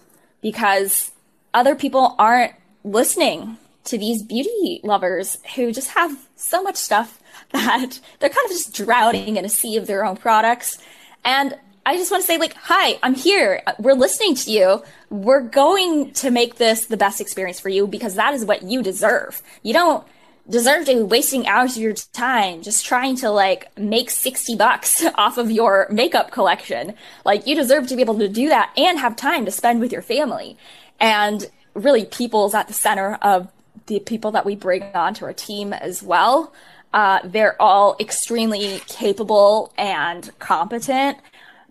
because 0.41 1.11
other 1.55 1.75
people 1.75 2.15
aren't 2.19 2.55
listening 2.85 3.59
to 3.85 3.99
these 3.99 4.23
beauty 4.23 4.81
lovers 4.85 5.39
who 5.57 5.73
just 5.73 5.91
have 5.91 6.17
so 6.37 6.63
much 6.63 6.77
stuff 6.77 7.21
that 7.53 8.01
they're 8.21 8.31
kind 8.31 8.45
of 8.47 8.51
just 8.51 8.75
drowning 8.75 9.37
in 9.37 9.45
a 9.45 9.49
sea 9.49 9.77
of 9.77 9.87
their 9.87 10.05
own 10.05 10.17
products. 10.17 10.79
And 11.25 11.57
I 11.85 11.97
just 11.97 12.11
want 12.11 12.23
to 12.23 12.27
say, 12.27 12.39
like, 12.39 12.55
hi, 12.55 12.99
I'm 13.03 13.15
here. 13.15 13.63
We're 13.79 13.95
listening 13.95 14.37
to 14.37 14.51
you. 14.51 14.83
We're 15.11 15.41
going 15.43 16.13
to 16.13 16.31
make 16.31 16.57
this 16.57 16.87
the 16.87 16.97
best 16.97 17.21
experience 17.21 17.59
for 17.59 17.69
you 17.69 17.87
because 17.87 18.15
that 18.15 18.35
is 18.35 18.45
what 18.45 18.63
you 18.63 18.83
deserve. 18.83 19.43
You 19.63 19.73
don't 19.73 20.07
deserve 20.49 20.87
to 20.87 20.95
be 20.95 21.03
wasting 21.03 21.47
hours 21.47 21.77
of 21.77 21.83
your 21.83 21.93
time 21.93 22.63
just 22.63 22.85
trying 22.85 23.17
to 23.17 23.31
like 23.31 23.77
make 23.79 24.11
60 24.11 24.57
bucks 24.57 25.05
off 25.17 25.39
of 25.39 25.51
your 25.51 25.89
makeup 25.91 26.31
collection. 26.31 26.95
Like 27.25 27.47
you 27.47 27.55
deserve 27.57 27.89
to 27.89 27.97
be 27.97 28.03
able 28.03 28.19
to 28.19 28.29
do 28.29 28.49
that 28.49 28.73
and 28.77 28.99
have 28.99 29.17
time 29.17 29.45
to 29.45 29.51
spend 29.51 29.81
with 29.81 29.93
your 29.93 30.03
family. 30.03 30.57
And 31.01 31.51
really 31.75 32.05
people's 32.05 32.55
at 32.55 32.69
the 32.69 32.75
center 32.75 33.15
of 33.23 33.49
the 33.87 34.01
people 34.01 34.31
that 34.33 34.45
we 34.45 34.55
bring 34.55 34.83
onto 34.95 35.25
our 35.25 35.33
team 35.33 35.73
as 35.73 36.03
well. 36.03 36.53
Uh, 36.93 37.21
they're 37.25 37.61
all 37.61 37.97
extremely 37.99 38.81
capable 38.87 39.73
and 39.79 40.31
competent, 40.39 41.19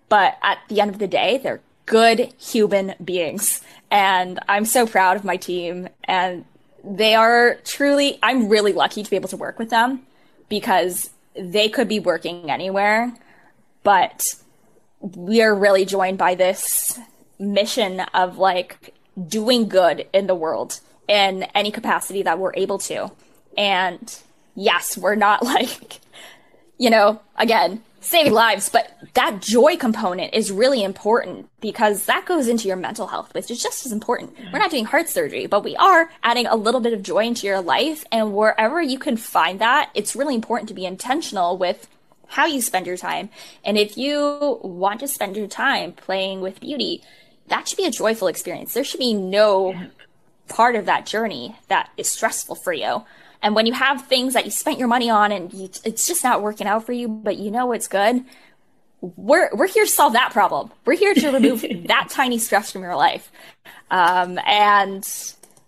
but 0.09 0.37
at 0.41 0.57
the 0.67 0.81
end 0.81 0.91
of 0.91 0.99
the 0.99 1.07
day, 1.07 1.37
they're 1.37 1.61
good 1.85 2.33
human 2.39 2.95
beings. 3.03 3.61
And 3.91 4.39
I'm 4.47 4.65
so 4.65 4.87
proud 4.87 5.17
of 5.17 5.23
my 5.23 5.37
team. 5.37 5.89
And 6.05 6.45
they 6.83 7.13
are 7.15 7.57
truly, 7.63 8.17
I'm 8.23 8.49
really 8.49 8.73
lucky 8.73 9.03
to 9.03 9.09
be 9.09 9.15
able 9.15 9.29
to 9.29 9.37
work 9.37 9.59
with 9.59 9.69
them 9.69 10.05
because 10.49 11.11
they 11.35 11.69
could 11.69 11.87
be 11.87 11.99
working 11.99 12.49
anywhere, 12.49 13.13
but 13.83 14.23
we 14.99 15.41
are 15.41 15.55
really 15.55 15.85
joined 15.85 16.17
by 16.17 16.35
this 16.35 16.99
mission 17.39 18.01
of 18.13 18.37
like 18.37 18.93
doing 19.27 19.67
good 19.67 20.07
in 20.13 20.27
the 20.27 20.35
world 20.35 20.79
in 21.07 21.43
any 21.55 21.71
capacity 21.71 22.23
that 22.23 22.39
we're 22.39 22.53
able 22.55 22.77
to. 22.77 23.11
And 23.57 24.17
yes, 24.55 24.97
we're 24.97 25.15
not 25.15 25.43
like, 25.43 25.99
you 26.77 26.89
know, 26.89 27.21
again, 27.35 27.83
saving 28.01 28.33
lives, 28.33 28.67
but 28.67 28.97
that 29.13 29.41
joy 29.41 29.77
component 29.77 30.33
is 30.33 30.51
really 30.51 30.83
important 30.83 31.47
because 31.61 32.05
that 32.05 32.25
goes 32.25 32.47
into 32.47 32.67
your 32.67 32.77
mental 32.77 33.07
health, 33.07 33.33
which 33.33 33.51
is 33.51 33.61
just 33.61 33.85
as 33.85 33.91
important. 33.91 34.35
We're 34.51 34.59
not 34.59 34.71
doing 34.71 34.85
heart 34.85 35.07
surgery, 35.07 35.45
but 35.45 35.63
we 35.63 35.75
are 35.75 36.09
adding 36.23 36.47
a 36.47 36.55
little 36.55 36.81
bit 36.81 36.93
of 36.93 37.03
joy 37.03 37.25
into 37.25 37.45
your 37.45 37.61
life. 37.61 38.03
And 38.11 38.33
wherever 38.33 38.81
you 38.81 38.97
can 38.97 39.17
find 39.17 39.59
that, 39.59 39.91
it's 39.93 40.15
really 40.15 40.33
important 40.33 40.67
to 40.69 40.73
be 40.73 40.85
intentional 40.85 41.57
with 41.57 41.87
how 42.27 42.45
you 42.45 42.61
spend 42.61 42.87
your 42.87 42.97
time. 42.97 43.29
And 43.63 43.77
if 43.77 43.97
you 43.97 44.59
want 44.63 45.01
to 45.01 45.07
spend 45.07 45.37
your 45.37 45.47
time 45.47 45.91
playing 45.91 46.41
with 46.41 46.59
beauty, 46.59 47.03
that 47.51 47.67
should 47.67 47.77
be 47.77 47.85
a 47.85 47.91
joyful 47.91 48.27
experience. 48.27 48.73
There 48.73 48.83
should 48.83 48.99
be 48.99 49.13
no 49.13 49.75
part 50.47 50.75
of 50.75 50.85
that 50.85 51.05
journey 51.05 51.55
that 51.67 51.89
is 51.97 52.09
stressful 52.09 52.55
for 52.55 52.73
you. 52.73 53.05
And 53.41 53.55
when 53.55 53.65
you 53.65 53.73
have 53.73 54.07
things 54.07 54.33
that 54.33 54.45
you 54.45 54.51
spent 54.51 54.79
your 54.79 54.87
money 54.87 55.09
on 55.09 55.31
and 55.31 55.53
you, 55.53 55.69
it's 55.83 56.07
just 56.07 56.23
not 56.23 56.41
working 56.41 56.65
out 56.65 56.85
for 56.85 56.93
you, 56.93 57.07
but 57.07 57.37
you 57.37 57.51
know 57.51 57.71
it's 57.73 57.87
good, 57.87 58.23
we're 59.01 59.49
we're 59.53 59.67
here 59.67 59.85
to 59.85 59.91
solve 59.91 60.13
that 60.13 60.31
problem. 60.31 60.71
We're 60.85 60.97
here 60.97 61.13
to 61.13 61.31
remove 61.31 61.61
that 61.87 62.07
tiny 62.09 62.37
stress 62.37 62.71
from 62.71 62.83
your 62.83 62.95
life. 62.95 63.31
Um, 63.89 64.39
and 64.45 65.07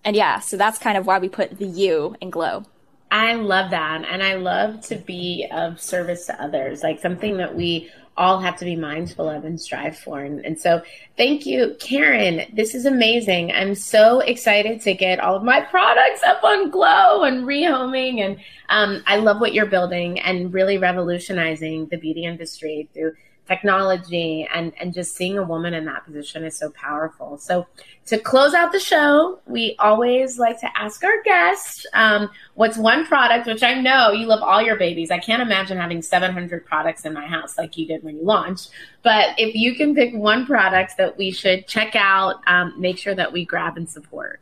and 0.06 0.16
yeah, 0.16 0.40
so 0.40 0.56
that's 0.56 0.78
kind 0.78 0.98
of 0.98 1.06
why 1.06 1.20
we 1.20 1.30
put 1.30 1.58
the 1.58 1.66
U 1.66 2.16
in 2.22 2.30
GLOU. 2.30 2.66
I 3.12 3.36
love 3.36 3.72
that. 3.72 4.06
And 4.10 4.24
I 4.24 4.36
love 4.36 4.82
to 4.88 4.96
be 4.96 5.48
of 5.52 5.82
service 5.82 6.26
to 6.28 6.42
others, 6.42 6.82
like 6.82 7.00
something 7.00 7.38
that 7.38 7.56
we 7.56 7.92
all 8.16 8.40
have 8.40 8.58
to 8.60 8.66
be 8.66 8.76
mindful 8.76 9.30
of 9.30 9.46
and 9.46 9.60
strive 9.60 9.98
for. 9.98 10.20
And, 10.20 10.46
and, 10.46 10.60
so, 10.60 10.82
thank 11.18 11.46
you, 11.46 11.76
Karen. 11.80 12.42
This 12.54 12.76
is 12.76 12.86
amazing. 12.86 13.52
I'm 13.52 13.76
so 13.76 14.20
excited 14.20 14.82
to 14.82 14.94
get 14.94 15.20
all 15.20 15.36
of 15.36 15.44
my 15.44 15.62
products 15.62 16.22
up 16.24 16.44
on 16.44 16.70
GLOU 16.70 17.24
and 17.24 17.46
rehoming. 17.46 18.20
And 18.20 18.38
um, 18.70 19.04
I 19.08 19.18
love 19.18 19.42
what 19.42 19.54
you're 19.54 19.66
building 19.66 20.20
and 20.20 20.54
really 20.54 20.78
revolutionizing 20.78 21.88
the 21.88 21.98
beauty 21.98 22.26
industry 22.26 22.88
through 22.94 23.14
technology 23.48 24.48
and 24.54 24.74
and 24.80 24.94
just 24.94 25.16
seeing 25.16 25.38
a 25.38 25.44
woman 25.44 25.74
in 25.74 25.86
that 25.86 26.06
position 26.06 26.46
is 26.46 26.58
so 26.58 26.70
powerful. 26.72 27.38
So 27.38 27.68
to 28.06 28.18
close 28.18 28.54
out 28.54 28.72
the 28.72 28.80
show 28.80 29.40
we 29.48 29.76
always 29.80 30.40
like 30.40 30.60
to 30.60 30.68
ask 30.78 31.04
our 31.04 31.22
guests 31.24 31.86
um, 31.94 32.30
what's 32.56 32.78
one 32.78 33.06
product 33.06 33.48
which 33.48 33.64
i 33.64 33.74
know 33.80 34.12
you 34.12 34.28
love 34.28 34.42
all 34.42 34.62
your 34.62 34.76
babies. 34.76 35.12
I 35.12 35.20
can't 35.20 35.42
imagine 35.42 35.78
having 35.78 36.02
700 36.02 36.66
products 36.66 37.06
in 37.06 37.14
my 37.14 37.26
house 37.26 37.58
like 37.58 37.78
you 37.78 37.86
did 37.86 38.04
when 38.04 38.18
you 38.18 38.24
launched. 38.24 38.70
But 39.04 39.38
if 39.38 39.56
you 39.56 39.76
can 39.76 39.94
pick 39.94 40.14
one 40.14 40.46
product 40.46 40.98
that 40.98 41.18
we 41.18 41.32
should 41.32 41.68
check 41.68 41.96
out 41.96 42.42
um, 42.48 42.74
make 42.80 42.98
sure 42.98 43.16
that 43.16 43.32
we 43.34 43.46
grab 43.46 43.78
and 43.78 43.90
support. 43.90 44.40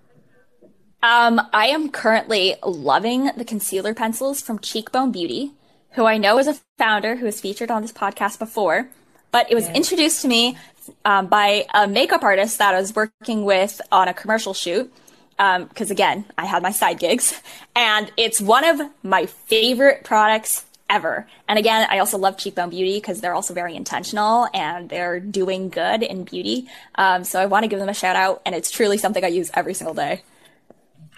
Um, 1.03 1.41
I 1.51 1.67
am 1.67 1.89
currently 1.89 2.55
loving 2.63 3.31
the 3.35 3.43
concealer 3.43 3.95
pencils 3.95 4.39
from 4.39 4.59
Cheekbone 4.59 5.11
Beauty 5.11 5.53
who 5.93 6.05
I 6.05 6.17
know 6.17 6.39
is 6.39 6.47
a 6.47 6.55
founder 6.77 7.15
who 7.15 7.25
was 7.25 7.39
featured 7.41 7.71
on 7.71 7.81
this 7.81 7.91
podcast 7.91 8.39
before, 8.39 8.87
but 9.31 9.51
it 9.51 9.55
was 9.55 9.67
yeah. 9.67 9.75
introduced 9.75 10.21
to 10.21 10.27
me 10.27 10.57
um, 11.05 11.27
by 11.27 11.65
a 11.73 11.87
makeup 11.87 12.23
artist 12.23 12.57
that 12.57 12.73
I 12.73 12.79
was 12.79 12.95
working 12.95 13.45
with 13.45 13.81
on 13.91 14.07
a 14.07 14.13
commercial 14.13 14.53
shoot. 14.53 14.91
Because 15.37 15.89
um, 15.89 15.91
again, 15.91 16.25
I 16.37 16.45
had 16.45 16.61
my 16.61 16.71
side 16.71 16.99
gigs, 16.99 17.41
and 17.75 18.11
it's 18.15 18.39
one 18.39 18.63
of 18.63 18.79
my 19.01 19.25
favorite 19.25 20.03
products 20.03 20.65
ever. 20.87 21.25
And 21.47 21.57
again, 21.57 21.87
I 21.89 21.99
also 21.99 22.17
love 22.17 22.37
Cheekbone 22.37 22.69
Beauty 22.69 22.97
because 22.97 23.21
they're 23.21 23.33
also 23.33 23.53
very 23.53 23.75
intentional 23.75 24.47
and 24.53 24.89
they're 24.89 25.19
doing 25.19 25.69
good 25.69 26.03
in 26.03 26.25
beauty. 26.25 26.67
Um, 26.95 27.23
so 27.23 27.39
I 27.39 27.45
want 27.47 27.63
to 27.63 27.69
give 27.69 27.79
them 27.79 27.89
a 27.89 27.93
shout 27.93 28.15
out, 28.15 28.41
and 28.45 28.53
it's 28.53 28.69
truly 28.69 28.97
something 28.97 29.23
I 29.23 29.29
use 29.29 29.49
every 29.53 29.73
single 29.73 29.95
day. 29.95 30.21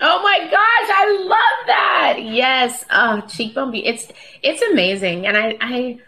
Oh 0.05 0.21
my 0.21 0.39
gosh, 0.39 0.51
I 0.51 1.17
love 1.21 1.67
that. 1.67 2.17
Yes. 2.23 2.83
Oh, 2.91 3.21
cheekbone 3.21 3.71
beauty. 3.71 3.87
It's 3.87 4.07
it's 4.41 4.61
amazing. 4.61 5.25
And 5.25 5.37
I 5.37 5.57
I 5.61 5.99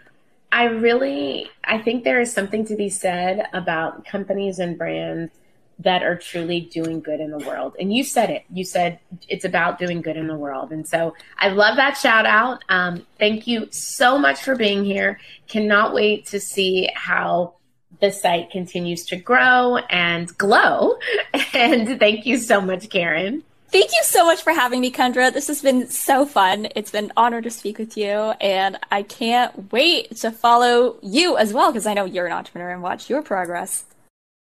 I 0.52 0.64
really 0.64 1.48
I 1.64 1.78
think 1.78 2.04
there 2.04 2.20
is 2.20 2.30
something 2.30 2.66
to 2.66 2.76
be 2.76 2.90
said 2.90 3.48
about 3.54 4.04
companies 4.04 4.58
and 4.58 4.76
brands 4.76 5.32
that 5.78 6.02
are 6.02 6.14
truly 6.14 6.60
doing 6.60 7.00
good 7.00 7.20
in 7.20 7.30
the 7.30 7.38
world. 7.38 7.74
And 7.80 7.90
you 7.90 8.04
said 8.04 8.28
it. 8.28 8.44
You 8.52 8.64
said 8.64 8.98
it's 9.28 9.46
about 9.46 9.78
doing 9.78 10.02
good 10.02 10.18
in 10.18 10.26
the 10.26 10.36
world. 10.36 10.72
And 10.72 10.86
so 10.86 11.14
I 11.38 11.48
love 11.48 11.76
that 11.76 11.96
shout 11.96 12.26
out. 12.26 12.64
Um, 12.68 13.06
thank 13.18 13.46
you 13.46 13.68
so 13.70 14.18
much 14.18 14.42
for 14.42 14.56
being 14.56 14.84
here. 14.84 15.18
Cannot 15.48 15.94
wait 15.94 16.26
to 16.26 16.38
see 16.40 16.90
how 16.94 17.54
the 18.02 18.12
site 18.12 18.50
continues 18.50 19.06
to 19.06 19.16
grow 19.16 19.78
and 19.88 20.36
glow. 20.36 20.98
And 21.54 21.98
thank 21.98 22.26
you 22.26 22.36
so 22.36 22.60
much, 22.60 22.90
Karen. 22.90 23.42
Thank 23.78 23.92
you 23.92 24.04
so 24.04 24.24
much 24.24 24.42
for 24.42 24.54
having 24.54 24.80
me, 24.80 24.90
Kendra. 24.90 25.30
This 25.30 25.48
has 25.48 25.60
been 25.60 25.86
so 25.88 26.24
fun. 26.24 26.68
It's 26.74 26.90
been 26.90 27.04
an 27.04 27.12
honor 27.14 27.42
to 27.42 27.50
speak 27.50 27.76
with 27.76 27.94
you, 27.98 28.08
and 28.40 28.78
I 28.90 29.02
can't 29.02 29.70
wait 29.70 30.16
to 30.16 30.30
follow 30.30 30.96
you 31.02 31.36
as 31.36 31.52
well 31.52 31.72
because 31.72 31.86
I 31.86 31.92
know 31.92 32.06
you're 32.06 32.24
an 32.24 32.32
entrepreneur 32.32 32.70
and 32.70 32.82
watch 32.82 33.10
your 33.10 33.20
progress. 33.20 33.84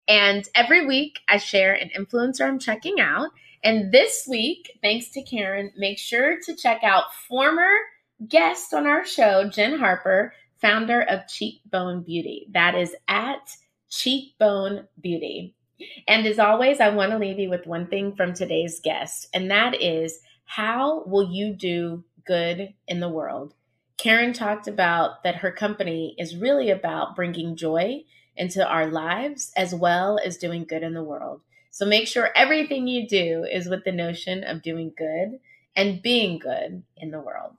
And 0.07 0.49
every 0.55 0.87
week, 0.87 1.19
I 1.29 1.37
share 1.37 1.75
an 1.75 1.91
influencer 1.95 2.47
I'm 2.47 2.57
checking 2.57 2.99
out. 2.99 3.29
And 3.63 3.91
this 3.91 4.25
week, 4.27 4.79
thanks 4.81 5.09
to 5.09 5.21
Karen, 5.21 5.71
make 5.77 5.99
sure 5.99 6.37
to 6.43 6.55
check 6.55 6.83
out 6.83 7.13
former 7.29 7.75
guest 8.27 8.73
on 8.73 8.87
our 8.87 9.05
show, 9.05 9.47
Jen 9.47 9.77
Harper, 9.77 10.33
founder 10.59 10.99
of 10.99 11.27
Cheekbone 11.27 12.01
Beauty. 12.01 12.47
That 12.53 12.73
is 12.73 12.95
at 13.07 13.55
Cheekbone 13.87 14.87
Beauty. 14.99 15.53
And 16.07 16.25
as 16.25 16.39
always, 16.39 16.79
I 16.79 16.89
want 16.89 17.11
to 17.11 17.17
leave 17.17 17.39
you 17.39 17.49
with 17.49 17.67
one 17.67 17.87
thing 17.87 18.15
from 18.15 18.33
today's 18.33 18.79
guest, 18.83 19.27
and 19.33 19.51
that 19.51 19.81
is 19.81 20.19
how 20.45 21.03
will 21.05 21.31
you 21.31 21.53
do 21.53 22.03
good 22.25 22.73
in 22.87 22.99
the 22.99 23.09
world? 23.09 23.53
Karen 23.97 24.33
talked 24.33 24.67
about 24.67 25.23
that 25.23 25.37
her 25.37 25.51
company 25.51 26.15
is 26.17 26.35
really 26.35 26.69
about 26.71 27.15
bringing 27.15 27.55
joy 27.55 28.03
into 28.35 28.67
our 28.67 28.87
lives 28.87 29.51
as 29.55 29.75
well 29.75 30.19
as 30.25 30.37
doing 30.37 30.65
good 30.65 30.83
in 30.83 30.93
the 30.93 31.03
world. 31.03 31.41
So 31.69 31.85
make 31.85 32.07
sure 32.07 32.31
everything 32.35 32.87
you 32.87 33.07
do 33.07 33.45
is 33.49 33.69
with 33.69 33.83
the 33.85 33.91
notion 33.91 34.43
of 34.43 34.61
doing 34.61 34.91
good 34.97 35.39
and 35.75 36.01
being 36.01 36.39
good 36.39 36.83
in 36.97 37.11
the 37.11 37.21
world. 37.21 37.55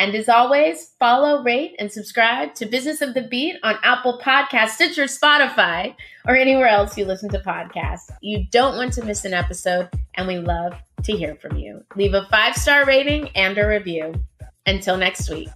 And 0.00 0.14
as 0.14 0.30
always, 0.30 0.92
follow, 0.98 1.42
rate, 1.42 1.76
and 1.78 1.92
subscribe 1.92 2.54
to 2.54 2.64
Business 2.64 3.02
of 3.02 3.12
the 3.12 3.20
Beat 3.20 3.56
on 3.62 3.76
Apple 3.82 4.18
Podcasts, 4.18 4.70
Stitcher, 4.70 5.04
Spotify, 5.04 5.94
or 6.26 6.34
anywhere 6.34 6.68
else 6.68 6.96
you 6.96 7.04
listen 7.04 7.28
to 7.28 7.38
podcasts. 7.40 8.10
You 8.22 8.46
don't 8.50 8.76
want 8.76 8.94
to 8.94 9.04
miss 9.04 9.26
an 9.26 9.34
episode, 9.34 9.90
and 10.14 10.26
we 10.26 10.38
love 10.38 10.72
to 11.02 11.12
hear 11.12 11.34
from 11.34 11.58
you. 11.58 11.84
Leave 11.96 12.14
a 12.14 12.26
five 12.30 12.56
star 12.56 12.86
rating 12.86 13.28
and 13.36 13.58
a 13.58 13.68
review. 13.68 14.14
Until 14.64 14.96
next 14.96 15.28
week. 15.28 15.50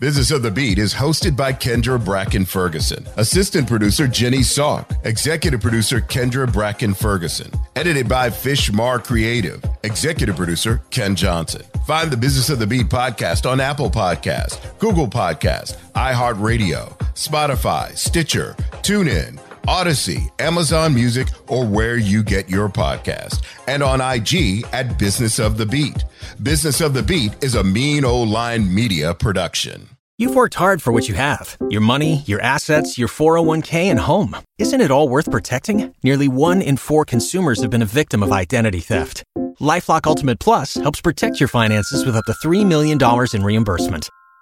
Business 0.00 0.30
of 0.32 0.42
the 0.42 0.50
Beat 0.50 0.78
is 0.78 0.92
hosted 0.92 1.36
by 1.36 1.52
Kendra 1.52 2.04
Bracken 2.04 2.44
Ferguson, 2.44 3.06
assistant 3.16 3.68
producer 3.68 4.08
Jenny 4.08 4.38
Salk, 4.38 4.84
executive 5.04 5.60
producer 5.60 6.00
Kendra 6.00 6.52
Bracken 6.52 6.92
Ferguson, 6.94 7.50
edited 7.76 8.08
by 8.08 8.28
Fishmar 8.28 9.02
Creative, 9.02 9.62
executive 9.84 10.36
producer 10.36 10.82
Ken 10.90 11.14
Johnson. 11.14 11.62
Find 11.86 12.10
the 12.10 12.16
Business 12.16 12.50
of 12.50 12.58
the 12.58 12.66
Beat 12.66 12.88
podcast 12.88 13.48
on 13.48 13.60
Apple 13.60 13.90
Podcast, 13.90 14.78
Google 14.78 15.06
Podcast, 15.06 15.76
iHeartRadio, 15.92 16.98
Spotify, 17.14 17.96
Stitcher, 17.96 18.54
TuneIn, 18.82 19.38
Audacy, 19.66 20.30
Amazon 20.40 20.94
Music, 20.94 21.28
or 21.48 21.66
where 21.66 21.96
you 21.96 22.22
get 22.22 22.48
your 22.48 22.68
podcast. 22.68 23.42
And 23.66 23.82
on 23.82 24.00
IG 24.00 24.64
at 24.72 24.98
Business 24.98 25.38
of 25.38 25.56
the 25.56 25.66
Beat. 25.66 26.04
Business 26.42 26.80
of 26.80 26.94
the 26.94 27.02
Beat 27.02 27.32
is 27.42 27.54
a 27.54 27.64
mean 27.64 28.04
old 28.04 28.28
line 28.28 28.74
media 28.74 29.14
production. 29.14 29.88
You've 30.16 30.36
worked 30.36 30.54
hard 30.54 30.80
for 30.80 30.92
what 30.92 31.08
you 31.08 31.14
have 31.16 31.56
your 31.70 31.80
money, 31.80 32.22
your 32.26 32.40
assets, 32.40 32.96
your 32.96 33.08
401k, 33.08 33.86
and 33.90 33.98
home. 33.98 34.36
Isn't 34.58 34.80
it 34.80 34.90
all 34.92 35.08
worth 35.08 35.30
protecting? 35.30 35.92
Nearly 36.04 36.28
one 36.28 36.62
in 36.62 36.76
four 36.76 37.04
consumers 37.04 37.60
have 37.62 37.70
been 37.70 37.82
a 37.82 37.86
victim 38.00 38.22
of 38.22 38.30
identity 38.30 38.80
theft. 38.80 39.24
LifeLock 39.60 40.06
Ultimate 40.06 40.38
Plus 40.38 40.74
helps 40.74 41.00
protect 41.00 41.40
your 41.40 41.48
finances 41.48 42.04
with 42.04 42.16
up 42.16 42.26
to 42.26 42.32
$3 42.32 42.64
million 42.66 42.98
in 43.32 43.42
reimbursement. 43.42 44.08